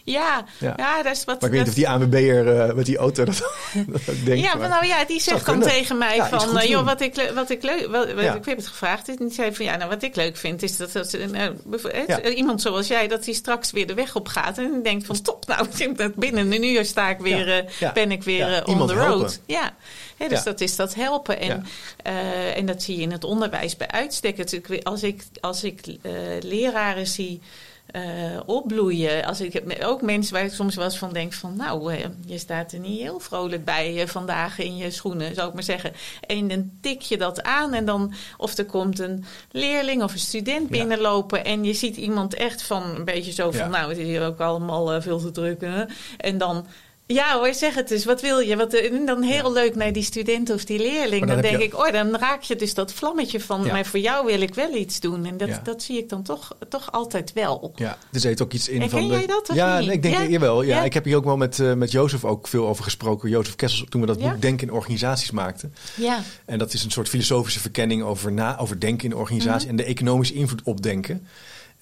Ja. 0.05 0.45
ja, 0.61 0.75
Ja. 0.77 1.03
dat 1.03 1.13
is 1.17 1.25
wat. 1.25 1.41
Maar 1.41 1.51
ik 1.51 1.55
weet 1.57 1.59
niet 1.61 1.69
of 1.69 1.75
die 1.75 1.89
ANWB'er 1.89 2.61
eh 2.61 2.75
met 2.75 2.87
die 2.87 2.97
auto 2.97 3.25
dat, 3.25 3.39
dat 3.87 4.01
ook 4.09 4.25
denkt. 4.25 4.45
ja, 4.45 4.55
maar- 4.55 4.69
nou 4.69 4.87
ja, 4.87 5.05
die 5.05 5.21
zegt 5.21 5.47
dan 5.47 5.55
kunnen. 5.59 5.69
tegen 5.75 5.99
mij 5.99 6.23
van, 6.31 6.59
eh, 6.59 6.69
joh, 6.69 6.85
wat 6.85 7.01
ik, 7.01 7.31
wat 7.35 7.51
ik 7.51 7.63
leuk, 7.63 7.89
wat, 7.91 8.09
ik 8.09 8.45
heb 8.45 8.57
het 8.57 8.67
gevraagd. 8.67 9.09
En 9.09 9.17
die 9.17 9.31
zei 9.31 9.55
van, 9.55 9.65
ja, 9.65 9.77
nou, 9.77 9.91
wat 9.91 10.03
ik 10.03 10.17
leuk 10.17 10.37
vind 10.37 10.63
is 10.63 10.77
dat, 10.77 10.93
dat 10.93 11.17
nou, 11.33 11.57
eh, 11.93 12.37
iemand 12.37 12.61
zoals 12.63 12.87
jij, 12.87 13.09
dat 13.09 13.25
die 13.25 13.35
straks 13.35 13.71
weer 13.71 13.87
de 13.87 13.95
weg 13.95 14.15
op 14.17 14.29
gaat 14.29 14.59
en 14.59 14.81
denkt 14.83 15.07
van, 15.07 15.23
top, 15.23 15.47
nou, 15.47 15.65
ik 15.71 15.77
denk 15.77 15.99
dat 15.99 16.15
binnen 16.15 16.53
een 16.53 16.65
uur 16.65 16.85
sta 16.85 17.09
ik 17.11 17.19
weer, 17.19 17.65
ben 17.95 18.11
ik 18.13 18.23
weer 18.23 18.49
Ja. 18.51 18.63
on 18.65 18.87
the 18.87 18.95
road. 18.95 19.05
helpen. 19.07 19.33
Ja, 19.47 19.75
Dus 20.19 20.39
Ja. 20.39 20.43
dat 20.45 20.61
is 20.61 20.77
dat 20.77 20.95
helpen. 20.95 21.41
En, 21.41 21.47
Ja. 21.47 21.63
eh, 22.03 22.57
en 22.57 22.67
dat 22.67 22.83
zie 22.83 22.97
je 22.97 23.03
in 23.03 23.13
het 23.13 23.25
onderwijs 23.25 23.77
bij 23.77 23.89
uitstek. 23.89 24.37
Het- 24.37 24.81
Als 24.85 25.03
ik, 25.03 25.25
als 25.41 25.65
ik 25.65 25.87
eh, 26.03 26.13
leraren 26.41 27.07
zie 27.07 27.41
eh, 27.87 28.03
opbloeien. 28.47 29.25
Als 29.25 29.41
ik, 29.41 29.63
ook 29.85 30.03
mensen 30.03 30.35
waar 30.35 30.45
ik 30.45 30.53
soms 30.53 30.75
wel 30.75 30.85
eens 30.85 30.99
van 30.99 31.13
denk 31.13 31.33
van... 31.33 31.57
nou, 31.57 31.93
je 32.27 32.39
staat 32.39 32.73
er 32.73 32.79
niet 32.79 33.01
heel 33.01 33.21
vrolijk 33.21 33.65
bij 33.65 34.09
vandaag 34.09 34.59
in 34.59 34.77
je 34.77 34.91
schoenen, 34.91 35.35
zou 35.35 35.49
ik 35.49 35.55
maar 35.55 35.63
zeggen. 35.63 35.93
En 36.27 36.49
dan 36.49 36.71
tik 36.81 37.01
je 37.01 37.17
dat 37.19 37.43
aan 37.43 37.75
en 37.75 37.85
dan... 37.85 38.13
of 38.37 38.59
er 38.59 38.65
komt 38.65 38.99
een 38.99 39.25
leerling 39.51 40.03
of 40.03 40.13
een 40.13 40.19
student 40.19 40.63
Ja. 40.63 40.69
binnenlopen... 40.79 41.45
en 41.45 41.65
je 41.65 41.75
ziet 41.75 41.97
iemand 41.97 42.35
echt 42.35 42.63
van 42.63 42.83
een 42.83 43.05
beetje 43.05 43.33
zo 43.33 43.51
van... 43.51 43.61
Ja. 43.61 43.69
nou, 43.69 43.89
het 43.89 43.99
is 43.99 44.07
hier 44.07 44.25
ook 44.27 44.41
allemaal 44.41 45.01
veel 45.03 45.19
te 45.21 45.31
druk. 45.31 45.61
hè. 45.61 45.85
En 46.17 46.39
dan... 46.39 46.67
Ja 47.13 47.39
hoor, 47.39 47.55
zeg 47.55 47.75
het 47.75 47.91
eens. 47.91 48.05
Wat 48.05 48.21
wil 48.21 48.39
je? 48.39 48.57
Wat, 48.57 48.75
eh, 48.75 48.93
en 48.93 49.07
dan 49.07 49.23
heel 49.23 49.53
leuk 49.53 49.75
naar 49.75 49.93
die 49.93 50.03
student 50.03 50.51
of 50.51 50.65
die 50.65 50.79
leerling. 50.79 51.27
Dan, 51.27 51.41
denk 51.41 51.59
je- 51.59 51.65
ik, 51.65 51.75
oh, 51.79 51.93
dan 51.93 52.17
raak 52.17 52.43
je 52.43 52.57
dus 52.57 52.75
dat 52.75 52.93
vlammetje 52.93 53.41
van... 53.41 53.65
Ja. 53.65 53.73
maar 53.73 53.87
voor 53.87 53.99
jou 53.99 54.27
wil 54.27 54.41
ik 54.41 54.55
wel 54.55 54.75
iets 54.75 55.01
doen. 55.01 55.25
En 55.25 55.37
dat, 55.37 55.49
Ja. 55.49 55.61
dat 55.65 55.83
zie 55.83 55.99
ik 55.99 56.09
dan 56.09 56.23
toch, 56.23 56.57
toch 56.69 56.93
altijd 56.93 57.33
wel. 57.33 57.73
Ja, 57.77 57.99
er 58.13 58.21
zit 58.21 58.43
ook 58.43 58.53
iets 58.53 58.69
in 58.69 58.81
Herken 58.81 58.99
van... 58.99 59.09
de- 59.09 59.15
jij 59.15 59.27
dat 59.27 59.49
of 59.51 59.55
ja, 59.57 59.79
niet? 59.79 59.91
ik 59.91 60.03
denk, 60.03 60.15
Ja? 60.17 60.23
jawel. 60.25 60.63
Ja, 60.63 60.77
Ja? 60.77 60.85
Ik 60.85 60.95
heb 60.95 61.05
hier 61.05 61.17
ook 61.17 61.25
wel 61.25 61.37
met, 61.37 61.59
eh, 61.61 61.73
met 61.73 61.91
Jozef 61.91 62.25
ook 62.25 62.49
veel 62.49 62.69
over 62.69 62.85
gesproken. 62.85 63.29
Jozef 63.29 63.57
Kessels, 63.57 63.89
toen 63.89 64.01
we 64.01 64.07
dat 64.07 64.19
boek 64.19 64.41
Denken 64.43 64.67
in 64.69 64.73
Organisaties 64.75 65.31
maakten. 65.31 65.75
Ja, 65.95 66.19
En 66.45 66.59
dat 66.59 66.73
is 66.73 66.85
een 66.85 66.91
soort 66.91 67.09
filosofische 67.09 67.61
verkenning 67.61 68.03
over, 68.03 68.33
na, 68.33 68.59
over 68.59 68.81
denken 68.81 69.05
in 69.05 69.11
de 69.11 69.17
organisatie 69.17 69.69
Mhm. 69.69 69.79
en 69.79 69.85
de 69.85 69.91
economische 69.91 70.35
invloed 70.35 70.63
op 70.65 70.83
denken. 70.83 71.27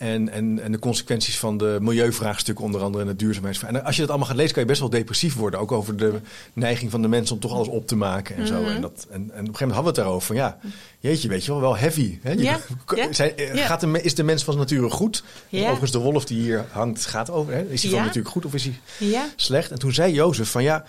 En, 0.00 0.28
en, 0.28 0.58
en 0.62 0.72
de 0.72 0.78
consequenties 0.78 1.38
van 1.38 1.58
de 1.58 1.78
milieuvraagstuk 1.80 2.60
onder 2.60 2.80
andere 2.82 3.02
en 3.02 3.08
het 3.08 3.18
duurzaamheidsvraagstuk. 3.18 3.80
En 3.80 3.86
als 3.86 3.94
je 3.94 4.00
dat 4.00 4.10
allemaal 4.10 4.28
gaat 4.28 4.36
lezen, 4.36 4.52
kan 4.52 4.62
je 4.62 4.68
best 4.68 4.80
wel 4.80 4.90
depressief 4.90 5.34
worden. 5.34 5.60
Ook 5.60 5.72
over 5.72 5.96
de 5.96 6.12
neiging 6.52 6.90
van 6.90 7.02
de 7.02 7.08
mensen 7.08 7.34
om 7.34 7.40
toch 7.40 7.52
alles 7.52 7.68
op 7.68 7.86
te 7.86 7.96
maken 7.96 8.36
en 8.36 8.46
zo. 8.46 8.60
Mhm. 8.60 8.70
En, 8.70 8.80
dat, 8.80 9.06
en, 9.10 9.14
en 9.14 9.22
op 9.22 9.30
een 9.30 9.36
gegeven 9.36 9.44
moment 9.44 9.60
hadden 9.60 9.82
we 9.82 9.86
het 9.88 9.94
daarover 9.96 10.26
van 10.26 10.36
ja, 10.36 10.58
jeetje, 11.00 11.28
weet 11.28 11.44
je 11.44 11.50
wel, 11.52 11.60
wel 11.60 11.76
heavy. 11.76 12.18
Hè? 12.22 12.30
Je- 12.32 12.42
Ja, 12.42 12.58
ja, 12.96 13.12
zijn- 13.12 13.36
eh, 13.36 13.54
ja. 13.54 13.66
Gaat 13.66 13.80
de, 13.80 14.02
is 14.02 14.14
de 14.14 14.22
mens 14.22 14.44
van 14.44 14.56
nature 14.56 14.90
goed? 14.90 15.22
Overigens, 15.52 15.90
de 15.90 15.98
wolf 15.98 16.24
die 16.24 16.40
hier 16.42 16.64
hangt, 16.70 17.06
gaat 17.06 17.30
over. 17.30 17.52
Hè? 17.52 17.62
Is 17.68 17.82
hij 17.82 17.90
van 17.90 18.00
natuurlijk 18.00 18.28
goed 18.28 18.44
of 18.44 18.54
is 18.54 18.64
hij 18.64 18.74
Ja, 18.98 19.28
slecht? 19.36 19.70
En 19.70 19.78
toen 19.78 19.92
zei 19.92 20.12
Jozef 20.12 20.50
van 20.50 20.62
ja, 20.62 20.84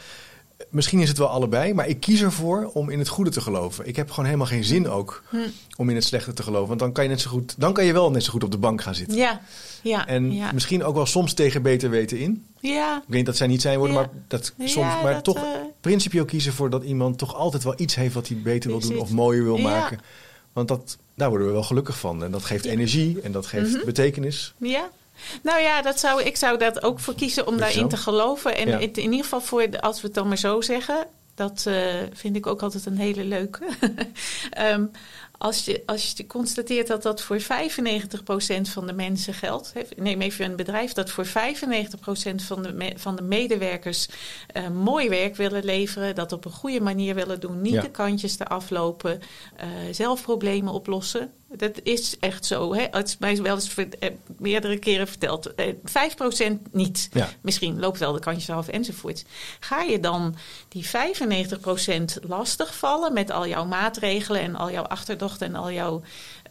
misschien 0.69 0.99
is 0.99 1.09
het 1.09 1.17
wel 1.17 1.27
allebei, 1.27 1.73
maar 1.73 1.87
ik 1.87 1.99
kies 1.99 2.21
ervoor 2.21 2.69
om 2.73 2.89
in 2.89 2.99
het 2.99 3.07
goede 3.07 3.29
te 3.29 3.41
geloven. 3.41 3.87
Ik 3.87 3.95
heb 3.95 4.09
gewoon 4.09 4.25
helemaal 4.25 4.47
geen 4.47 4.63
zin 4.63 4.89
ook 4.89 5.23
Hm. 5.29 5.37
om 5.77 5.89
in 5.89 5.95
het 5.95 6.03
slechte 6.03 6.33
te 6.33 6.43
geloven. 6.43 6.67
Want 6.67 6.79
dan 6.79 6.91
kan 6.91 7.03
je 7.03 7.09
net 7.09 7.21
zo 7.21 7.29
goed, 7.29 7.55
dan 7.57 7.73
kan 7.73 7.85
je 7.85 7.93
wel 7.93 8.11
net 8.11 8.23
zo 8.23 8.31
goed 8.31 8.43
op 8.43 8.51
de 8.51 8.57
bank 8.57 8.81
gaan 8.81 8.95
zitten. 8.95 9.17
ja, 9.17 9.41
ja. 9.83 10.07
En 10.07 10.33
ja. 10.33 10.51
misschien 10.51 10.83
ook 10.83 10.95
wel 10.95 11.05
soms 11.05 11.33
tegen 11.33 11.61
beter 11.61 11.89
weten 11.89 12.17
in. 12.19 12.45
ja. 12.59 12.95
Ik 12.97 13.03
weet 13.07 13.17
niet 13.17 13.25
dat 13.25 13.37
zij 13.37 13.47
niet 13.47 13.61
zijn 13.61 13.77
worden, 13.77 13.95
Ja. 13.95 14.01
maar, 14.01 14.11
dat 14.27 14.53
Ja, 14.57 14.67
soms, 14.67 14.93
maar 15.03 15.13
dat, 15.13 15.23
toch 15.23 15.35
eh, 15.37 15.43
principieel 15.81 16.25
kiezen 16.25 16.53
voor 16.53 16.69
dat 16.69 16.83
iemand 16.83 17.17
toch 17.17 17.35
altijd 17.35 17.63
wel 17.63 17.73
iets 17.77 17.95
heeft 17.95 18.13
wat 18.13 18.27
hij 18.27 18.37
beter 18.43 18.69
wil 18.69 18.79
doen 18.79 18.97
of 18.99 19.09
mooier 19.11 19.43
wil 19.43 19.57
maken. 19.57 19.99
Want 20.53 20.67
dat, 20.67 20.97
daar 21.15 21.29
worden 21.29 21.47
we 21.47 21.53
wel 21.53 21.63
gelukkig 21.63 21.99
van. 21.99 22.23
En 22.23 22.31
dat 22.31 22.43
geeft 22.43 22.65
energie 22.65 23.21
en 23.21 23.31
dat 23.31 23.45
geeft 23.45 23.73
Mhm. 23.75 23.85
betekenis. 23.85 24.53
Ja. 24.57 24.89
Nou 25.43 25.61
ja, 25.61 25.81
dat 25.81 25.99
zou, 25.99 26.23
ik 26.23 26.37
zou 26.37 26.57
dat 26.57 26.83
ook 26.83 26.99
voor 26.99 27.15
kiezen 27.15 27.47
om 27.47 27.57
daarin 27.57 27.79
zo? 27.79 27.87
te 27.87 27.97
geloven. 27.97 28.55
En 28.57 28.67
Ja. 28.67 28.79
het, 28.79 28.97
in 28.97 29.03
ieder 29.11 29.23
geval 29.23 29.41
voor, 29.41 29.79
als 29.79 30.01
we 30.01 30.07
het 30.07 30.15
dan 30.15 30.27
maar 30.27 30.37
zo 30.37 30.61
zeggen, 30.61 31.05
dat 31.35 31.63
eh, 31.67 31.83
vind 32.13 32.35
ik 32.35 32.47
ook 32.47 32.61
altijd 32.61 32.85
een 32.85 32.97
hele 32.97 33.23
leuke. 33.23 33.65
Ehm, 34.51 34.85
als, 35.37 35.65
je, 35.65 35.83
als 35.85 36.13
je 36.17 36.27
constateert 36.27 36.87
dat 36.87 37.03
dat 37.03 37.21
voor 37.21 37.39
95% 37.41 37.43
van 38.61 38.87
de 38.87 38.93
mensen 38.93 39.33
geldt. 39.33 39.73
Neem 39.95 40.21
even 40.21 40.45
een 40.45 40.55
bedrijf 40.55 40.93
dat 40.93 41.09
voor 41.09 41.25
95% 41.25 41.29
van 42.35 42.63
de, 42.63 42.73
me- 42.73 42.93
van 42.97 43.15
de 43.15 43.21
medewerkers 43.21 44.07
eh, 44.47 44.67
mooi 44.69 45.09
werk 45.09 45.35
willen 45.35 45.63
leveren. 45.63 46.15
Dat 46.15 46.31
op 46.31 46.45
een 46.45 46.51
goede 46.51 46.81
manier 46.81 47.15
willen 47.15 47.39
doen. 47.39 47.61
Niet 47.61 47.73
Ja. 47.73 47.81
de 47.81 47.89
kantjes 47.91 48.39
eraf 48.39 48.69
lopen. 48.69 49.21
eh, 49.55 49.67
zelf 49.91 50.21
problemen 50.21 50.73
oplossen. 50.73 51.31
Dat 51.57 51.79
is 51.83 52.19
echt 52.19 52.45
zo. 52.45 52.73
Hè? 52.73 52.87
Het 52.91 53.07
is 53.07 53.17
mij 53.17 53.41
wel 53.41 53.55
eens 53.55 53.75
eh, 53.75 54.09
meerdere 54.37 54.77
keren 54.77 55.07
verteld. 55.07 55.55
Eh, 55.55 55.73
5% 55.85 56.71
niet. 56.71 57.09
Ja. 57.13 57.29
Misschien 57.41 57.79
loopt 57.79 57.99
wel 57.99 58.13
de 58.13 58.19
kantjes 58.19 58.49
af 58.49 58.67
enzovoort. 58.67 59.25
Ga 59.59 59.81
je 59.81 59.99
dan 59.99 60.35
die 60.69 60.85
95% 60.85 62.19
lastigvallen 62.27 63.13
met 63.13 63.31
al 63.31 63.47
jouw 63.47 63.65
maatregelen 63.65 64.41
en 64.41 64.55
al 64.55 64.71
jouw 64.71 64.83
achterdochten 64.83 65.47
en 65.47 65.55
al 65.55 65.71
jouw 65.71 66.01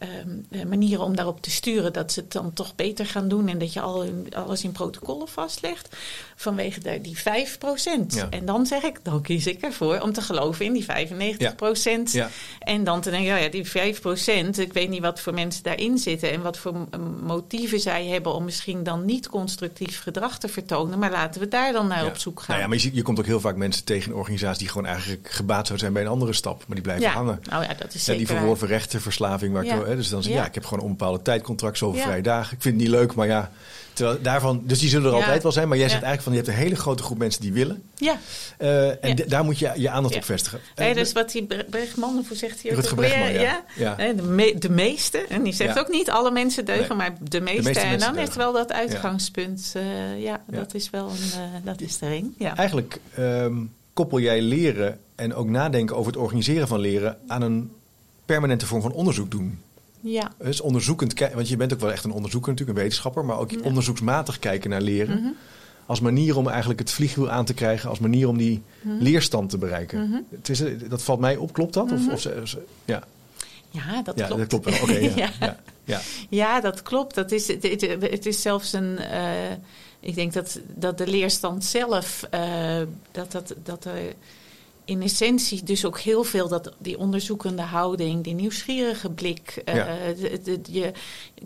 ehm, 0.01 0.61
eh, 0.61 0.63
manieren 0.65 1.03
om 1.05 1.15
daarop 1.15 1.41
te 1.41 1.51
sturen, 1.51 1.93
dat 1.93 2.11
ze 2.11 2.19
het 2.19 2.31
dan 2.31 2.53
toch 2.53 2.75
beter 2.75 3.05
gaan 3.05 3.27
doen 3.27 3.47
en 3.47 3.57
dat 3.57 3.73
je 3.73 3.81
al 3.81 4.03
in- 4.03 4.27
alles 4.35 4.63
in 4.63 4.71
protocollen 4.71 5.27
vastlegt, 5.27 5.95
vanwege 6.35 6.79
de, 6.79 7.01
die 7.01 7.17
5%. 7.17 8.13
Ja. 8.13 8.27
En 8.29 8.45
dan 8.45 8.65
zeg 8.65 8.81
ik, 8.83 8.99
dan 9.03 9.21
kies 9.21 9.47
ik 9.47 9.61
ervoor 9.61 9.99
om 9.99 10.13
te 10.13 10.21
geloven 10.21 10.65
in 10.65 10.73
die 10.73 10.83
95%. 10.83 12.11
Ja. 12.11 12.29
En 12.59 12.83
dan 12.83 13.01
te 13.01 13.09
denken, 13.09 13.27
ja, 13.27 13.37
ja, 13.37 13.49
die 13.49 13.65
5%, 13.65 14.57
ik 14.59 14.73
weet 14.73 14.89
niet 14.89 15.01
wat 15.01 15.19
voor 15.19 15.33
mensen 15.33 15.63
daarin 15.63 15.97
zitten 15.97 16.31
en 16.31 16.41
wat 16.41 16.57
voor 16.57 16.75
motieven 17.23 17.79
zij 17.79 18.05
hebben 18.05 18.33
om 18.33 18.43
misschien 18.43 18.83
dan 18.83 19.05
niet 19.05 19.27
constructief 19.29 20.01
gedrag 20.01 20.39
te 20.39 20.47
vertonen. 20.47 20.99
Maar 20.99 21.11
laten 21.11 21.41
we 21.41 21.47
daar 21.47 21.73
dan 21.73 21.87
naar 21.87 22.05
op 22.05 22.17
zoek 22.17 22.39
gaan. 22.39 22.47
Nou 22.47 22.61
ja, 22.61 22.67
maar 22.67 22.77
je, 22.77 22.95
je 22.95 23.01
komt 23.01 23.19
ook 23.19 23.25
heel 23.25 23.39
vaak 23.39 23.55
mensen 23.55 23.83
tegen 23.83 24.11
in 24.11 24.17
organisaties 24.17 24.57
die 24.59 24.67
gewoon 24.69 24.85
eigenlijk 24.85 25.29
gebaat 25.31 25.67
zouden 25.67 25.79
zijn 25.79 25.93
bij 25.93 26.01
een 26.01 26.07
andere 26.07 26.33
stap. 26.33 26.57
Maar 26.57 26.75
die 26.75 26.81
blijven 26.81 27.03
Ja, 27.05 27.11
hangen. 27.13 27.39
nou 27.49 27.63
ja, 27.63 27.73
dat 27.73 27.93
is 27.93 28.03
zeker 28.03 28.25
die 28.25 28.35
verworven 28.35 28.67
rechtenverslaving. 28.67 29.53
Waar 29.53 29.63
ik 29.63 29.69
hè, 29.91 29.97
dus 29.97 30.09
dan 30.09 30.21
zeg 30.23 30.31
je, 30.31 30.37
Ja. 30.37 30.43
ja, 30.43 30.49
ik 30.49 30.53
heb 30.55 30.63
gewoon 30.65 30.79
een 30.79 30.85
onbepaalde 30.85 31.21
tijdcontract, 31.21 31.77
zoveel 31.77 31.99
Ja. 31.99 32.05
vrije 32.05 32.21
dagen. 32.21 32.55
Ik 32.55 32.61
vind 32.61 32.73
het 32.75 32.83
niet 32.83 32.91
leuk, 32.93 33.13
maar 33.15 33.27
ja. 33.27 33.51
Terwijl 33.93 34.21
daarvan, 34.21 34.61
dus 34.65 34.79
die 34.79 34.89
zullen 34.89 35.11
er 35.11 35.17
Ja. 35.17 35.23
altijd 35.23 35.43
wel 35.43 35.51
zijn. 35.51 35.67
Maar 35.67 35.77
jij 35.77 35.89
zegt 35.89 36.03
eigenlijk 36.03 36.23
van, 36.23 36.31
je 36.33 36.37
hebt 36.49 36.59
een 36.59 36.63
hele 36.67 36.81
grote 36.81 37.03
groep 37.03 37.17
mensen 37.17 37.41
die 37.41 37.53
willen. 37.53 37.83
Ja, 37.95 38.17
Eh, 38.57 39.05
en 39.05 39.15
daar 39.27 39.43
moet 39.43 39.59
je 39.59 39.71
je 39.75 39.89
aandacht 39.89 40.15
op 40.15 40.23
vestigen. 40.23 40.59
nee, 40.75 40.89
Eh, 40.89 40.95
dus 40.95 41.11
wat 41.11 41.31
die 41.31 41.43
Bre- 41.43 41.65
Bregman, 41.69 42.25
hoe 42.27 42.37
zegt 42.37 42.61
hij 42.63 42.71
Rutger? 42.71 42.95
Bregman, 42.95 43.31
ja. 43.33 43.63
Ja. 43.75 43.95
De, 43.95 44.21
me- 44.23 44.55
de 44.59 44.69
meeste. 44.69 45.17
En 45.29 45.43
die 45.43 45.53
zegt 45.53 45.79
ook 45.79 45.89
niet 45.89 46.09
alle 46.09 46.31
mensen 46.31 46.65
deugen, 46.65 46.87
Nee. 46.87 46.97
maar 46.97 47.17
de 47.29 47.41
meeste. 47.41 47.61
meeste 47.61 47.79
en 47.83 47.99
dan 47.99 48.13
deugen. 48.13 48.37
wel 48.37 48.53
dat 48.53 48.71
uitgangspunt. 48.71 49.71
eh, 49.75 49.83
ja, 50.21 50.41
Ja. 50.51 50.57
dat 50.57 50.73
is 50.73 50.89
wel 50.89 51.09
een, 51.09 51.61
dat 51.63 51.81
is 51.81 51.97
de 51.97 52.07
ring. 52.07 52.33
Ja. 52.37 52.55
Eigenlijk 52.57 52.99
ehm, 53.15 53.53
koppel 53.93 54.19
jij 54.19 54.41
leren 54.41 54.99
en 55.15 55.33
ook 55.35 55.47
nadenken 55.47 55.95
over 55.95 56.11
het 56.11 56.21
organiseren 56.21 56.67
van 56.67 56.79
leren 56.79 57.17
aan 57.27 57.41
een 57.41 57.71
permanente 58.25 58.65
vorm 58.65 58.81
van 58.81 58.91
onderzoek 58.91 59.31
doen. 59.31 59.59
Ja. 60.01 60.31
Dus 60.37 60.61
onderzoekend 60.61 61.13
kijken, 61.13 61.35
want 61.35 61.49
je 61.49 61.57
bent 61.57 61.73
ook 61.73 61.79
wel 61.79 61.91
echt 61.91 62.03
een 62.03 62.11
onderzoeker 62.11 62.49
natuurlijk, 62.51 62.77
een 62.77 62.83
wetenschapper, 62.83 63.25
maar 63.25 63.37
ook 63.37 63.51
Ja. 63.51 63.57
onderzoeksmatig 63.63 64.39
kijken 64.39 64.69
naar 64.69 64.81
leren. 64.81 65.19
Mhm. 65.21 65.31
Als 65.85 65.99
manier 65.99 66.37
om 66.37 66.47
eigenlijk 66.47 66.79
het 66.79 66.91
vliegwiel 66.91 67.29
aan 67.29 67.45
te 67.45 67.53
krijgen, 67.53 67.89
als 67.89 67.99
manier 67.99 68.27
om 68.27 68.37
die 68.37 68.61
Mhm. 68.81 68.97
leerstand 69.03 69.49
te 69.49 69.57
bereiken. 69.57 70.07
Mhm. 70.09 70.19
Het 70.29 70.49
is, 70.49 70.61
eh, 70.61 70.73
dat 70.89 71.03
valt 71.03 71.19
mij 71.19 71.35
op, 71.37 71.53
klopt 71.53 71.73
dat? 71.73 71.91
Of, 71.91 72.07
of, 72.11 72.21
ze- 72.21 72.41
ze- 72.43 72.63
ja, 72.85 73.03
ja, 73.69 74.01
dat 74.01 74.17
ja 74.19 74.25
klopt. 74.25 74.39
dat 74.39 74.61
klopt 74.63 74.87
wel. 74.87 74.97
Ja, 75.15 75.29
Ja. 75.39 75.59
ja. 75.83 76.01
Ja, 76.29 76.61
dat 76.61 76.81
klopt. 76.81 77.15
Dat 77.15 77.31
is, 77.31 77.47
het, 77.47 77.63
het, 77.63 77.81
het 78.01 78.25
is 78.25 78.41
zelfs 78.41 78.73
een. 78.73 78.97
eh, 78.97 79.51
ik 79.99 80.15
denk 80.15 80.33
dat, 80.33 80.59
dat 80.75 80.97
de 80.97 81.07
leerstand 81.07 81.63
zelf. 81.65 82.27
eh, 82.29 82.81
dat, 83.11 83.31
dat, 83.31 83.55
dat 83.63 83.85
er 83.85 84.13
in 84.85 85.01
essentie 85.01 85.63
dus 85.63 85.85
ook 85.85 85.99
heel 85.99 86.23
veel 86.23 86.47
dat 86.47 86.73
die 86.77 86.97
onderzoekende 86.97 87.61
houding, 87.61 88.23
die 88.23 88.33
nieuwsgierige 88.33 89.09
blik, 89.09 89.61
eh, 89.65 89.75
Ja. 89.75 89.97
de- 90.21 90.39
de- 90.43 90.59
je 90.71 90.91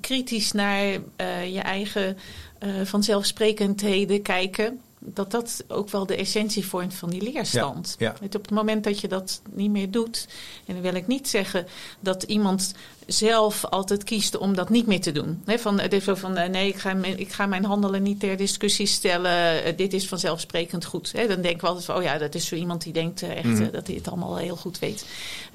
kritisch 0.01 0.51
naar 0.51 0.97
eh, 1.15 1.53
je 1.53 1.59
eigen 1.59 2.17
eh, 2.59 2.69
vanzelfsprekendheden 2.83 4.21
kijken. 4.21 4.79
Dat 5.13 5.31
dat 5.31 5.63
ook 5.67 5.89
wel 5.89 6.05
de 6.05 6.15
essentie 6.15 6.65
vormt 6.65 6.93
van 6.93 7.09
die 7.09 7.31
leerstand. 7.33 7.95
Ja, 7.99 8.15
op 8.21 8.31
het 8.31 8.49
moment 8.51 8.83
dat 8.83 8.99
je 8.99 9.07
dat 9.07 9.41
niet 9.51 9.71
meer 9.71 9.91
doet, 9.91 10.27
en 10.65 10.73
dan 10.73 10.83
wil 10.83 10.95
ik 10.95 11.07
niet 11.07 11.27
zeggen 11.29 11.65
dat 11.99 12.23
iemand 12.23 12.73
zelf 13.07 13.65
altijd 13.65 14.03
kiest 14.03 14.37
om 14.37 14.55
dat 14.55 14.69
niet 14.69 14.85
meer 14.87 15.01
te 15.01 15.11
doen. 15.11 15.41
He, 15.45 15.59
van, 15.59 15.79
het 15.79 15.93
is 15.93 16.03
zo 16.03 16.15
van 16.15 16.37
eh, 16.37 16.49
nee, 16.49 16.67
ik 16.67 16.75
ga, 16.75 16.93
mijn- 16.93 17.19
ik 17.19 17.31
ga 17.31 17.45
mijn 17.45 17.65
handelen 17.65 18.03
niet 18.03 18.19
ter 18.19 18.37
discussie 18.37 18.85
stellen. 18.87 19.63
Eh, 19.63 19.77
dit 19.77 19.93
is 19.93 20.07
vanzelfsprekend 20.07 20.85
goed. 20.85 21.11
He, 21.11 21.27
dan 21.27 21.41
denken 21.41 21.61
we 21.61 21.67
altijd 21.67 21.85
van, 21.85 21.95
oh 21.95 22.03
ja, 22.03 22.17
dat 22.17 22.35
is 22.35 22.47
zo 22.47 22.55
iemand 22.55 22.83
die 22.83 22.93
denkt 22.93 23.21
eh, 23.21 23.35
echt 23.35 23.43
Mhm. 23.45 23.71
dat 23.71 23.87
hij 23.87 23.95
het 23.95 24.07
allemaal 24.07 24.37
heel 24.37 24.55
goed 24.55 24.79
weet. 24.79 25.05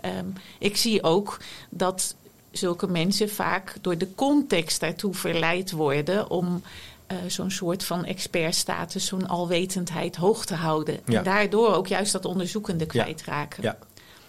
Ehm, 0.01 0.27
ik 0.59 0.77
zie 0.77 1.03
ook 1.03 1.39
dat 1.71 2.15
zulke 2.51 2.87
mensen 2.87 3.31
vaak 3.31 3.77
door 3.81 3.99
de 3.99 4.15
context 4.15 4.81
daartoe 4.81 5.15
verleid 5.15 5.71
worden 5.71 6.31
om 6.31 6.63
eh, 7.11 7.17
zo'n 7.27 7.51
soort 7.51 7.85
van 7.85 8.05
expertstatus, 8.05 9.07
zo'n 9.07 9.29
alwetendheid 9.29 10.17
hoog 10.17 10.45
te 10.45 10.55
houden. 10.55 11.01
Ja. 11.07 11.19
En 11.19 11.25
daardoor 11.25 11.75
ook 11.75 11.87
juist 11.87 12.13
dat 12.13 12.25
onderzoekende 12.25 12.87
kwijtraken. 12.87 13.63
Ja. 13.63 13.77
ja, 13.81 13.87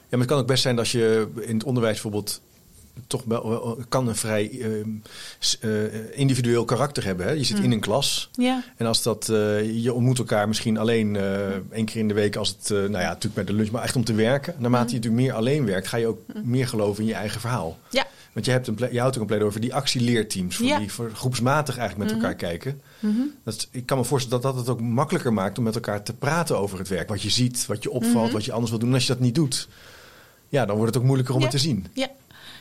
maar 0.09 0.19
het 0.19 0.27
kan 0.29 0.37
ook 0.39 0.47
best 0.47 0.61
zijn 0.61 0.75
dat 0.75 0.89
je 0.89 1.27
in 1.39 1.53
het 1.53 1.63
onderwijs 1.63 1.93
bijvoorbeeld 2.01 2.41
toch 3.07 3.23
wel, 3.25 3.77
kan 3.89 4.07
een 4.07 4.15
vrij 4.15 4.59
ehm, 4.61 4.89
eh, 5.61 6.19
individueel 6.19 6.65
karakter 6.65 7.03
hebben. 7.05 7.25
Hè? 7.25 7.31
Je 7.31 7.43
zit 7.43 7.57
Mm. 7.57 7.63
in 7.63 7.71
een 7.71 7.79
klas. 7.79 8.29
Ja. 8.33 8.63
En 8.77 8.85
als 8.85 9.03
dat, 9.03 9.29
eh, 9.29 9.83
je 9.83 9.93
ontmoet 9.93 10.17
elkaar 10.17 10.47
misschien 10.47 10.77
alleen 10.77 11.15
één 11.71 11.85
keer 11.85 11.99
in 12.01 12.07
de 12.07 12.13
week 12.13 12.35
als 12.35 12.49
het, 12.59 12.69
nou 12.69 12.91
ja, 12.91 13.07
natuurlijk 13.07 13.33
bij 13.35 13.43
de 13.43 13.53
lunch, 13.53 13.71
maar 13.71 13.83
echt 13.83 13.95
om 13.95 14.03
te 14.03 14.13
werken. 14.13 14.55
Naarmate 14.57 14.89
je 14.89 14.95
natuurlijk 14.95 15.23
meer 15.23 15.33
alleen 15.33 15.65
werkt, 15.65 15.87
ga 15.87 15.97
je 15.97 16.07
ook 16.07 16.19
meer 16.43 16.67
geloven 16.67 17.03
in 17.03 17.09
je 17.09 17.15
eigen 17.15 17.41
verhaal. 17.41 17.77
Ja. 17.89 18.05
Want 18.33 18.45
je, 18.45 18.51
hebt 18.51 18.67
een 18.67 18.77
je 18.91 18.99
houdt 18.99 19.15
ook 19.15 19.21
een 19.21 19.27
pleidooi 19.27 19.49
over 19.51 19.61
die 19.61 19.73
actieleerteams, 19.75 20.55
voor 20.55 20.65
Ja. 20.65 20.77
die 20.79 20.91
voor 20.91 21.11
groepsmatig 21.13 21.77
eigenlijk 21.77 22.09
met 22.09 22.17
Mhm. 22.17 22.25
elkaar 22.25 22.49
kijken. 22.49 22.81
Mhm. 22.99 23.19
Dat, 23.43 23.67
ik 23.71 23.85
kan 23.85 23.97
me 23.97 24.03
voorstellen 24.03 24.41
dat 24.41 24.51
dat 24.55 24.61
het 24.65 24.69
ook 24.75 24.81
makkelijker 24.81 25.33
maakt 25.33 25.57
om 25.57 25.63
met 25.63 25.75
elkaar 25.75 26.03
te 26.03 26.13
praten 26.13 26.57
over 26.59 26.77
het 26.79 26.87
werk. 26.87 27.09
Wat 27.09 27.21
je 27.21 27.29
ziet, 27.29 27.65
wat 27.65 27.83
je 27.83 27.91
opvalt, 27.91 28.25
Mhm. 28.25 28.33
wat 28.33 28.45
je 28.45 28.51
anders 28.51 28.69
wil 28.69 28.79
doen. 28.79 28.89
En 28.89 28.95
als 28.95 29.07
je 29.07 29.13
dat 29.13 29.21
niet 29.21 29.35
doet, 29.35 29.67
ja, 30.49 30.65
dan 30.65 30.75
wordt 30.75 30.91
het 30.93 31.01
ook 31.01 31.07
moeilijker 31.07 31.35
om 31.35 31.41
Ja. 31.41 31.47
het 31.47 31.55
te 31.55 31.61
zien. 31.63 31.87
Ja. 31.93 32.09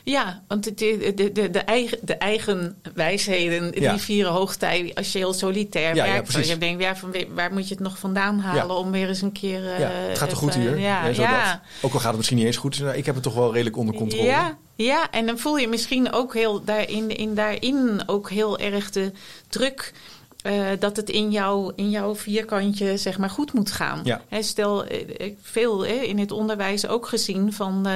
Ja, 0.03 0.41
want 0.47 0.63
de, 0.63 0.73
de, 1.15 1.31
de, 1.33 1.49
de, 1.51 1.59
eigen, 1.59 1.97
de 2.01 2.15
eigen 2.15 2.75
wijsheden, 2.93 3.81
Ja. 3.81 3.91
die 3.91 4.01
vieren 4.01 4.31
hoogtij 4.31 4.91
als 4.95 5.11
je 5.11 5.17
heel 5.17 5.33
solitair 5.33 5.95
Ja, 5.95 6.05
ja, 6.05 6.11
werkt. 6.11 6.27
precies. 6.31 6.51
je 6.51 6.57
denkt, 6.57 6.81
ja, 6.81 6.95
van, 6.95 7.15
waar- 7.33 7.53
moet 7.53 7.67
je 7.67 7.73
het 7.73 7.83
nog 7.83 7.97
vandaan 7.97 8.39
halen 8.39 8.75
om 8.75 8.91
weer 8.91 9.07
eens 9.07 9.21
een 9.21 9.31
keer... 9.31 9.65
eh, 9.73 9.79
ja, 9.79 9.87
het 9.89 10.17
gaat 10.17 10.29
toch 10.29 10.37
goed 10.39 10.49
even- 10.49 10.61
hier? 10.61 10.79
Ja, 10.79 11.05
ja. 11.07 11.61
Ook 11.81 11.93
al 11.93 11.99
gaat 11.99 12.07
het 12.07 12.17
misschien 12.17 12.37
niet 12.37 12.45
eens 12.45 12.57
goed. 12.57 12.79
nou, 12.79 12.95
Ik 12.97 13.05
heb 13.05 13.15
het 13.15 13.23
toch 13.23 13.33
wel 13.33 13.51
redelijk 13.53 13.77
onder 13.77 13.95
controle. 13.95 14.23
Ja, 14.23 14.57
ja, 14.75 15.09
en 15.11 15.25
dan 15.25 15.37
voel 15.37 15.57
je 15.57 15.67
misschien 15.67 16.11
ook 16.13 16.33
heel 16.33 16.63
daarin, 16.63 17.17
in, 17.17 17.35
daarin 17.35 18.03
ook 18.05 18.29
heel 18.29 18.59
erg 18.59 18.89
de 18.91 19.11
druk. 19.47 19.93
eh, 20.41 20.65
dat 20.79 20.95
het 20.95 21.09
in, 21.09 21.31
jou, 21.31 21.71
in 21.75 21.89
jouw 21.89 22.15
vierkantje 22.15 22.97
zeg 22.97 23.17
maar 23.17 23.29
goed 23.29 23.53
moet 23.53 23.71
gaan. 23.71 24.01
Ja. 24.03 24.21
Hè, 24.29 24.41
stel, 24.41 24.85
eh, 24.85 24.99
ik 25.27 25.37
veel 25.41 25.83
in 25.83 26.19
het 26.19 26.31
onderwijs 26.31 26.87
ook 26.87 27.07
gezien 27.07 27.53
van. 27.53 27.85
eh, 27.87 27.93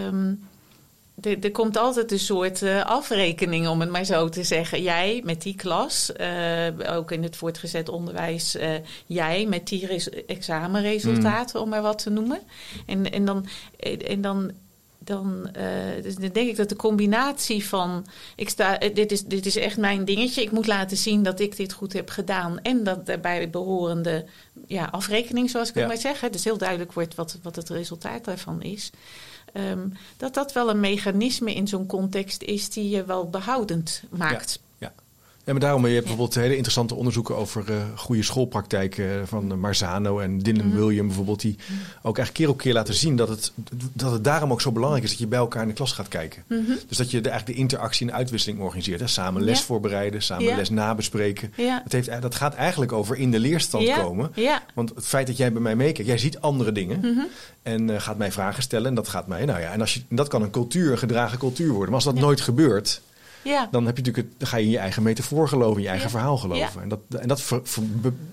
ehm, 0.00 0.32
er, 1.20 1.38
er 1.40 1.50
komt 1.50 1.76
altijd 1.76 2.12
een 2.12 2.18
soort 2.18 2.62
eh, 2.62 2.84
afrekening, 2.84 3.68
om 3.68 3.80
het 3.80 3.90
maar 3.90 4.04
zo 4.04 4.28
te 4.28 4.42
zeggen. 4.42 4.82
Jij 4.82 5.20
met 5.24 5.42
die 5.42 5.54
klas, 5.54 6.12
eh, 6.12 6.66
ook 6.90 7.10
in 7.12 7.22
het 7.22 7.36
voortgezet 7.36 7.88
onderwijs, 7.88 8.56
eh, 8.56 8.70
jij 9.06 9.46
met 9.46 9.68
die 9.68 9.86
res- 9.86 10.10
examenresultaten, 10.26 11.60
om 11.60 11.68
maar 11.68 11.82
wat 11.82 11.98
te 11.98 12.10
noemen. 12.10 12.40
En, 12.86 13.12
en, 13.12 13.24
dan, 13.24 13.46
en 14.06 14.20
dan 14.20 14.52
dan, 15.04 15.48
uh, 15.56 16.02
dus 16.02 16.14
dan 16.14 16.30
denk 16.32 16.48
ik 16.48 16.56
dat 16.56 16.68
de 16.68 16.76
combinatie 16.76 17.66
van 17.66 18.06
ik 18.36 18.48
sta, 18.48 18.78
dit, 18.78 19.12
is, 19.12 19.24
dit 19.24 19.46
is 19.46 19.56
echt 19.56 19.76
mijn 19.76 20.04
dingetje. 20.04 20.42
Ik 20.42 20.50
moet 20.50 20.66
laten 20.66 20.96
zien 20.96 21.22
dat 21.22 21.40
ik 21.40 21.56
dit 21.56 21.72
goed 21.72 21.92
heb 21.92 22.10
gedaan. 22.10 22.60
En 22.62 22.84
dat 22.84 23.06
daarbij 23.06 23.50
behorende 23.50 24.24
ja, 24.66 24.88
afrekening, 24.90 25.50
zoals 25.50 25.68
ik 25.68 25.74
ja. 25.74 25.80
het 25.80 25.88
maar 25.88 26.00
zeg. 26.00 26.30
Dus 26.30 26.44
heel 26.44 26.58
duidelijk 26.58 26.92
wordt 26.92 27.14
wat, 27.14 27.38
wat 27.42 27.56
het 27.56 27.68
resultaat 27.68 28.24
daarvan 28.24 28.62
is. 28.62 28.90
Um, 29.56 29.92
dat 30.16 30.34
dat 30.34 30.52
wel 30.52 30.70
een 30.70 30.80
mechanisme 30.80 31.54
in 31.54 31.68
zo'n 31.68 31.86
context 31.86 32.42
is 32.42 32.68
die 32.70 32.88
je 32.88 33.04
wel 33.04 33.30
behoudend 33.30 34.02
maakt. 34.10 34.60
Ja, 35.44 35.52
maar 35.52 35.60
daarom, 35.60 35.86
je 35.86 35.92
hebt 35.92 36.06
bijvoorbeeld 36.06 36.34
hele 36.34 36.54
interessante 36.54 36.94
onderzoeken 36.94 37.36
over 37.36 37.64
uh, 37.70 37.76
goede 37.94 38.22
schoolpraktijken 38.22 39.28
van 39.28 39.60
Marzano 39.60 40.18
en 40.18 40.38
Dylan 40.38 40.66
mm 40.66 40.74
William 40.74 41.06
bijvoorbeeld, 41.06 41.40
die 41.40 41.56
mm 41.68 41.76
ook 42.06 42.16
eigenlijk 42.18 42.32
keer 42.32 42.48
op 42.48 42.58
keer 42.58 42.72
laten 42.72 42.94
zien 42.94 43.16
dat 43.16 43.28
het, 43.28 43.52
dat 43.92 44.12
het 44.12 44.24
daarom 44.24 44.52
ook 44.52 44.60
zo 44.60 44.72
belangrijk 44.72 45.04
is 45.04 45.10
dat 45.10 45.18
je 45.18 45.26
bij 45.26 45.38
elkaar 45.38 45.62
in 45.62 45.68
de 45.68 45.74
klas 45.74 45.92
gaat 45.92 46.08
kijken. 46.08 46.42
Mm 46.48 46.64
-hmm. 46.66 46.78
Dus 46.88 46.96
dat 46.96 47.10
je 47.10 47.20
de, 47.20 47.28
eigenlijk 47.28 47.58
de 47.58 47.62
interactie 47.62 48.08
en 48.08 48.14
uitwisseling 48.14 48.60
organiseert. 48.60 49.00
Hè? 49.00 49.06
Samen 49.06 49.42
les 49.42 49.58
ja. 49.58 49.64
voorbereiden, 49.64 50.22
samen 50.22 50.44
ja. 50.44 50.56
les 50.56 50.70
nabespreken. 50.70 51.52
Ja. 51.56 51.80
Dat, 51.82 51.92
heeft, 51.92 52.22
dat 52.22 52.34
gaat 52.34 52.54
eigenlijk 52.54 52.92
over 52.92 53.16
in 53.16 53.30
de 53.30 53.38
leerstand 53.38 53.92
komen. 53.92 54.32
Want 54.74 54.92
het 54.94 55.06
feit 55.06 55.26
dat 55.26 55.36
jij 55.36 55.52
bij 55.52 55.62
mij 55.62 55.76
meekijkt, 55.76 56.08
jij 56.08 56.18
ziet 56.18 56.40
andere 56.40 56.72
dingen 56.72 57.00
-hmm. 57.00 57.26
en 57.62 57.88
uh, 57.88 58.00
gaat 58.00 58.16
mij 58.16 58.32
vragen 58.32 58.62
stellen 58.62 58.88
en 58.88 58.94
dat 58.94 59.08
gaat 59.08 59.26
mij, 59.26 59.44
nou 59.44 59.60
ja, 59.60 59.72
en 59.72 59.80
als 59.80 59.94
je, 59.94 60.02
dat 60.08 60.28
kan 60.28 60.42
een 60.42 60.50
cultuur, 60.50 60.92
een 60.92 60.98
gedragen 60.98 61.38
cultuur 61.38 61.68
worden. 61.68 61.86
Maar 61.86 62.04
als 62.04 62.14
dat 62.14 62.14
nooit 62.14 62.40
gebeurt, 62.40 63.00
ja. 63.44 63.68
dan, 63.70 63.86
heb 63.86 63.96
je 63.96 64.02
natuurlijk 64.02 64.28
het, 64.28 64.38
dan 64.38 64.48
ga 64.48 64.56
je 64.56 64.64
in 64.64 64.70
je 64.70 64.78
eigen 64.78 65.02
metafoor 65.02 65.48
geloven, 65.48 65.76
in 65.76 65.82
je 65.82 65.88
eigen 65.88 66.06
ja. 66.06 66.14
verhaal 66.14 66.36
geloven. 66.36 66.82
En 66.82 66.88
dat, 66.88 67.00
en 67.20 67.28
dat, 67.28 67.42
ver, 67.42 67.60
ver, 67.64 67.82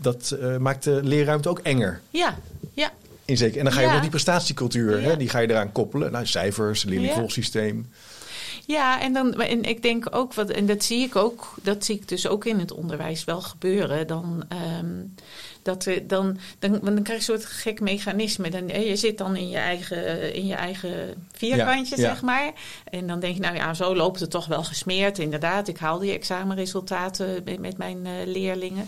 dat 0.01 0.37
uh, 0.41 0.57
maakt 0.57 0.83
de 0.83 0.99
leerruimte 1.03 1.49
ook 1.49 1.59
enger. 1.59 2.01
Ja, 2.09 2.37
ja. 2.73 2.91
In 3.25 3.37
zeker. 3.37 3.57
En 3.57 3.63
dan 3.63 3.73
ga 3.73 3.81
je 3.81 3.89
wel 3.89 4.01
die 4.01 4.09
prestatiecultuur, 4.09 5.01
hè, 5.01 5.17
die 5.17 5.29
ga 5.29 5.39
je 5.39 5.49
eraan 5.49 5.71
koppelen. 5.71 6.11
Nou, 6.11 6.25
cijfers, 6.25 6.83
leerlingvolgsysteem. 6.83 7.89
Ja, 8.65 9.01
en, 9.01 9.13
dan, 9.13 9.33
en 9.33 9.63
ik 9.63 9.81
denk 9.81 10.15
ook, 10.15 10.33
wat, 10.33 10.49
en 10.49 10.65
dat 10.65 10.83
zie 10.83 11.03
ik 11.03 11.15
ook, 11.15 11.55
dat 11.61 11.85
zie 11.85 11.95
ik 11.95 12.07
dus 12.07 12.27
ook 12.27 12.45
in 12.45 12.59
het 12.59 12.71
onderwijs 12.71 13.23
wel 13.23 13.41
gebeuren. 13.41 14.07
Dan, 14.07 14.43
um, 14.79 15.15
dat 15.61 15.87
dan, 16.03 16.37
dan, 16.59 16.79
dan 16.81 17.03
krijg 17.03 17.25
je 17.25 17.31
een 17.33 17.39
soort 17.39 17.45
gek 17.45 17.79
mechanisme. 17.79 18.49
Dan, 18.49 18.67
je 18.67 18.95
zit 18.95 19.17
dan 19.17 19.35
in 19.35 19.49
je 19.49 19.57
eigen, 19.57 20.33
in 20.33 20.47
je 20.47 20.55
eigen 20.55 21.27
vierkantje, 21.31 21.95
ja, 21.95 22.01
ja. 22.01 22.09
zeg 22.09 22.21
maar. 22.21 22.51
En 22.83 23.07
dan 23.07 23.19
denk 23.19 23.35
je, 23.35 23.41
nou 23.41 23.55
ja, 23.55 23.73
zo 23.73 23.95
loopt 23.95 24.19
het 24.19 24.29
toch 24.29 24.45
wel 24.45 24.63
gesmeerd. 24.63 25.19
Inderdaad, 25.19 25.67
ik 25.67 25.77
haal 25.77 25.99
die 25.99 26.11
examenresultaten 26.11 27.41
met, 27.45 27.59
met 27.59 27.77
mijn 27.77 28.05
uh, 28.05 28.11
leerlingen. 28.25 28.87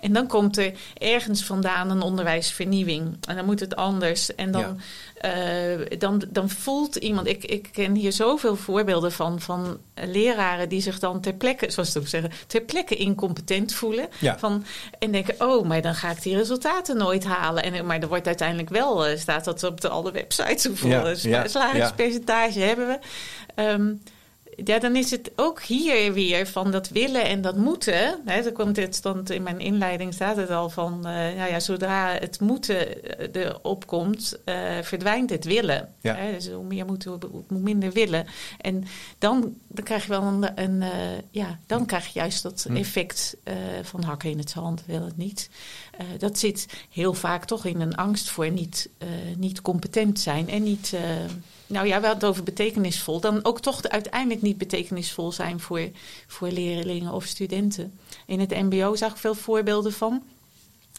En 0.00 0.12
dan 0.12 0.26
komt 0.26 0.56
er 0.56 0.72
ergens 0.94 1.44
vandaan 1.44 1.90
een 1.90 2.02
onderwijsvernieuwing. 2.02 3.16
En 3.28 3.36
dan 3.36 3.44
moet 3.44 3.60
het 3.60 3.76
anders. 3.76 4.34
En 4.34 4.50
dan, 4.50 4.60
ja. 4.60 4.76
Uh, 5.24 5.86
dan, 5.98 6.24
dan 6.28 6.50
voelt 6.50 6.96
iemand... 6.96 7.26
Ik, 7.26 7.44
ik 7.44 7.68
ken 7.72 7.94
hier 7.94 8.12
zoveel 8.12 8.56
voorbeelden 8.56 9.12
van, 9.12 9.40
van 9.40 9.78
leraren 9.94 10.68
die 10.68 10.80
zich 10.80 10.98
dan 10.98 11.20
ter 11.20 11.32
plekke, 11.32 11.70
zoals 11.70 11.92
ze 11.92 11.98
ook 11.98 12.06
zeggen, 12.06 12.30
ter 12.46 12.60
plekke 12.60 12.94
incompetent 12.94 13.74
voelen. 13.74 14.08
Ja. 14.18 14.38
Van, 14.38 14.64
en 14.98 15.12
denken, 15.12 15.34
oh, 15.38 15.66
maar 15.66 15.82
dan 15.82 15.94
ga 15.94 16.10
ik 16.10 16.22
die 16.22 16.36
resultaten 16.36 16.96
nooit 16.96 17.24
halen. 17.24 17.62
En, 17.62 17.86
maar 17.86 18.00
er 18.00 18.08
wordt 18.08 18.26
uiteindelijk 18.26 18.68
wel, 18.68 19.10
uh, 19.10 19.16
staat 19.16 19.44
dat 19.44 19.64
op 19.64 19.80
de, 19.80 19.88
alle 19.88 20.12
websites, 20.12 20.64
hoeveel 20.64 20.90
Ja, 20.90 21.06
ja, 21.06 21.14
ja, 21.22 21.48
slagingspercentage 21.48 22.60
hebben 22.60 22.86
we. 22.86 22.98
Um, 23.62 24.02
ja, 24.56 24.78
dan 24.78 24.96
is 24.96 25.10
het 25.10 25.30
ook 25.36 25.62
hier 25.62 26.12
weer 26.12 26.46
van 26.46 26.70
dat 26.70 26.88
willen 26.88 27.24
en 27.24 27.40
dat 27.40 27.56
moeten. 27.56 28.20
Hè, 28.24 28.40
er 28.40 28.52
komt 28.52 28.74
dit 28.74 28.94
stond 28.94 29.30
in 29.30 29.42
mijn 29.42 29.60
inleiding 29.60 30.14
staat 30.14 30.36
het 30.36 30.50
al 30.50 30.70
van, 30.70 30.94
uh, 30.96 31.02
nou 31.02 31.50
ja, 31.50 31.60
zodra 31.60 32.12
het 32.12 32.40
moeten 32.40 33.02
erop 33.32 33.86
komt, 33.86 34.38
uh, 34.44 34.78
verdwijnt 34.82 35.30
het 35.30 35.44
willen. 35.44 35.94
Ja. 36.00 36.14
Hè, 36.14 36.32
dus 36.32 36.48
hoe 36.48 36.64
meer 36.64 36.86
moeten, 36.86 37.20
hoe 37.48 37.58
minder 37.60 37.92
willen. 37.92 38.26
En 38.60 38.84
dan, 39.18 39.54
dan 39.68 39.84
krijg 39.84 40.02
je 40.02 40.08
wel 40.08 40.22
een, 40.22 40.62
een 40.62 40.80
uh, 40.80 40.90
ja, 41.30 41.58
dan 41.66 41.86
krijg 41.86 42.06
je 42.06 42.18
juist 42.18 42.42
dat 42.42 42.64
Hm. 42.68 42.76
effect 42.76 43.36
van 43.82 44.02
hakken 44.02 44.30
in 44.30 44.38
het 44.38 44.50
zand, 44.50 44.82
wil 44.86 45.04
het 45.04 45.16
niet. 45.16 45.50
dat 46.18 46.38
zit 46.38 46.66
heel 46.90 47.14
vaak 47.14 47.44
toch 47.44 47.64
in 47.64 47.80
een 47.80 47.96
angst 47.96 48.30
voor 48.30 48.50
niet, 48.50 48.88
niet 49.36 49.62
competent 49.62 50.20
zijn 50.20 50.48
en 50.48 50.62
niet 50.62 50.94
nou 51.72 51.86
ja, 51.86 52.00
we 52.00 52.06
hadden 52.06 52.20
het 52.20 52.24
over 52.24 52.42
betekenisvol. 52.42 53.20
Dan 53.20 53.44
ook 53.44 53.60
toch 53.60 53.82
uiteindelijk 53.82 54.42
niet 54.42 54.58
betekenisvol 54.58 55.32
zijn 55.32 55.60
voor, 55.60 55.90
voor 56.26 56.48
leerlingen 56.48 57.12
of 57.12 57.24
studenten. 57.24 57.98
In 58.26 58.40
het 58.40 58.50
MBO 58.50 58.94
zag 58.96 59.10
ik 59.10 59.16
veel 59.16 59.34
voorbeelden 59.34 59.92
van. 59.92 60.22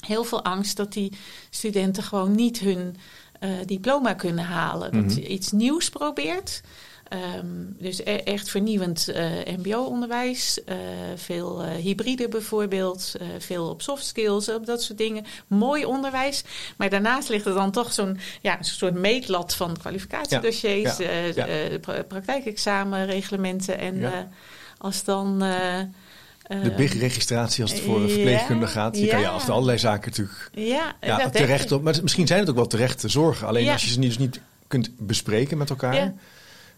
Heel 0.05 0.23
veel 0.23 0.43
angst 0.43 0.77
dat 0.77 0.93
die 0.93 1.11
studenten 1.49 2.03
gewoon 2.03 2.35
niet 2.35 2.59
hun 2.59 2.95
uh, 3.43 3.49
diploma 3.65 4.13
kunnen 4.13 4.45
halen. 4.45 4.91
Dat 4.91 5.03
Mhm. 5.03 5.15
je 5.15 5.27
iets 5.27 5.51
nieuws 5.51 5.89
probeert. 5.89 6.61
Um, 7.09 7.75
dus 7.79 7.99
e 7.99 8.15
echt 8.15 8.49
vernieuwend 8.49 9.09
uh, 9.09 9.57
MBO-onderwijs. 9.57 10.59
Uh, 10.69 10.75
veel 11.15 11.65
uh, 11.65 11.71
hybride 11.71 12.27
bijvoorbeeld. 12.27 13.15
veel 13.39 13.69
op 13.69 13.81
soft 13.81 14.05
skills, 14.05 14.49
op 14.49 14.65
dat 14.65 14.81
soort 14.81 14.97
dingen. 14.97 15.25
Mooi 15.47 15.85
onderwijs. 15.85 16.43
Maar 16.77 16.89
daarnaast 16.89 17.29
ligt 17.29 17.45
er 17.45 17.53
dan 17.53 17.71
toch 17.71 17.93
zo'n 17.93 18.19
ja, 18.41 18.57
soort 18.59 18.93
meetlat 18.93 19.55
van 19.55 19.77
kwalificatiedossiers. 19.77 20.97
Ja, 20.97 21.11
ja, 21.11 21.31
ja. 21.35 21.45
ja. 21.45 21.79
pra 21.79 22.03
praktijkexamenreglementen. 22.03 23.77
En 23.77 24.29
als 24.77 25.03
dan. 25.03 25.39
De 25.39 26.73
big 26.77 26.93
registratie 26.93 27.63
als 27.63 27.71
het 27.71 27.81
voor 27.81 28.01
een 28.01 28.09
verpleegkundige 28.09 28.71
gaat. 28.71 28.97
Je 28.97 29.07
kan 29.07 29.19
je 29.19 29.27
af 29.27 29.49
allerlei 29.49 29.77
zaken 29.77 30.09
natuurlijk 30.09 30.49
ja, 30.53 31.29
terecht 31.29 31.71
op. 31.71 31.83
Maar 31.83 31.99
misschien 32.01 32.27
zijn 32.27 32.39
het 32.39 32.49
ook 32.49 32.55
wel 32.55 32.67
terechte 32.67 33.09
zorgen. 33.09 33.47
Alleen 33.47 33.69
als 33.69 33.83
je 33.83 33.89
ze 33.89 33.99
niet, 33.99 34.07
dus 34.09 34.17
niet 34.17 34.39
kunt 34.67 34.89
bespreken 34.97 35.57
met 35.57 35.69
elkaar. 35.69 36.13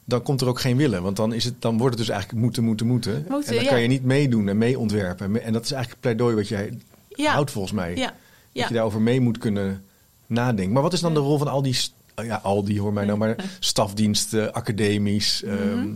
Dan 0.05 0.21
komt 0.21 0.41
er 0.41 0.47
ook 0.47 0.59
geen 0.59 0.77
willen. 0.77 1.03
Want 1.03 1.15
dan, 1.15 1.33
is 1.33 1.43
het, 1.43 1.61
dan 1.61 1.77
wordt 1.77 1.97
het 1.97 2.05
dus 2.05 2.13
eigenlijk 2.15 2.43
moeten, 2.43 2.63
moeten, 2.63 2.87
moeten. 2.87 3.25
Moeten, 3.29 3.49
en 3.49 3.55
dan 3.55 3.63
ja. 3.63 3.69
kan 3.69 3.81
je 3.81 3.87
niet 3.87 4.03
meedoen 4.03 4.47
en 4.49 4.57
mee 4.57 4.79
ontwerpen. 4.79 5.41
En 5.43 5.53
dat 5.53 5.63
is 5.65 5.71
eigenlijk 5.71 5.89
het 5.89 5.99
pleidooi 5.99 6.35
wat 6.35 6.47
jij 6.47 6.77
Ja. 7.09 7.31
houdt 7.33 7.51
volgens 7.51 7.73
mij. 7.73 7.95
Ja, 7.95 8.13
Dat 8.53 8.67
je 8.67 8.73
daarover 8.73 9.01
mee 9.01 9.21
moet 9.21 9.37
kunnen 9.37 9.83
nadenken. 10.27 10.73
Maar 10.73 10.81
wat 10.81 10.93
is 10.93 10.99
dan 10.99 11.13
de 11.13 11.19
rol 11.19 11.37
van 11.37 11.47
al 11.47 11.61
die... 11.61 11.77
oh 12.15 12.25
Ja, 12.25 12.39
al 12.43 12.63
die 12.63 12.81
hoor 12.81 12.93
mij 12.93 13.05
nou, 13.05 13.17
maar 13.17 13.35
stafdiensten, 13.59 14.53
academies, 14.53 15.41
Mhm. 15.45 15.53
ehm, 15.57 15.87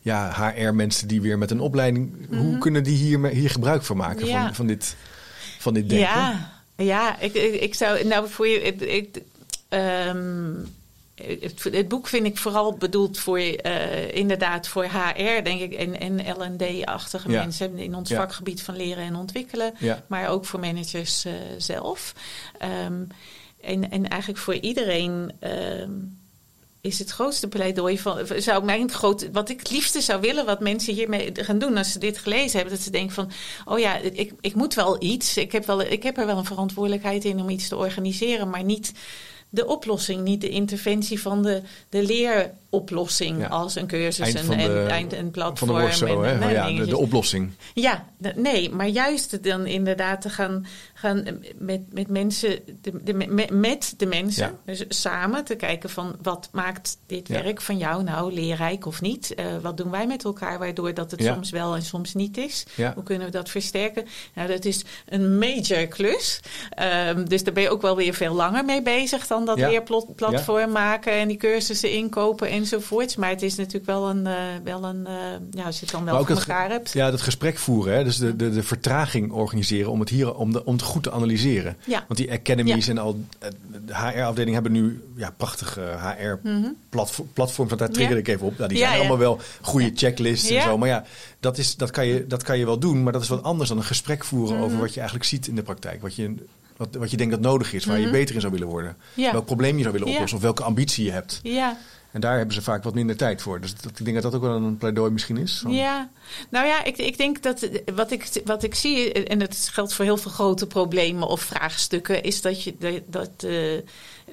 ja, 0.00 0.32
HR-mensen 0.36 1.08
die 1.08 1.20
weer 1.20 1.38
met 1.38 1.50
een 1.50 1.60
opleiding. 1.60 2.12
Hoe 2.36 2.58
kunnen 2.58 2.82
die 2.84 2.96
hier, 2.96 3.26
hier 3.26 3.50
gebruik 3.50 3.82
van 3.82 3.96
maken 3.96 4.28
van, 4.28 4.54
van, 4.54 4.66
dit, 4.66 4.96
van 5.58 5.74
dit 5.74 5.88
denken? 5.88 6.08
Ja, 6.08 6.52
ja 6.76 7.20
ik, 7.20 7.34
ik, 7.34 7.60
ik 7.60 7.74
zou. 7.74 8.04
Nou, 8.06 8.28
voor 8.28 8.46
je. 8.48 8.62
Ik, 8.62 8.80
ik, 8.80 9.22
ehm, 9.68 10.50
het, 11.40 11.64
het 11.70 11.88
boek 11.88 12.06
vind 12.08 12.26
ik 12.26 12.38
vooral 12.38 12.74
bedoeld 12.76 13.18
voor 13.18 13.38
uh, 13.38 14.14
inderdaad 14.14 14.68
voor 14.68 14.84
HR, 14.84 15.42
denk 15.42 15.60
ik, 15.60 15.72
en, 15.72 16.00
en 16.00 16.20
LD-achtige 16.38 17.30
Ja. 17.30 17.42
mensen 17.42 17.78
in 17.78 17.94
ons 17.94 18.08
Ja. 18.08 18.16
vakgebied 18.16 18.62
van 18.62 18.76
leren 18.76 19.04
en 19.04 19.16
ontwikkelen, 19.16 19.74
Ja. 19.78 20.04
maar 20.06 20.28
ook 20.28 20.44
voor 20.44 20.60
managers 20.60 21.26
uh, 21.26 21.32
zelf. 21.58 22.14
Um, 22.86 23.06
en, 23.60 23.90
en 23.90 24.08
eigenlijk 24.08 24.40
voor 24.40 24.54
iedereen. 24.54 25.32
Um, 25.80 26.20
is 26.80 26.98
het 26.98 27.10
grootste 27.10 27.48
pleidooi 27.48 27.98
van. 27.98 28.18
Zou 28.36 28.64
mijn 28.64 28.90
groot, 28.90 29.30
wat 29.32 29.48
ik 29.48 29.58
het 29.58 29.70
liefste 29.70 30.00
zou 30.00 30.20
willen, 30.20 30.46
wat 30.46 30.60
mensen 30.60 30.94
hiermee 30.94 31.30
gaan 31.34 31.58
doen 31.58 31.76
als 31.76 31.92
ze 31.92 31.98
dit 31.98 32.18
gelezen 32.18 32.58
hebben, 32.58 32.74
dat 32.74 32.84
ze 32.84 32.90
denken 32.90 33.14
van: 33.14 33.30
oh 33.64 33.78
ja, 33.78 33.96
ik, 33.96 34.32
ik 34.40 34.54
moet 34.54 34.74
wel 34.74 35.02
iets. 35.02 35.36
Ik 35.36 35.52
heb, 35.52 35.66
wel, 35.66 35.80
ik 35.80 36.02
heb 36.02 36.18
er 36.18 36.26
wel 36.26 36.36
een 36.38 36.44
verantwoordelijkheid 36.44 37.24
in 37.24 37.40
om 37.40 37.48
iets 37.48 37.68
te 37.68 37.76
organiseren, 37.76 38.50
maar 38.50 38.64
niet 38.64 38.92
de 39.54 39.66
oplossing, 39.66 40.22
niet 40.22 40.40
de 40.40 40.48
interventie 40.48 41.20
van 41.20 41.42
de, 41.42 41.62
de 41.88 42.02
leeroplossing 42.70 43.38
Ja. 43.40 43.46
als 43.46 43.74
een 43.74 43.86
cursus 43.86 44.26
en 44.34 44.46
de- 44.46 45.18
een 45.18 45.30
platform. 45.30 45.56
Van 45.56 45.68
de 45.68 45.74
en- 45.74 46.24
hè? 46.24 46.32
en 46.32 46.42
Van 46.42 46.52
ja, 46.52 46.66
de, 46.72 46.86
de 46.86 46.96
oplossing. 46.96 47.50
Ja, 47.74 48.06
nee, 48.36 48.70
maar 48.70 48.86
juist 48.88 49.42
dan 49.42 49.66
inderdaad 49.66 50.20
te 50.20 50.30
gaan, 50.30 50.66
gaan 50.94 51.24
met, 51.58 51.80
met 51.92 52.08
mensen, 52.08 52.58
de, 52.80 53.02
de, 53.02 53.14
me- 53.14 53.46
met 53.52 53.94
de 53.96 54.06
mensen, 54.06 54.46
Ja. 54.66 54.72
dus 54.72 54.84
samen 54.88 55.44
te 55.44 55.54
kijken 55.54 55.90
van 55.90 56.16
wat 56.22 56.48
maakt 56.52 56.96
dit 57.06 57.28
Ja. 57.28 57.42
werk 57.42 57.60
van 57.60 57.78
jou 57.78 58.02
nou 58.02 58.32
leerrijk 58.32 58.86
of 58.86 59.00
niet? 59.00 59.34
Uh, 59.38 59.44
wat 59.62 59.76
doen 59.76 59.90
wij 59.90 60.06
met 60.06 60.24
elkaar 60.24 60.58
waardoor 60.58 60.94
dat 60.94 61.10
het 61.10 61.22
Ja. 61.22 61.32
soms 61.34 61.50
wel 61.50 61.74
en 61.74 61.82
soms 61.82 62.14
niet 62.14 62.36
is? 62.36 62.64
Hoe 62.94 63.02
kunnen 63.02 63.26
we 63.26 63.32
dat 63.32 63.48
versterken? 63.50 64.04
Nou, 64.34 64.48
dat 64.48 64.64
is 64.64 64.84
een 65.08 65.38
major 65.38 65.86
klus. 65.86 66.40
Um, 67.08 67.28
dus 67.28 67.44
daar 67.44 67.54
ben 67.54 67.62
je 67.62 67.70
ook 67.70 67.82
wel 67.82 67.96
weer 67.96 68.14
veel 68.14 68.34
langer 68.34 68.64
mee 68.64 68.82
bezig 68.82 69.26
dan 69.26 69.44
dat 69.44 69.58
leerplatform 69.58 70.70
maken 70.72 71.12
en 71.12 71.28
die 71.28 71.36
cursussen 71.36 71.90
inkopen 71.92 72.48
enzovoorts. 72.48 73.16
Maar 73.16 73.28
het 73.30 73.42
is 73.42 73.54
natuurlijk 73.56 73.86
wel 73.86 74.08
een, 74.10 74.26
uh, 74.26 74.34
wel 74.64 74.84
een 74.84 75.06
uh, 75.08 75.14
ja, 75.50 75.64
als 75.64 75.74
je 75.78 75.82
het 75.84 75.90
dan 75.94 76.04
wel 76.04 76.14
Maar 76.14 76.28
het 76.28 76.38
ge- 76.38 76.50
elkaar 76.52 76.70
hebt. 76.70 76.92
Ja, 76.92 77.10
dat 77.10 77.20
gesprek 77.20 77.58
voeren. 77.58 77.94
Hè? 77.94 78.04
Dus 78.18 78.28
de, 78.30 78.36
de, 78.36 78.50
de 78.50 78.62
vertraging 78.62 79.30
organiseren 79.32 79.90
om 79.90 80.00
het, 80.00 80.08
hier, 80.08 80.34
om, 80.34 80.52
de, 80.52 80.64
om 80.64 80.72
het 80.72 80.82
goed 80.82 81.02
te 81.02 81.12
analyseren. 81.12 81.76
Ja. 81.86 82.04
Want 82.08 82.18
die 82.20 82.32
academies 82.32 82.88
en 82.88 82.98
al 82.98 83.24
eh, 83.38 83.48
de 83.86 83.94
HR-afdeling 83.96 84.52
hebben 84.54 84.72
nu 84.72 85.02
ja, 85.16 85.34
prachtige 85.36 85.80
HR-platforms. 86.90 87.54
Want 87.70 87.78
daar 87.78 87.90
trigger 87.90 88.16
ik 88.16 88.28
even 88.28 88.46
op. 88.46 88.56
Nou, 88.58 88.68
die 88.68 88.78
Mhm. 88.78 88.86
Zijn 88.86 88.98
allemaal 89.00 89.18
wel 89.18 89.40
goede 89.60 89.90
checklists 89.94 90.50
en 90.50 90.62
zo. 90.62 90.78
Maar 90.78 90.88
ja, 90.88 91.04
dat, 91.40 91.58
is, 91.58 91.76
dat, 91.76 91.90
kan 91.90 92.06
je, 92.06 92.26
dat 92.26 92.42
kan 92.42 92.58
je 92.58 92.64
wel 92.64 92.78
doen. 92.78 93.02
Maar 93.02 93.12
dat 93.12 93.22
is 93.22 93.28
wat 93.28 93.42
anders 93.42 93.68
dan 93.68 93.78
een 93.78 93.84
gesprek 93.84 94.24
voeren 94.24 94.54
Mhm. 94.56 94.64
over 94.64 94.78
wat 94.78 94.90
je 94.92 94.98
eigenlijk 95.00 95.28
ziet 95.28 95.46
in 95.46 95.54
de 95.54 95.62
praktijk. 95.62 96.02
Wat 96.02 96.14
je, 96.14 96.34
wat, 96.76 96.88
wat 96.94 97.10
je 97.10 97.16
denkt 97.16 97.32
dat 97.32 97.42
nodig 97.42 97.72
is, 97.72 97.84
waar 97.84 97.96
je 97.98 98.02
Mhm. 98.02 98.12
beter 98.12 98.34
in 98.34 98.40
zou 98.40 98.52
willen 98.52 98.68
worden. 98.68 98.96
Ja. 99.14 99.32
Welk 99.32 99.44
probleem 99.46 99.76
je 99.76 99.80
zou 99.82 99.92
willen 99.92 100.08
Ja. 100.08 100.12
oplossen 100.14 100.36
of 100.38 100.44
welke 100.44 100.62
ambitie 100.62 101.04
je 101.04 101.10
hebt. 101.10 101.40
Ja, 101.42 101.76
En 102.12 102.20
daar 102.20 102.36
hebben 102.36 102.54
ze 102.54 102.62
vaak 102.62 102.82
wat 102.82 102.94
minder 102.94 103.16
tijd 103.16 103.42
voor. 103.42 103.60
Dus 103.60 103.74
dat, 103.74 103.98
ik 103.98 104.04
denk 104.04 104.22
dat 104.22 104.32
dat 104.32 104.34
ook 104.34 104.46
wel 104.46 104.56
een 104.56 104.76
pleidooi 104.76 105.10
misschien 105.10 105.36
is. 105.36 105.64
Ja, 105.68 106.10
nou 106.50 106.66
ja, 106.66 106.84
ik, 106.84 106.98
ik 106.98 107.16
denk 107.16 107.42
dat 107.42 107.68
wat 107.94 108.10
ik, 108.10 108.30
wat 108.44 108.62
ik 108.62 108.74
zie, 108.74 109.12
en 109.12 109.40
het 109.40 109.68
geldt 109.72 109.94
voor 109.94 110.04
heel 110.04 110.16
veel 110.16 110.30
grote 110.30 110.66
problemen 110.66 111.28
of 111.28 111.40
vraagstukken, 111.40 112.22
is 112.22 112.40
dat 112.40 112.62
je 112.62 113.02
dat. 113.06 113.30
Uh, 113.44 113.80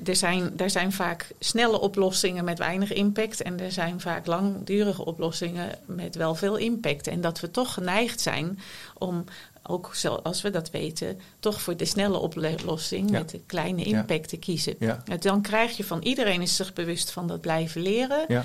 er 0.04 0.16
zijn, 0.16 0.54
er 0.58 0.70
zijn 0.70 0.92
vaak 0.92 1.28
snelle 1.40 1.80
oplossingen 1.80 2.44
met 2.44 2.58
weinig 2.58 2.94
impact. 2.94 3.42
En 3.42 3.60
er 3.60 3.72
zijn 3.72 4.02
vaak 4.02 4.26
langdurige 4.26 5.06
oplossingen 5.06 5.78
met 5.86 6.16
wel 6.16 6.36
veel 6.36 6.56
impact. 6.56 7.08
En 7.08 7.22
dat 7.22 7.40
we 7.40 7.52
toch 7.52 7.74
geneigd 7.74 8.22
zijn 8.22 8.60
om 8.98 9.24
ook 9.70 9.96
zoals 9.96 10.42
we 10.42 10.50
dat 10.50 10.72
weten, 10.72 11.20
toch 11.40 11.62
voor 11.62 11.78
de 11.78 11.86
snelle 11.86 12.18
oplossing 12.18 13.10
met 13.10 13.30
de 13.30 13.40
kleine 13.46 13.84
impact 13.84 14.30
te 14.30 14.38
kiezen. 14.38 14.76
Ja. 14.80 15.04
Dan 15.20 15.42
krijg 15.42 15.78
je 15.78 15.84
van 15.84 16.02
iedereen 16.02 16.42
is 16.42 16.56
zich 16.56 16.74
bewust 16.74 17.12
van 17.12 17.28
dat 17.28 17.42
blijven 17.42 17.82
leren. 17.82 18.26
Uh, 18.30 18.44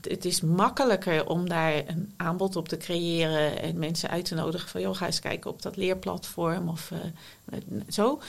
het 0.00 0.24
is 0.24 0.40
makkelijker 0.40 1.26
om 1.26 1.48
daar 1.48 1.72
een 1.86 2.12
aanbod 2.16 2.56
op 2.56 2.68
te 2.68 2.76
creëren 2.76 3.62
en 3.62 3.78
mensen 3.78 4.10
uit 4.10 4.24
te 4.24 4.34
nodigen 4.34 4.68
van 4.68 4.80
joh, 4.80 4.96
ga 4.96 5.06
eens 5.06 5.20
kijken 5.20 5.50
op 5.50 5.62
dat 5.62 5.76
leerplatform 5.76 6.68
of 6.68 6.90
uh, 6.90 7.58
zo. 7.88 8.20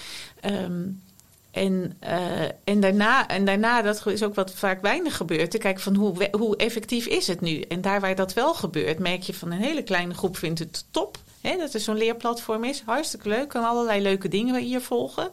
Um, 0.46 1.02
en, 1.52 1.98
uh, 2.04 2.42
en, 2.64 2.80
daarna, 2.80 3.28
en 3.28 3.46
daarna, 3.46 3.82
dat 3.82 4.06
is 4.06 4.24
ook 4.24 4.36
wat 4.36 4.52
vaak 4.52 4.82
weinig 4.82 5.18
gebeurt, 5.18 5.52
te 5.52 5.58
kijken 5.58 5.84
van 5.84 5.96
hoe, 5.96 6.30
hoe 6.32 6.58
effectief 6.58 7.06
is 7.06 7.28
het 7.28 7.42
nu. 7.42 7.62
En 7.62 7.82
daar 7.82 8.00
waar 8.00 8.16
dat 8.16 8.34
wel 8.34 8.54
gebeurt, 8.54 9.00
merk 9.00 9.22
je 9.22 9.34
van 9.34 9.52
een 9.52 9.62
hele 9.62 9.84
kleine 9.84 10.14
groep 10.14 10.38
vindt 10.38 10.60
het 10.60 10.86
top. 10.92 11.18
Hè, 11.42 11.58
dat 11.58 11.74
er 11.74 11.80
zo'n 11.80 11.98
leerplatform 11.98 12.64
is. 12.64 12.82
Hartstikke 12.86 13.30
leuk. 13.30 13.50
Kan 13.50 13.64
allerlei 13.64 14.02
leuke 14.02 14.28
dingen 14.28 14.62
hier 14.62 14.82
volgen. 14.82 15.30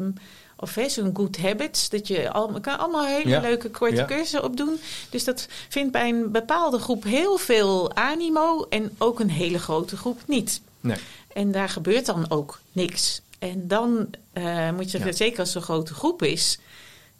Um, 0.00 0.14
of 0.56 0.78
zo'n 0.86 1.10
good 1.14 1.36
habits. 1.36 1.88
Dat 1.88 2.06
je 2.06 2.30
al, 2.30 2.60
kan 2.60 2.78
allemaal 2.78 3.06
hele 3.06 3.40
leuke 3.40 3.70
korte 3.70 3.94
ja. 3.94 4.04
cursussen 4.04 4.44
op 4.44 4.56
doen. 4.56 4.80
Dus 5.10 5.24
dat 5.24 5.46
vindt 5.68 5.92
bij 5.92 6.08
een 6.08 6.30
bepaalde 6.30 6.78
groep 6.78 7.04
heel 7.04 7.36
veel 7.36 7.94
animo. 7.94 8.66
En 8.68 8.94
ook 8.98 9.20
een 9.20 9.30
hele 9.30 9.58
grote 9.58 9.96
groep 9.96 10.20
niet. 10.26 10.60
Nee. 10.80 10.98
En 11.32 11.52
daar 11.52 11.68
gebeurt 11.68 12.06
dan 12.06 12.30
ook 12.30 12.60
niks. 12.72 13.20
En 13.38 13.68
dan 13.68 14.08
uh, 14.34 14.70
moet 14.70 14.90
je, 14.90 15.12
zeker 15.12 15.38
als 15.38 15.48
het 15.48 15.56
een 15.56 15.62
grote 15.62 15.94
groep 15.94 16.22
is, 16.22 16.58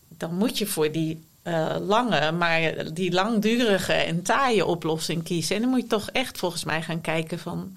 dan 0.09 0.35
moet 0.35 0.59
je 0.59 0.67
voor 0.67 0.93
die 0.93 1.25
uh, 1.47 1.77
lange, 1.81 2.33
maar 2.33 2.95
die 2.95 3.13
langdurige 3.13 3.93
en 3.93 4.23
taaie 4.23 4.65
oplossing 4.65 5.23
kiezen. 5.23 5.57
En 5.57 5.63
dan 5.63 5.71
moet 5.71 5.81
je 5.81 5.87
toch 5.87 6.11
echt 6.11 6.39
volgens 6.39 6.65
mij 6.65 6.83
gaan 6.83 7.01
kijken 7.01 7.39
van 7.39 7.77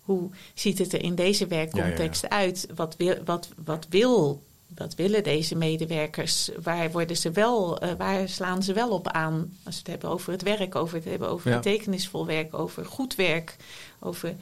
hoe 0.00 0.30
ziet 0.54 0.78
het 0.78 0.92
er 0.92 1.02
in 1.02 1.14
deze 1.14 1.46
werkcontext 1.46 2.28
uit? 2.28 2.66
Wat 2.74 2.94
wil, 2.98 3.16
wat, 3.24 3.48
wat 3.64 3.86
wil 3.88 4.42
wat 4.74 4.94
willen 4.94 5.22
deze 5.22 5.56
medewerkers? 5.56 6.50
Waar, 6.62 6.90
worden 6.90 7.16
ze 7.16 7.30
wel, 7.30 7.84
uh, 7.84 7.90
waar 7.98 8.28
slaan 8.28 8.62
ze 8.62 8.72
wel 8.72 8.90
op 8.90 9.08
aan? 9.08 9.52
Als 9.64 9.74
we 9.74 9.80
het 9.80 9.86
hebben 9.86 10.10
over 10.10 10.32
het 10.32 10.42
werk, 10.42 10.74
over 10.74 10.94
het 10.94 11.04
hebben 11.04 11.28
over 11.28 11.50
betekenisvol 11.50 12.26
werk, 12.26 12.54
over 12.54 12.84
goed 12.84 13.14
werk, 13.14 13.56
over 13.98 14.34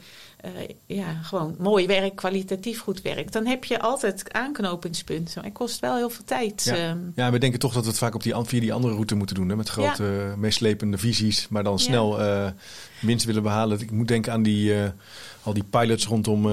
uh, 0.45 0.51
ja, 0.85 1.13
gewoon 1.13 1.55
mooi 1.57 1.87
werk, 1.87 2.15
kwalitatief 2.15 2.79
goed 2.79 3.01
werk. 3.01 3.31
Dan 3.31 3.45
heb 3.45 3.63
je 3.63 3.79
altijd 3.79 4.33
aanknopingspunten. 4.33 5.43
Het 5.43 5.53
kost 5.53 5.79
wel 5.79 5.95
heel 5.95 6.09
veel 6.09 6.25
tijd. 6.25 6.63
Ja. 6.63 6.75
Ehm. 6.75 6.97
ja, 7.15 7.31
we 7.31 7.37
denken 7.37 7.59
toch 7.59 7.73
dat 7.73 7.83
we 7.83 7.89
het 7.89 7.97
vaak 7.97 8.15
op 8.15 8.23
die, 8.23 8.33
via 8.43 8.59
die 8.59 8.73
andere 8.73 8.93
route 8.93 9.15
moeten 9.15 9.35
doen. 9.35 9.49
Hè? 9.49 9.55
Met 9.55 9.69
grote, 9.69 10.03
ja. 10.03 10.35
meeslepende 10.35 10.97
visies. 10.97 11.47
Maar 11.47 11.63
dan 11.63 11.79
snel 11.79 12.21
uh, 12.21 12.49
winst 13.01 13.25
willen 13.25 13.43
behalen. 13.43 13.79
Ik 13.79 13.91
moet 13.91 14.07
denken 14.07 14.33
aan 14.33 14.43
die, 14.43 14.73
uh, 14.73 14.83
al 15.43 15.53
die 15.53 15.63
pilots 15.63 16.05
rondom 16.05 16.47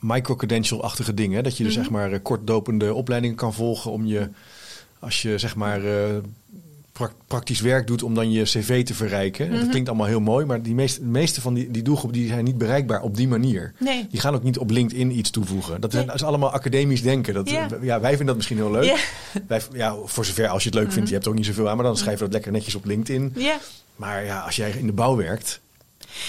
micro-credential-achtige 0.00 1.14
dingen. 1.14 1.44
Dat 1.44 1.56
je 1.56 1.64
dus 1.64 1.76
mm 1.76 1.82
-hmm. 1.82 1.92
zeg 1.92 2.08
maar 2.08 2.20
kortdopende 2.20 2.94
opleidingen 2.94 3.36
kan 3.36 3.54
volgen 3.54 3.90
om 3.90 4.06
je... 4.06 4.28
Als 4.98 5.22
je 5.22 5.38
zeg 5.38 5.56
maar 5.56 5.80
praktisch 7.26 7.60
werk 7.60 7.86
doet 7.86 8.02
om 8.02 8.14
dan 8.14 8.30
je 8.30 8.42
cv 8.42 8.84
te 8.84 8.94
verrijken. 8.94 9.50
Dat 9.50 9.60
mhm. 9.60 9.70
klinkt 9.70 9.88
allemaal 9.88 10.06
heel 10.06 10.20
mooi, 10.20 10.46
maar 10.46 10.62
die 10.62 10.74
meeste, 10.74 11.00
de 11.00 11.06
meeste 11.06 11.40
van 11.40 11.54
die, 11.54 11.70
die 11.70 11.82
doelgroep 11.82 12.12
die 12.12 12.28
zijn 12.28 12.44
niet 12.44 12.58
bereikbaar 12.58 13.02
op 13.02 13.16
die 13.16 13.28
manier. 13.28 13.72
Nee. 13.78 14.06
Die 14.10 14.20
gaan 14.20 14.34
ook 14.34 14.42
niet 14.42 14.58
op 14.58 14.70
LinkedIn 14.70 15.18
iets 15.18 15.30
toevoegen. 15.30 15.80
Dat, 15.80 15.94
is 15.94 16.22
allemaal 16.22 16.50
academisch 16.50 17.02
denken. 17.02 17.34
Dat, 17.34 17.50
ja. 17.50 17.68
ja. 17.80 18.00
wij 18.00 18.08
vinden 18.08 18.26
dat 18.26 18.36
misschien 18.36 18.56
heel 18.56 18.70
leuk. 18.70 18.84
Ja. 18.84 18.96
Wij, 19.46 19.60
ja, 19.72 19.96
voor 20.04 20.24
zover 20.24 20.48
als 20.48 20.62
je 20.62 20.68
het 20.68 20.78
leuk 20.78 20.92
vindt, 20.92 21.00
mhm. 21.00 21.08
je 21.08 21.12
hebt 21.12 21.24
er 21.24 21.30
ook 21.30 21.38
niet 21.38 21.46
zoveel 21.46 21.68
aan, 21.68 21.76
maar 21.76 21.86
dan 21.86 21.96
schrijf 21.96 22.18
je 22.18 22.24
dat 22.24 22.32
lekker 22.32 22.52
netjes 22.52 22.74
op 22.74 22.84
LinkedIn. 22.84 23.32
Ja. 23.36 23.56
Maar 23.96 24.24
ja, 24.24 24.40
als 24.40 24.56
jij 24.56 24.70
in 24.70 24.86
de 24.86 24.92
bouw 24.92 25.16
werkt, 25.16 25.60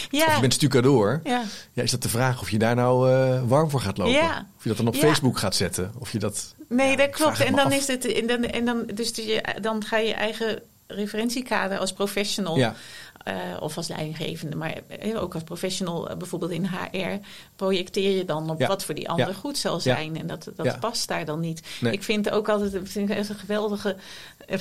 ja. 0.09 0.25
Of 0.25 0.35
je 0.35 0.41
bent 0.41 0.53
stucadoor. 0.53 1.21
Ja. 1.23 1.43
ja. 1.73 1.83
is 1.83 1.91
dat 1.91 2.01
de 2.03 2.09
vraag 2.09 2.41
of 2.41 2.49
je 2.49 2.57
daar 2.57 2.75
nou 2.75 3.11
uh, 3.11 3.41
warm 3.45 3.69
voor 3.69 3.81
gaat 3.81 3.97
lopen? 3.97 4.13
Ja. 4.13 4.47
Of 4.57 4.63
je 4.63 4.69
dat 4.69 4.77
dan 4.77 4.87
op 4.87 4.95
Facebook 4.95 5.37
gaat 5.37 5.55
zetten? 5.55 5.91
Of 5.99 6.11
je 6.11 6.19
dat. 6.19 6.55
Nee, 6.69 6.97
dat 6.97 7.09
klopt. 7.09 7.39
En 7.39 7.55
dan 7.55 7.65
af. 7.65 7.73
is 7.73 7.87
het. 7.87 8.05
En 8.05 8.27
dan, 8.27 8.43
en 8.43 8.65
dan, 8.65 8.89
dus 8.93 9.11
je, 9.15 9.43
dan 9.61 9.83
ga 9.85 9.97
je 9.97 10.13
eigen 10.13 10.61
referentiekader 10.87 11.77
als 11.77 11.93
professional. 11.93 12.73
Uh, 13.27 13.33
of 13.59 13.77
als 13.77 13.87
leidinggevende, 13.87 14.55
maar 14.55 14.77
uh, 15.05 15.21
ook 15.21 15.33
als 15.33 15.43
professional, 15.43 16.11
uh, 16.11 16.17
bijvoorbeeld 16.17 16.51
in 16.51 16.65
HR, 16.65 17.27
projecteer 17.55 18.17
je 18.17 18.25
dan 18.25 18.49
op 18.49 18.59
ja. 18.59 18.67
wat 18.67 18.83
voor 18.83 18.95
die 18.95 19.09
ander 19.09 19.27
ja. 19.27 19.33
goed 19.33 19.57
zal 19.57 19.79
zijn. 19.79 20.13
Ja. 20.13 20.19
En 20.19 20.27
dat, 20.27 20.51
dat 20.55 20.79
past 20.79 21.07
daar 21.07 21.25
dan 21.25 21.39
niet. 21.39 21.61
Nee. 21.81 21.91
Ik 21.91 22.03
vind 22.03 22.29
ook 22.29 22.49
altijd 22.49 22.71
vind 22.83 23.09
ik 23.09 23.17
een 23.17 23.35
geweldige, 23.35 23.95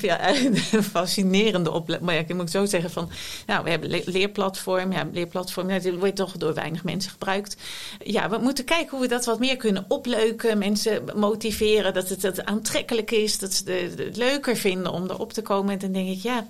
ja, 0.00 0.34
fascinerende 0.82 1.70
opmerking, 1.70 2.34
moet 2.34 2.46
ik 2.46 2.48
zo 2.48 2.64
zeggen. 2.64 2.90
Van, 2.90 3.10
nou, 3.46 3.64
we 3.64 3.70
hebben 3.70 3.90
le 3.90 4.02
leerplatform. 4.04 4.92
Ja, 4.92 5.08
leerplatform, 5.12 5.68
dat 5.68 5.94
wordt 5.94 6.16
toch 6.16 6.32
door 6.32 6.54
weinig 6.54 6.84
mensen 6.84 7.10
gebruikt. 7.10 7.56
Ja, 8.04 8.30
we 8.30 8.38
moeten 8.38 8.64
kijken 8.64 8.90
hoe 8.90 9.00
we 9.00 9.08
dat 9.08 9.24
wat 9.24 9.38
meer 9.38 9.56
kunnen 9.56 9.84
opleuken. 9.88 10.58
Mensen 10.58 11.04
motiveren, 11.14 11.94
dat 11.94 12.08
het, 12.08 12.20
dat 12.20 12.44
aantrekkelijk 12.44 13.10
is, 13.10 13.38
dat 13.38 13.52
ze 13.52 13.92
het 13.96 14.16
leuker 14.16 14.56
vinden 14.56 14.92
om 14.92 15.10
erop 15.10 15.32
te 15.32 15.42
komen. 15.42 15.72
En 15.72 15.78
dan 15.78 15.92
denk 15.92 16.08
ik, 16.08 16.22
ja, 16.22 16.46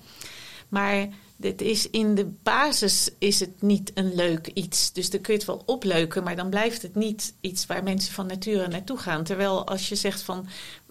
maar 0.69 1.09
dit 1.37 1.61
is 1.61 1.91
in 1.91 2.15
de 2.15 2.27
basis 2.43 3.09
is 3.19 3.41
het 3.41 3.63
niet 3.63 3.91
een 3.95 4.15
leuk 4.15 4.47
iets. 4.47 4.93
Dus 4.93 5.11
dan 5.11 5.21
kun 5.21 5.33
je 5.33 5.39
het 5.39 5.49
wel 5.49 5.63
opleuken, 5.67 6.23
maar 6.23 6.37
dan 6.37 6.51
blijft 6.51 6.83
het 6.83 6.95
niet 6.95 7.35
iets 7.41 7.67
waar 7.67 7.83
mensen 7.83 8.13
van 8.13 8.27
nature 8.27 8.69
naartoe 8.69 8.99
gaan. 8.99 9.25
Terwijl 9.25 9.67
als 9.67 9.89
je 9.89 9.95
zegt 9.95 10.23
van 10.23 10.47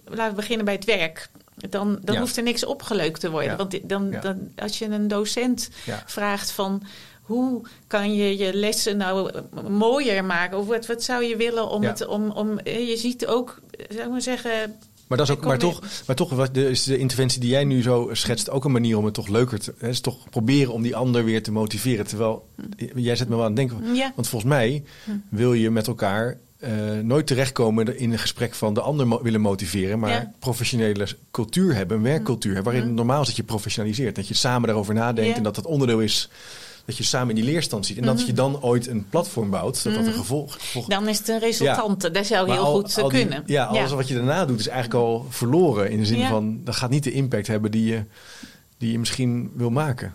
laten 0.05 0.29
we 0.29 0.41
beginnen 0.41 0.65
bij 0.65 0.73
het 0.73 0.85
werk. 0.85 1.29
Dan, 1.69 1.99
dan 2.01 2.15
ja. 2.15 2.21
hoeft 2.21 2.37
er 2.37 2.43
niks 2.43 2.65
opgeleukt 2.65 3.19
te 3.19 3.29
worden. 3.29 3.51
Ja. 3.51 3.57
Want 3.57 3.89
dan, 3.89 4.11
dan, 4.21 4.51
als 4.55 4.79
je 4.79 4.85
een 4.85 5.07
docent 5.07 5.69
vraagt 6.05 6.51
van 6.51 6.83
hoe 7.21 7.61
kan 7.87 8.13
je 8.15 8.37
je 8.37 8.53
lessen 8.53 8.97
nou 8.97 9.31
mooier 9.69 10.25
maken? 10.25 10.57
Of 10.57 10.67
wat, 10.67 10.85
wat 10.85 11.03
zou 11.03 11.23
je 11.23 11.35
willen 11.35 11.69
om 11.69 11.83
het 11.83 12.07
om, 12.07 12.31
om. 12.31 12.59
Je 12.63 12.97
ziet 12.97 13.27
ook, 13.27 13.59
zou 13.89 14.03
ik 14.03 14.09
maar 14.09 14.21
zeggen 14.21 14.79
maar, 15.07 15.17
dat 15.17 15.29
is 15.29 15.35
ook, 15.35 15.43
maar, 15.43 15.57
toch, 15.57 15.81
maar 16.07 16.15
toch 16.15 16.29
wat 16.29 16.53
de, 16.53 16.69
is 16.69 16.83
de 16.83 16.97
interventie 16.97 17.39
die 17.39 17.49
jij 17.49 17.63
nu 17.63 17.81
zo 17.81 18.09
schetst 18.11 18.49
ook 18.49 18.65
een 18.65 18.71
manier 18.71 18.97
om 18.97 19.05
het 19.05 19.13
toch 19.13 19.27
leuker 19.27 19.59
te... 19.59 19.73
Het 19.77 19.89
is 19.89 19.99
toch 19.99 20.29
proberen 20.29 20.73
om 20.73 20.81
die 20.81 20.95
ander 20.95 21.23
weer 21.23 21.43
te 21.43 21.51
motiveren. 21.51 22.07
Terwijl, 22.07 22.47
hm. 22.77 22.99
jij 22.99 23.15
zet 23.15 23.29
me 23.29 23.35
wel 23.35 23.43
aan 23.43 23.57
het 23.57 23.69
denken. 23.69 23.95
Ja. 23.95 24.11
Want 24.15 24.27
volgens 24.27 24.51
mij 24.51 24.83
hm. 25.03 25.11
wil 25.29 25.53
je 25.53 25.69
met 25.69 25.87
elkaar 25.87 26.37
uh, 26.59 26.69
nooit 27.03 27.27
terechtkomen 27.27 27.97
in 27.97 28.11
een 28.11 28.19
gesprek 28.19 28.53
van 28.53 28.73
de 28.73 28.81
ander 28.81 29.07
mo 29.07 29.21
willen 29.21 29.41
motiveren. 29.41 29.99
Maar 29.99 30.11
ja. 30.11 30.31
professionele 30.39 31.07
cultuur 31.31 31.75
hebben, 31.75 31.97
een 31.97 32.03
werkcultuur 32.03 32.53
hebben. 32.53 32.71
Waarin 32.71 32.89
het 32.89 32.97
normaal 32.97 33.21
is 33.21 33.27
dat 33.27 33.35
je 33.35 33.43
professionaliseert. 33.43 34.15
Dat 34.15 34.27
je 34.27 34.33
samen 34.33 34.67
daarover 34.67 34.93
nadenkt 34.93 35.29
ja. 35.29 35.35
en 35.35 35.43
dat 35.43 35.55
dat 35.55 35.65
onderdeel 35.65 35.99
is 35.99 36.29
dat 36.85 36.97
je 36.97 37.03
samen 37.03 37.29
in 37.29 37.35
die 37.35 37.51
leerstand 37.51 37.85
ziet. 37.85 37.97
En 37.97 38.03
dat 38.03 38.25
je 38.25 38.33
dan 38.33 38.61
ooit 38.61 38.87
een 38.87 39.05
platform 39.09 39.49
bouwt, 39.49 39.83
dat 39.83 39.93
dat 39.93 40.05
een 40.05 40.13
gevolg, 40.13 40.53
gevolg... 40.53 40.87
Dan 40.87 41.07
is 41.07 41.17
het 41.17 41.27
een 41.27 41.39
resultante. 41.39 42.07
Ja. 42.07 42.13
Dat 42.13 42.25
zou 42.25 42.51
heel 42.51 42.63
al, 42.63 42.73
goed 42.73 43.01
al 43.01 43.09
die, 43.09 43.19
kunnen. 43.19 43.43
Ja, 43.45 43.65
alles 43.65 43.91
wat 43.91 44.07
je 44.07 44.13
daarna 44.13 44.45
doet 44.45 44.59
is 44.59 44.67
eigenlijk 44.67 45.03
al 45.03 45.25
verloren. 45.29 45.91
In 45.91 45.99
de 45.99 46.05
zin 46.05 46.27
van, 46.27 46.59
dat 46.63 46.75
gaat 46.75 46.89
niet 46.89 47.03
de 47.03 47.11
impact 47.11 47.47
hebben 47.47 47.71
die 47.71 47.85
je, 47.85 48.03
die 48.77 48.91
je 48.91 48.99
misschien 48.99 49.51
wil 49.55 49.69
maken. 49.69 50.13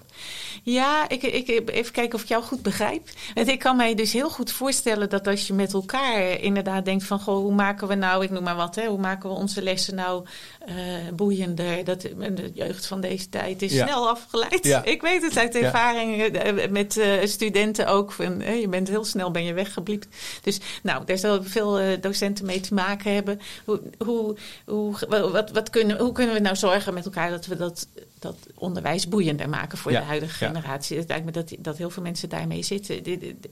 Ja, 0.62 1.08
ik, 1.08 1.22
ik, 1.22 1.70
even 1.70 1.92
kijken 1.92 2.14
of 2.14 2.22
ik 2.22 2.28
jou 2.28 2.42
goed 2.42 2.62
begrijp. 2.62 3.08
Want 3.34 3.48
ik 3.48 3.58
kan 3.58 3.76
mij 3.76 3.94
dus 3.94 4.12
heel 4.12 4.30
goed 4.30 4.52
voorstellen 4.52 5.08
dat 5.08 5.26
als 5.26 5.46
je 5.46 5.52
met 5.52 5.72
elkaar 5.72 6.40
inderdaad 6.40 6.84
denkt 6.84 7.04
van... 7.04 7.20
Goh, 7.20 7.36
hoe 7.36 7.54
maken 7.54 7.88
we 7.88 7.94
nou, 7.94 8.24
ik 8.24 8.30
noem 8.30 8.42
maar 8.42 8.56
wat, 8.56 8.74
hè, 8.74 8.86
hoe 8.86 8.98
maken 8.98 9.28
we 9.28 9.34
onze 9.34 9.62
lessen 9.62 9.94
nou 9.94 10.24
uh, 10.68 10.74
boeiender? 11.14 11.84
Dat, 11.84 12.00
de 12.00 12.50
jeugd 12.54 12.86
van 12.86 13.00
deze 13.00 13.28
tijd 13.28 13.62
is 13.62 13.72
ja. 13.72 13.86
snel 13.86 14.08
afgeleid. 14.08 14.64
Ja. 14.64 14.84
Ik 14.84 15.02
weet 15.02 15.22
het 15.22 15.36
uit 15.36 15.54
ervaring 15.54 16.32
ja. 16.32 16.68
met 16.70 16.96
uh, 16.96 17.24
studenten 17.24 17.86
ook. 17.86 18.12
Van, 18.12 18.40
uh, 18.40 18.60
je 18.60 18.68
bent 18.68 18.88
heel 18.88 19.04
snel 19.04 19.30
ben 19.30 19.44
je 19.44 19.52
weggebliept. 19.52 20.06
Dus 20.42 20.60
nou, 20.82 21.04
daar 21.04 21.18
zullen 21.18 21.44
veel 21.44 22.00
docenten 22.00 22.46
mee 22.46 22.60
te 22.60 22.74
maken 22.74 23.14
hebben. 23.14 23.40
Hoe, 23.64 23.80
hoe, 23.98 24.36
hoe, 24.64 24.94
wat, 25.08 25.50
wat 25.50 25.70
kunnen, 25.70 25.98
hoe 25.98 26.12
kunnen 26.12 26.34
we 26.34 26.40
nou 26.40 26.56
zorgen 26.56 26.94
met 26.94 27.04
elkaar 27.04 27.30
dat 27.30 27.46
we 27.46 27.56
dat, 27.56 27.88
dat 28.20 28.36
onderwijs 28.54 29.08
boeiender 29.08 29.48
maken 29.48 29.78
voor 29.78 29.90
de 29.90 29.98
huidige 29.98 30.34
generatie? 30.34 30.98
Het 30.98 31.08
lijkt 31.08 31.24
me 31.24 31.30
dat, 31.30 31.54
dat 31.58 31.76
heel 31.76 31.90
veel 31.90 32.02
mensen 32.02 32.28
daarmee 32.28 32.62
zitten. 32.62 33.02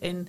En 0.00 0.28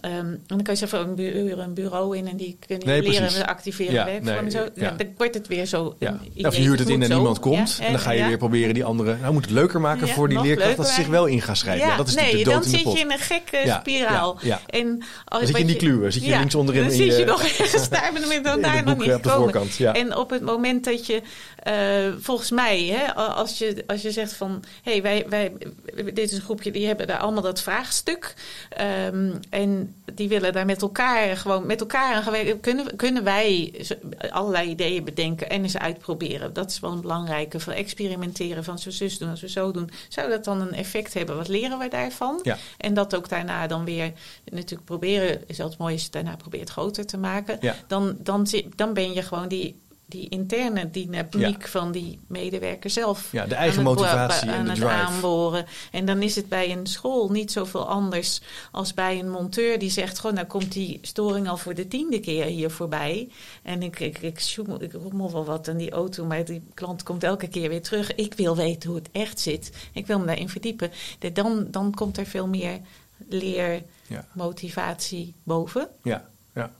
Ehm, 0.00 0.14
en 0.16 0.42
dan 0.46 0.62
kan 0.62 0.74
je 0.74 0.78
zeggen, 0.80 0.98
van, 1.06 1.18
huren 1.18 1.58
een 1.58 1.74
bureau 1.74 2.16
in 2.16 2.26
en 2.28 2.36
die 2.36 2.56
kunnen 2.66 2.86
Nee, 2.86 3.02
leren 3.02 3.16
precies. 3.20 3.38
en 3.38 3.46
activeren 3.46 3.92
Ja, 3.92 4.04
nee, 4.04 4.50
zo. 4.50 4.58
ja. 4.58 4.70
Nou, 4.74 4.96
dan 4.96 5.06
wordt 5.16 5.34
het 5.34 5.46
weer 5.46 5.66
zo. 5.66 5.96
Ja. 5.98 6.18
een 6.36 6.46
Of 6.46 6.56
je 6.56 6.62
huurt 6.62 6.78
het 6.78 6.88
in 6.88 7.02
en 7.02 7.08
zo. 7.08 7.14
niemand 7.14 7.38
komt. 7.38 7.78
En 7.82 7.92
dan 7.92 8.00
ga 8.00 8.10
je 8.10 8.24
weer 8.24 8.36
proberen 8.36 8.74
die 8.74 8.84
andere... 8.84 9.16
Nou, 9.20 9.32
moet 9.32 9.44
het 9.44 9.52
leuker 9.54 9.80
maken 9.80 10.08
voor 10.08 10.28
die 10.28 10.40
leerkracht 10.40 10.76
dat 10.76 10.88
ze 10.88 10.94
zich 10.94 11.06
wel 11.06 11.26
in 11.26 11.40
gaan 11.42 11.56
schrijven. 11.56 11.96
Dat 11.96 12.08
is 12.08 12.14
nee, 12.14 12.36
de 12.36 12.42
dood 12.44 12.44
dan 12.54 12.62
in 12.62 12.70
de 12.70 12.76
zit 12.76 12.82
pot. 12.82 12.92
je 12.92 13.00
in 13.00 13.12
een 13.12 13.18
gekke 13.18 13.76
spiraal. 13.80 14.38
En 14.66 15.02
als, 15.24 15.38
Dan 15.40 15.46
zit 15.46 15.56
je 15.56 15.60
in 15.62 15.66
die 15.66 15.76
kluwen. 15.76 16.12
Zit 16.12 16.24
je 16.24 16.38
links 16.38 16.54
onderin 16.54 16.82
Dan 16.82 16.90
zit 16.90 17.16
je- 17.16 17.24
nog 17.24 17.42
ergens 17.42 17.88
daar, 17.98 18.10
dan 18.12 18.20
ben 18.20 18.28
je 18.28 18.34
in 18.34 18.42
daar 18.62 18.84
nog 18.84 18.98
niet 18.98 19.12
gekomen. 19.12 19.68
En 19.94 20.16
op 20.16 20.30
het 20.30 20.42
moment 20.42 20.84
dat 20.84 21.06
je, 21.06 21.22
eh, 21.62 21.74
volgens 22.20 22.50
mij, 22.50 22.96
als, 23.14 23.58
je, 23.58 23.84
als 23.86 24.02
je 24.02 24.10
zegt 24.10 24.32
van... 24.32 24.62
hé, 24.82 24.92
hey, 24.92 25.02
wij, 25.02 25.24
wij, 25.28 25.52
dit 26.04 26.18
is 26.18 26.32
een 26.32 26.40
groepje, 26.40 26.70
die 26.70 26.86
hebben 26.86 27.06
daar 27.06 27.18
allemaal 27.18 27.42
dat 27.42 27.62
vraagstuk. 27.62 28.34
ehm, 28.68 29.30
en 29.78 30.14
die 30.14 30.28
willen 30.28 30.52
daar 30.52 30.66
met 30.66 30.82
elkaar 30.82 31.36
gewoon 31.36 31.66
met 31.66 31.80
elkaar 31.80 32.14
aan 32.14 32.22
gewerkt. 32.22 32.60
Kunnen, 32.60 32.96
kunnen 32.96 33.24
wij 33.24 33.74
allerlei 34.30 34.70
ideeën 34.70 35.04
bedenken 35.04 35.50
en 35.50 35.62
eens 35.62 35.78
uitproberen? 35.78 36.52
Dat 36.52 36.70
is 36.70 36.80
wel 36.80 36.92
een 36.92 37.00
belangrijke. 37.00 37.60
Van 37.60 37.72
experimenteren, 37.72 38.64
van 38.64 38.78
zo 38.78 38.90
zus 38.90 39.18
doen, 39.18 39.30
als 39.30 39.40
we 39.40 39.48
zo 39.48 39.70
doen. 39.70 39.90
Zou 40.08 40.30
dat 40.30 40.44
dan 40.44 40.60
een 40.60 40.74
effect 40.74 41.14
hebben? 41.14 41.36
Wat 41.36 41.48
leren 41.48 41.78
wij 41.78 41.88
daarvan? 41.88 42.40
Ja. 42.42 42.56
En 42.76 42.94
dat 42.94 43.16
ook 43.16 43.28
daarna 43.28 43.66
dan 43.66 43.84
weer 43.84 44.12
natuurlijk 44.50 44.84
proberen, 44.84 45.42
is 45.46 45.60
altijd 45.60 45.78
mooi 45.78 45.92
als 45.92 46.02
je 46.02 46.08
het 46.12 46.16
daarna 46.16 46.36
probeert 46.36 46.70
groter 46.70 47.06
te 47.06 47.18
maken. 47.18 47.58
Ja. 47.60 47.74
Dan, 47.86 48.16
dan, 48.18 48.46
dan 48.76 48.94
ben 48.94 49.12
je 49.12 49.22
gewoon 49.22 49.48
die, 49.48 49.80
die 50.08 50.28
interne 50.28 50.90
dynamiek 50.90 51.68
van 51.68 51.92
die 51.92 52.18
medewerker 52.26 52.90
zelf. 52.90 53.32
Ja, 53.32 53.46
de 53.46 53.54
eigen 53.54 53.82
motivatie 53.82 54.50
en 54.50 54.64
de 54.64 54.70
drive. 54.72 54.88
aanboren. 54.88 55.66
En 55.92 56.04
dan 56.06 56.22
is 56.22 56.36
het 56.36 56.48
bij 56.48 56.72
een 56.72 56.86
school 56.86 57.28
niet 57.30 57.52
zoveel 57.52 57.88
anders 57.88 58.40
als 58.72 58.94
bij 58.94 59.18
een 59.18 59.30
monteur 59.30 59.78
die 59.78 59.90
zegt: 59.90 60.18
gewoon, 60.18 60.34
nou 60.34 60.46
komt 60.46 60.72
die 60.72 60.98
storing 61.02 61.48
al 61.48 61.56
voor 61.56 61.74
de 61.74 61.88
tiende 61.88 62.20
keer 62.20 62.44
hier 62.44 62.70
voorbij. 62.70 63.28
En 63.62 63.82
ik, 63.82 64.00
ik, 64.00 64.18
ik, 64.18 64.40
sjoemel- 64.40 64.82
ik 64.82 64.92
rommel 64.92 65.32
wel 65.32 65.44
wat 65.44 65.68
aan 65.68 65.76
die 65.76 65.90
auto, 65.90 66.24
maar 66.24 66.44
die 66.44 66.62
klant 66.74 67.02
komt 67.02 67.24
elke 67.24 67.48
keer 67.48 67.68
weer 67.68 67.82
terug. 67.82 68.14
Ik 68.14 68.34
wil 68.34 68.56
weten 68.56 68.88
hoe 68.90 68.98
het 68.98 69.08
echt 69.12 69.40
zit. 69.40 69.72
Ik 69.92 70.06
wil 70.06 70.18
me 70.18 70.26
daarin 70.26 70.48
verdiepen. 70.48 70.90
Dan, 71.32 71.66
dan 71.70 71.94
komt 71.94 72.18
er 72.18 72.26
veel 72.26 72.46
meer 72.46 72.80
leermotivatie 73.28 75.26
Ja. 75.26 75.32
boven. 75.42 75.88
Ja, 76.02 76.24
ja, 76.54 76.70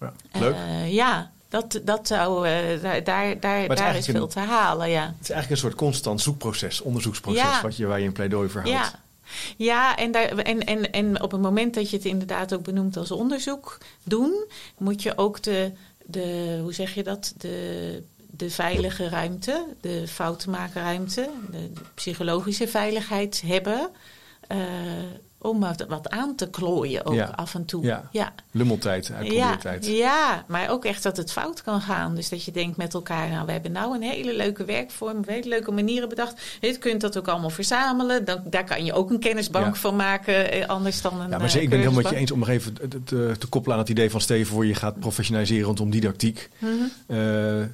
ja. 0.00 0.12
Leuk. 0.32 0.54
Eh, 0.54 0.92
ja, 0.94 1.30
dat, 1.48 1.80
dat 1.84 2.06
zou, 2.06 2.48
eh, 2.48 2.82
daar, 2.82 3.04
daar, 3.04 3.40
daar, 3.40 3.60
is 3.60 3.66
daar 3.68 3.76
is 3.76 3.80
eigenlijk 3.80 4.04
veel 4.04 4.22
een- 4.22 4.28
te 4.28 4.52
halen, 4.52 4.90
ja. 4.90 5.02
Het 5.06 5.14
is 5.22 5.30
eigenlijk 5.30 5.50
een 5.50 5.68
soort 5.68 5.74
constant 5.80 6.20
zoekproces, 6.20 6.80
onderzoeksproces, 6.80 7.42
Ja. 7.42 7.62
wat 7.62 7.76
je, 7.76 7.86
waar 7.86 8.00
je 8.00 8.06
een 8.06 8.12
pleidooi 8.12 8.48
voor 8.48 8.60
houdt. 8.60 8.76
Ja. 8.76 9.00
Ja, 9.56 9.96
en, 9.96 10.12
daar, 10.12 10.36
en, 10.38 10.64
en, 10.64 10.90
en 10.92 11.22
op 11.22 11.30
het 11.30 11.40
moment 11.40 11.74
dat 11.74 11.90
je 11.90 11.96
het 11.96 12.04
inderdaad 12.04 12.54
ook 12.54 12.62
benoemt 12.62 12.96
als 12.96 13.10
onderzoek 13.10 13.78
doen, 14.02 14.44
moet 14.78 15.02
je 15.02 15.18
ook 15.18 15.42
de, 15.42 15.72
de 16.04 16.58
hoe 16.62 16.72
zeg 16.72 16.94
je 16.94 17.02
dat, 17.02 17.34
de, 17.36 18.02
de 18.30 18.50
veilige 18.50 19.08
ruimte, 19.08 19.64
de 19.80 20.08
foutmakerruimte, 20.08 21.28
de, 21.50 21.72
de 21.72 21.80
psychologische 21.94 22.68
veiligheid 22.68 23.42
hebben. 23.46 23.90
eh, 24.46 24.58
om 25.40 25.60
wat, 25.88 26.10
aan 26.10 26.34
te 26.34 26.50
klooien 26.50 27.06
ook 27.06 27.14
Ja. 27.14 27.32
af 27.36 27.54
en 27.54 27.64
toe. 27.64 27.84
Ja. 27.84 28.08
ja. 28.12 28.32
Lummeltijd, 28.50 29.06
Ja, 29.06 29.14
uitprobeertijd. 29.14 29.86
ja, 29.86 30.44
maar 30.46 30.70
ook 30.70 30.84
echt 30.84 31.02
dat 31.02 31.16
het 31.16 31.32
fout 31.32 31.62
kan 31.62 31.80
gaan. 31.80 32.14
Dus 32.14 32.28
dat 32.28 32.44
je 32.44 32.50
denkt 32.52 32.76
met 32.76 32.94
elkaar, 32.94 33.28
nou, 33.28 33.46
we 33.46 33.52
hebben 33.52 33.72
nou 33.72 33.94
een 33.94 34.02
hele 34.02 34.36
leuke 34.36 34.64
werkvorm, 34.64 35.22
hele 35.26 35.48
leuke 35.48 35.70
manieren 35.70 36.08
bedacht. 36.08 36.40
Je 36.60 36.78
kunt 36.78 37.00
dat 37.00 37.18
ook 37.18 37.28
allemaal 37.28 37.50
verzamelen. 37.50 38.24
Dan, 38.24 38.40
daar 38.44 38.64
kan 38.64 38.84
je 38.84 38.92
ook 38.92 39.10
een 39.10 39.18
kennisbank 39.18 39.74
Ja. 39.74 39.80
van 39.80 39.96
maken, 39.96 40.50
eh, 40.52 40.66
anders 40.68 41.02
dan 41.02 41.12
een 41.20 41.30
Ja, 41.30 41.36
maar 41.36 41.40
eh, 41.40 41.48
ze- 41.52 41.62
ik 41.62 41.68
ben 41.68 41.78
het 41.78 41.88
helemaal 41.88 42.02
met 42.02 42.12
je 42.12 42.18
eens 42.20 42.30
om 42.30 42.38
nog 42.38 42.48
even 42.48 42.72
te, 42.88 43.04
te, 43.04 43.34
te 43.38 43.46
koppelen 43.46 43.76
aan 43.76 43.82
het 43.82 43.90
idee 43.92 44.10
van 44.10 44.20
Steven 44.20 44.46
voor 44.46 44.66
je 44.66 44.74
gaat 44.74 44.98
professionaliseren 45.00 45.64
rondom 45.66 45.90
didactiek. 45.90 46.48
Mhm. 46.58 46.72
Eh, 47.06 47.16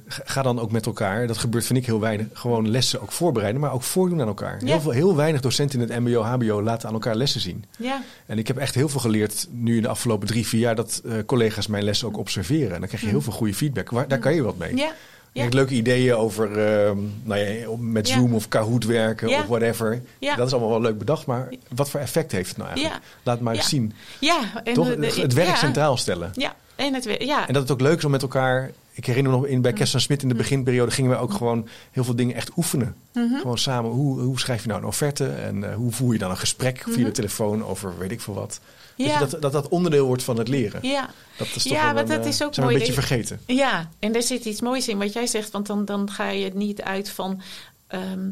ga- 0.07 0.23
ga 0.25 0.41
dan 0.41 0.59
ook 0.59 0.71
met 0.71 0.85
elkaar, 0.85 1.27
dat 1.27 1.37
gebeurt 1.37 1.65
vind 1.65 1.79
ik 1.79 1.85
heel 1.85 1.99
weinig, 1.99 2.27
gewoon 2.33 2.69
lessen 2.69 3.01
ook 3.01 3.11
voorbereiden, 3.11 3.61
maar 3.61 3.73
ook 3.73 3.83
voordoen 3.83 4.21
aan 4.21 4.27
elkaar. 4.27 4.59
Ja. 4.59 4.65
Heel, 4.65 4.81
veel, 4.81 4.91
heel 4.91 5.15
weinig 5.15 5.41
docenten 5.41 5.81
in 5.81 5.89
het 5.89 5.99
mbo, 5.99 6.21
hbo 6.21 6.61
laten 6.61 6.87
aan 6.87 6.93
elkaar 6.93 7.15
lessen 7.15 7.41
zien. 7.41 7.54
Ja, 7.77 8.01
En 8.25 8.37
ik 8.37 8.47
heb 8.47 8.57
echt 8.57 8.75
heel 8.75 8.89
veel 8.89 8.99
geleerd 8.99 9.47
nu 9.51 9.75
in 9.75 9.81
de 9.81 9.87
afgelopen 9.87 10.27
drie, 10.27 10.47
vier 10.47 10.59
jaar 10.59 10.75
dat 10.75 11.01
eh, 11.05 11.13
collega's 11.25 11.67
mijn 11.67 11.83
lessen 11.83 12.07
ook 12.07 12.17
observeren. 12.17 12.73
En 12.73 12.79
dan 12.79 12.87
krijg 12.87 13.03
je 13.03 13.09
heel 13.09 13.21
veel 13.21 13.33
goede 13.33 13.53
feedback. 13.53 13.89
Waar, 13.89 14.07
daar 14.07 14.19
kan 14.19 14.33
je 14.35 14.43
wat 14.43 14.57
mee. 14.57 14.75
Ja, 14.75 14.83
Je 14.85 14.91
ja. 15.31 15.41
hebt 15.41 15.53
leuke 15.53 15.73
ideeën 15.73 16.15
over 16.15 16.51
ehm, 16.59 16.97
nou 17.23 17.39
ja, 17.41 17.67
met 17.79 18.07
Ja. 18.07 18.13
Zoom 18.15 18.33
of 18.33 18.47
Kahoot 18.47 18.83
werken 18.85 19.29
Ja. 19.29 19.39
of 19.39 19.45
whatever. 19.47 20.01
Ja. 20.19 20.35
Dat 20.35 20.47
is 20.47 20.53
allemaal 20.53 20.71
wel 20.71 20.81
leuk 20.81 20.97
bedacht, 20.97 21.25
maar 21.25 21.49
wat 21.75 21.89
voor 21.89 21.99
effect 21.99 22.31
heeft 22.31 22.47
het 22.49 22.57
nou 22.57 22.69
eigenlijk? 22.69 23.01
Laat 23.23 23.35
het 23.35 23.43
maar 23.43 23.55
eens 23.55 23.69
zien. 23.69 23.93
ja. 24.19 24.39
En 24.63 24.73
Toch? 24.73 24.87
de- 24.87 24.99
de- 24.99 25.21
het 25.21 25.33
werk 25.33 25.55
centraal 25.55 25.97
stellen. 25.97 26.31
Ja, 26.33 26.55
en 26.75 26.93
het 26.93 27.05
wer- 27.05 27.23
ja. 27.25 27.47
En 27.47 27.53
dat 27.53 27.61
het 27.61 27.71
ook 27.71 27.81
leuk 27.81 27.97
is 27.97 28.05
om 28.05 28.11
met 28.11 28.21
elkaar... 28.21 28.71
Ik 28.91 29.05
herinner 29.05 29.31
me 29.31 29.37
nog 29.37 29.47
in, 29.47 29.61
bij 29.61 29.73
Kersten 29.73 30.01
Smit 30.01 30.21
in 30.21 30.27
de 30.29 30.35
beginperiode 30.35 30.91
gingen 30.91 31.11
we 31.11 31.17
ook 31.17 31.33
gewoon 31.33 31.67
heel 31.91 32.03
veel 32.03 32.15
dingen 32.15 32.35
echt 32.35 32.51
oefenen. 32.57 32.95
Mhm. 33.13 33.35
Gewoon 33.39 33.57
samen, 33.57 33.91
hoe, 33.91 34.19
hoe 34.21 34.39
schrijf 34.39 34.61
je 34.61 34.67
nou 34.67 34.81
een 34.81 34.87
offerte 34.87 35.27
en 35.27 35.69
eh, 35.69 35.75
hoe 35.75 35.91
voer 35.91 36.13
je 36.13 36.19
dan 36.19 36.29
een 36.29 36.37
gesprek 36.37 36.81
via 36.85 36.93
de 36.95 37.01
Mhm. 37.01 37.11
telefoon 37.11 37.63
over 37.65 37.97
weet 37.97 38.11
ik 38.11 38.21
veel 38.21 38.33
wat. 38.33 38.59
Ja. 38.95 39.19
dat, 39.19 39.37
dat 39.41 39.51
dat 39.51 39.67
onderdeel 39.67 40.05
wordt 40.05 40.23
van 40.23 40.37
het 40.37 40.47
leren. 40.47 40.79
ja. 40.87 41.09
Dat 41.37 41.47
is 41.55 41.63
toch 41.63 41.71
Ja, 41.73 41.93
want 41.93 42.07
dat 42.07 42.21
eh, 42.21 42.27
is 42.27 42.43
ook 42.43 42.53
zijn 42.53 42.65
mooi 42.65 42.77
een 42.79 42.85
beetje 42.85 43.01
vergeten. 43.01 43.39
Ja, 43.45 43.89
en 43.99 44.11
daar 44.11 44.21
zit 44.21 44.45
iets 44.45 44.61
moois 44.61 44.87
in 44.87 44.97
wat 44.97 45.13
jij 45.13 45.27
zegt. 45.27 45.51
Want 45.51 45.67
dan, 45.67 45.85
dan 45.85 46.11
ga 46.11 46.29
je 46.29 46.51
niet 46.53 46.81
uit 46.81 47.09
van... 47.09 47.41
ehm, 47.87 48.29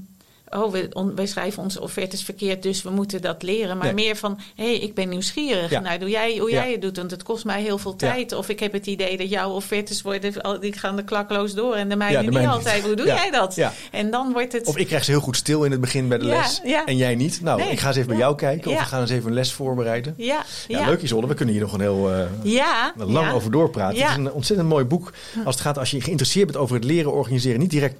oh, 0.56 0.72
we, 0.72 0.88
on- 0.94 1.16
wij 1.16 1.26
schrijven 1.26 1.64
onze 1.64 1.82
offertes 1.82 2.24
verkeerd, 2.24 2.64
dus 2.64 2.84
we 2.84 2.90
moeten 2.90 3.22
dat 3.22 3.44
leren. 3.44 3.78
Maar 3.78 3.94
Nee. 3.94 4.06
meer 4.06 4.16
van, 4.16 4.40
hé, 4.56 4.64
hey, 4.66 4.78
ik 4.78 4.94
ben 4.94 5.10
nieuwsgierig. 5.10 5.70
Ja. 5.70 5.80
Nou, 5.80 6.00
doe 6.00 6.10
jij 6.10 6.38
hoe 6.38 6.50
Ja. 6.52 6.64
jij 6.64 6.72
het 6.72 6.82
doet, 6.82 6.98
want 6.98 7.12
het 7.12 7.24
kost 7.24 7.46
mij 7.46 7.62
heel 7.62 7.78
veel 7.78 7.94
Ja. 7.98 8.12
tijd. 8.12 8.32
Of 8.32 8.50
ik 8.50 8.60
heb 8.60 8.74
het 8.74 8.86
idee 8.88 9.18
dat 9.18 9.30
jouw 9.30 9.52
offertes 9.52 10.02
worden, 10.02 10.60
die 10.62 10.74
gaan 10.74 10.98
er 10.98 11.04
klakloos 11.04 11.54
door. 11.54 11.76
En 11.76 11.90
de 11.90 11.96
mijne 11.96 12.24
de 12.32 12.40
niet 12.40 12.48
altijd. 12.48 12.84
Hoe 12.84 12.96
doe 12.96 13.06
jij 13.06 13.32
dat? 13.32 13.58
En 13.92 14.12
dan 14.12 14.32
wordt 14.34 14.54
het... 14.54 14.68
Of 14.68 14.78
ik 14.78 14.88
krijg 14.88 15.04
ze 15.04 15.12
heel 15.12 15.20
goed 15.20 15.38
stil 15.38 15.64
in 15.64 15.72
het 15.72 15.82
begin 15.82 16.08
bij 16.08 16.18
de 16.18 16.26
les 16.26 16.62
en 16.86 16.98
jij 16.98 17.16
niet. 17.16 17.42
Nou, 17.42 17.60
Nee. 17.60 17.72
ik 17.72 17.80
ga 17.80 17.88
eens 17.88 17.96
even 17.96 18.10
bij 18.10 18.18
jou 18.18 18.36
kijken 18.36 18.72
of 18.72 18.78
we 18.78 18.84
gaan 18.86 19.02
eens 19.02 19.10
even 19.12 19.28
een 19.28 19.34
les 19.34 19.54
voorbereiden. 19.54 20.14
ja, 20.18 20.44
leuk 20.68 21.02
Isolde. 21.02 21.28
We 21.28 21.34
kunnen 21.34 21.54
hier 21.54 21.64
nog 21.64 21.74
een 21.74 21.82
heel 21.82 22.12
eh, 22.12 22.20
Ja, 22.44 22.94
lang 22.98 23.32
over 23.34 23.52
doorpraten. 23.52 24.00
Het 24.02 24.10
is 24.10 24.16
een 24.16 24.32
ontzettend 24.32 24.70
mooi 24.70 24.86
boek. 24.86 25.14
Als 25.46 25.56
het 25.56 25.64
gaat, 25.64 25.78
als 25.78 25.92
je 25.92 26.02
geïnteresseerd 26.02 26.46
bent 26.46 26.58
over 26.58 26.76
het 26.76 26.84
leren 26.84 27.14
organiseren, 27.14 27.60
niet 27.60 27.70
direct 27.72 27.96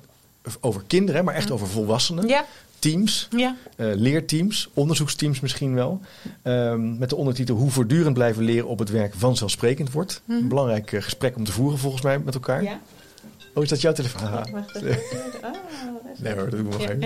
over 0.60 0.84
kinderen, 0.88 1.26
maar 1.26 1.34
echt 1.34 1.52
over 1.52 1.68
volwassenen. 1.68 2.28
Ja, 2.28 2.46
Teams, 2.80 3.28
ja. 3.38 3.56
eh, 3.76 3.88
leerteams, 3.96 4.70
onderzoeksteams 4.74 5.40
misschien 5.40 5.74
wel. 5.74 6.00
Ehm, 6.42 6.98
met 6.98 7.10
de 7.10 7.16
ondertitel 7.16 7.56
Hoe 7.56 7.72
voortdurend 7.72 8.14
blijven 8.14 8.44
leren 8.44 8.68
op 8.68 8.80
het 8.80 8.90
werk 8.90 9.14
vanzelfsprekend 9.18 9.92
wordt. 9.92 10.22
Een 10.28 10.48
belangrijk 10.48 10.92
eh, 10.92 11.02
gesprek 11.02 11.36
om 11.36 11.44
te 11.44 11.52
voeren 11.52 11.80
volgens 11.80 12.02
mij 12.02 12.20
met 12.20 12.34
elkaar. 12.34 12.64
Ja. 12.64 12.80
Oh, 13.54 13.64
is 13.64 13.70
dat 13.70 13.82
jouw 13.82 13.94
telefoon? 13.94 14.30
Wacht 14.52 14.76
even. 14.76 14.98
Oh, 15.44 16.22
Nee 16.22 16.34
hoor, 16.34 16.50
dat 16.50 16.52
doen 16.52 16.70
we 16.70 16.78
nog 16.78 16.82
even. 16.90 17.02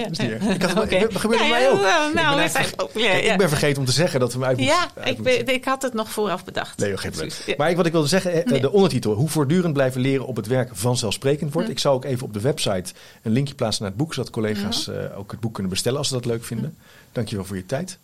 Ik 0.53 0.61
had 0.61 0.89
het, 0.89 1.11
dat 1.11 1.15
gebeurt 1.21 1.41
Ja, 1.41 1.47
mij 1.47 1.69
ook. 1.71 1.81
nou, 1.81 2.07
ik, 2.07 2.13
ben 2.13 2.23
eigenlijk- 2.53 2.91
ja, 2.93 3.11
ik 3.31 3.37
ben 3.37 3.49
vergeten 3.49 3.79
om 3.79 3.85
te 3.85 3.91
zeggen 3.91 4.19
dat 4.19 4.33
we 4.33 4.39
hem 4.39 4.47
uit 4.47 4.57
moeten. 4.57 4.75
Ja, 4.75 4.81
uit 4.95 5.07
ik, 5.07 5.17
moeten. 5.17 5.45
ben- 5.45 5.53
ik 5.55 5.65
had 5.65 5.81
het 5.81 5.93
nog 5.93 6.09
vooraf 6.09 6.45
bedacht. 6.45 6.77
Nee, 6.79 6.97
geen 6.97 7.11
probleem. 7.11 7.31
Ja. 7.45 7.53
Maar 7.57 7.69
ik, 7.69 7.75
wat 7.75 7.85
ik 7.85 7.91
wilde 7.91 8.07
zeggen, 8.07 8.31
eh, 8.31 8.45
Nee. 8.51 8.61
de 8.61 8.71
ondertitel. 8.71 9.13
Hoe 9.13 9.29
voortdurend 9.29 9.73
blijven 9.73 10.01
leren 10.01 10.25
op 10.25 10.35
het 10.35 10.47
werk 10.47 10.69
vanzelfsprekend 10.73 11.53
wordt. 11.53 11.67
Hm. 11.67 11.73
Ik 11.73 11.79
zal 11.79 11.93
ook 11.93 12.05
even 12.05 12.25
op 12.25 12.33
de 12.33 12.41
website 12.41 12.93
een 13.21 13.31
linkje 13.31 13.55
plaatsen 13.55 13.81
naar 13.83 13.91
het 13.91 13.99
boek. 14.01 14.13
Zodat 14.13 14.29
collega's 14.31 14.87
eh, 14.87 15.17
ook 15.17 15.31
het 15.31 15.39
boek 15.39 15.53
kunnen 15.53 15.71
bestellen 15.71 15.97
als 15.97 16.07
ze 16.07 16.13
dat 16.13 16.25
leuk 16.25 16.43
vinden. 16.43 16.77
Dankjewel 17.11 17.45
voor 17.45 17.55
je 17.55 17.65
tijd. 17.65 17.97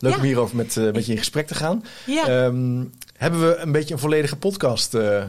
Leuk 0.00 0.16
om 0.16 0.22
hierover 0.22 0.56
met, 0.56 0.76
eh, 0.76 0.84
met 0.92 1.06
je 1.06 1.12
in 1.12 1.18
gesprek 1.18 1.46
te 1.46 1.54
gaan. 1.54 1.84
Ehm, 2.06 2.84
hebben 3.16 3.40
we 3.48 3.56
een 3.56 3.72
beetje 3.72 3.94
een 3.94 4.00
volledige 4.00 4.36
podcast 4.36 4.94
eh, 4.94 5.22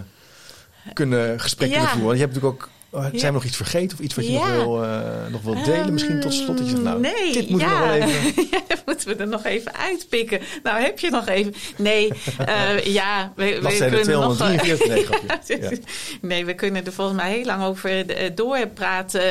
kunnen, 0.94 1.40
gesprek 1.40 1.70
Ja. 1.70 1.74
kunnen 1.76 1.92
voeren? 1.92 2.08
Want 2.08 2.20
je 2.20 2.24
hebt 2.26 2.34
natuurlijk 2.34 2.64
ook... 2.64 2.70
oh, 2.90 3.02
zijn 3.02 3.16
Ja. 3.16 3.26
we 3.28 3.32
nog 3.32 3.44
iets 3.44 3.56
vergeten 3.56 3.98
of 3.98 4.04
iets 4.04 4.16
wat 4.16 4.26
je 4.26 4.32
Ja. 4.32 4.56
nog, 4.56 4.64
wil, 4.64 4.84
eh, 4.84 5.32
nog 5.32 5.42
wil 5.42 5.64
delen? 5.64 5.94
Misschien 5.94 6.20
tot 6.20 6.34
slot. 6.34 6.58
Dat 6.58 6.66
je 6.66 6.72
zegt, 6.72 6.84
nou, 6.84 7.00
nee, 7.00 7.34
dit 7.34 7.50
moeten 7.50 7.68
ja. 7.68 7.92
we 7.92 8.00
nog 8.00 8.10
even... 8.10 8.48
ja, 8.52 8.62
dat 8.68 8.82
moeten 8.86 9.08
we 9.08 9.16
er 9.16 9.28
nog 9.28 9.46
even 9.46 9.76
uitpikken. 9.76 10.40
Nou, 10.64 10.82
heb 10.82 11.00
je 11.00 11.10
nog 11.10 11.28
even... 11.28 11.54
Nee, 11.78 12.12
eh, 12.46 12.86
ja, 13.00 13.34
we, 13.36 13.60
kunnen 13.78 14.20
nog... 14.20 14.36
243. 14.36 15.22
Nee. 15.48 15.82
Nee, 16.30 16.46
we 16.46 16.54
kunnen 16.54 16.86
er 16.86 16.94
volgens 16.94 17.18
mij 17.18 17.32
heel 17.32 17.46
lang 17.46 17.64
over 17.64 18.10
eh, 18.10 18.30
doorpraten 18.36 19.22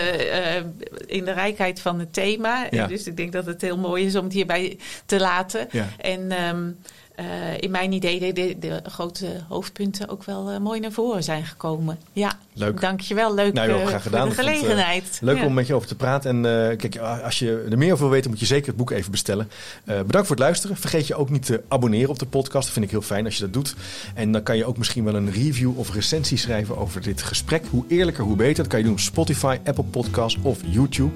in 1.07 1.24
de 1.24 1.32
rijkheid 1.32 1.80
van 1.80 1.99
het 1.99 2.12
thema. 2.12 2.68
Dus 2.88 3.07
ik 3.07 3.16
denk 3.16 3.32
dat 3.32 3.46
het 3.46 3.61
heel 3.61 3.78
mooi 3.78 4.07
is 4.07 4.16
om 4.16 4.24
het 4.24 4.32
hierbij 4.32 4.78
te 5.07 5.20
laten. 5.20 5.68
En 5.99 6.30
ehm, 6.30 6.70
eh, 7.19 7.25
in 7.61 7.71
mijn 7.71 7.93
idee 7.93 8.19
de, 8.21 8.33
de, 8.33 8.57
de 8.61 8.81
grote 8.91 9.27
hoofdpunten 9.49 10.09
ook 10.09 10.25
wel 10.25 10.51
eh, 10.51 10.59
mooi 10.59 10.81
naar 10.81 10.93
voren 10.93 11.23
zijn 11.23 11.45
gekomen. 11.45 11.99
Ja, 12.12 12.33
Leuk. 12.53 12.81
dankjewel. 12.81 13.35
Leuk 13.35 13.53
Nou, 13.53 13.69
joh, 13.69 13.81
eh, 13.81 13.87
graag 13.87 14.03
gedaan. 14.03 14.23
de 14.29 14.35
het, 14.35 14.39
gelegenheid. 14.39 15.19
Leuk 15.23 15.37
Ja. 15.39 15.45
om 15.45 15.55
met 15.55 15.66
je 15.66 15.75
over 15.75 15.89
te 15.89 15.95
praten. 15.95 16.45
En 16.45 16.77
kijk, 16.77 16.97
als 16.99 17.39
je 17.39 17.66
er 17.71 17.79
meer 17.79 17.93
over 17.93 18.05
wil 18.05 18.12
weten, 18.12 18.31
moet 18.31 18.41
je 18.41 18.47
zeker 18.47 18.66
het 18.66 18.77
boek 18.77 18.91
even 18.91 19.11
bestellen. 19.11 19.49
Bedankt 19.85 20.27
voor 20.27 20.37
het 20.37 20.39
luisteren. 20.39 20.77
Vergeet 20.77 21.07
je 21.07 21.14
ook 21.14 21.31
niet 21.31 21.45
te 21.47 21.62
abonneren 21.69 22.11
op 22.11 22.19
de 22.19 22.27
podcast. 22.27 22.64
Dat 22.64 22.73
vind 22.73 22.85
ik 22.85 22.91
heel 22.91 23.03
fijn 23.03 23.25
als 23.25 23.35
je 23.37 23.41
dat 23.41 23.53
doet. 23.53 23.75
En 24.14 24.33
dan 24.33 24.43
kan 24.43 24.57
je 24.57 24.64
ook 24.64 24.79
misschien 24.79 25.05
wel 25.05 25.14
een 25.14 25.31
review 25.31 25.79
of 25.79 25.95
recensie 25.95 26.39
schrijven 26.39 26.77
over 26.77 27.03
dit 27.03 27.23
gesprek. 27.23 27.64
Hoe 27.71 27.85
eerlijker, 27.89 28.25
hoe 28.25 28.37
beter. 28.37 28.57
Dat 28.57 28.66
kan 28.66 28.79
je 28.79 28.85
doen 28.85 28.95
op 28.95 29.01
Spotify, 29.01 29.59
Apple 29.64 29.85
Podcasts 29.85 30.39
of 30.43 30.59
YouTube. 30.64 31.12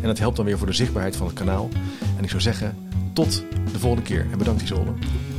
En 0.00 0.06
dat 0.08 0.18
helpt 0.18 0.36
dan 0.36 0.44
weer 0.44 0.58
voor 0.58 0.66
de 0.66 0.72
zichtbaarheid 0.72 1.16
van 1.16 1.26
het 1.26 1.34
kanaal. 1.36 1.68
En 2.16 2.22
ik 2.24 2.30
zou 2.30 2.42
zeggen, 2.42 2.76
tot 3.12 3.42
de 3.72 3.78
volgende 3.78 4.04
keer. 4.06 4.26
En 4.32 4.38
bedankt 4.38 4.62
Isolde. 4.62 4.90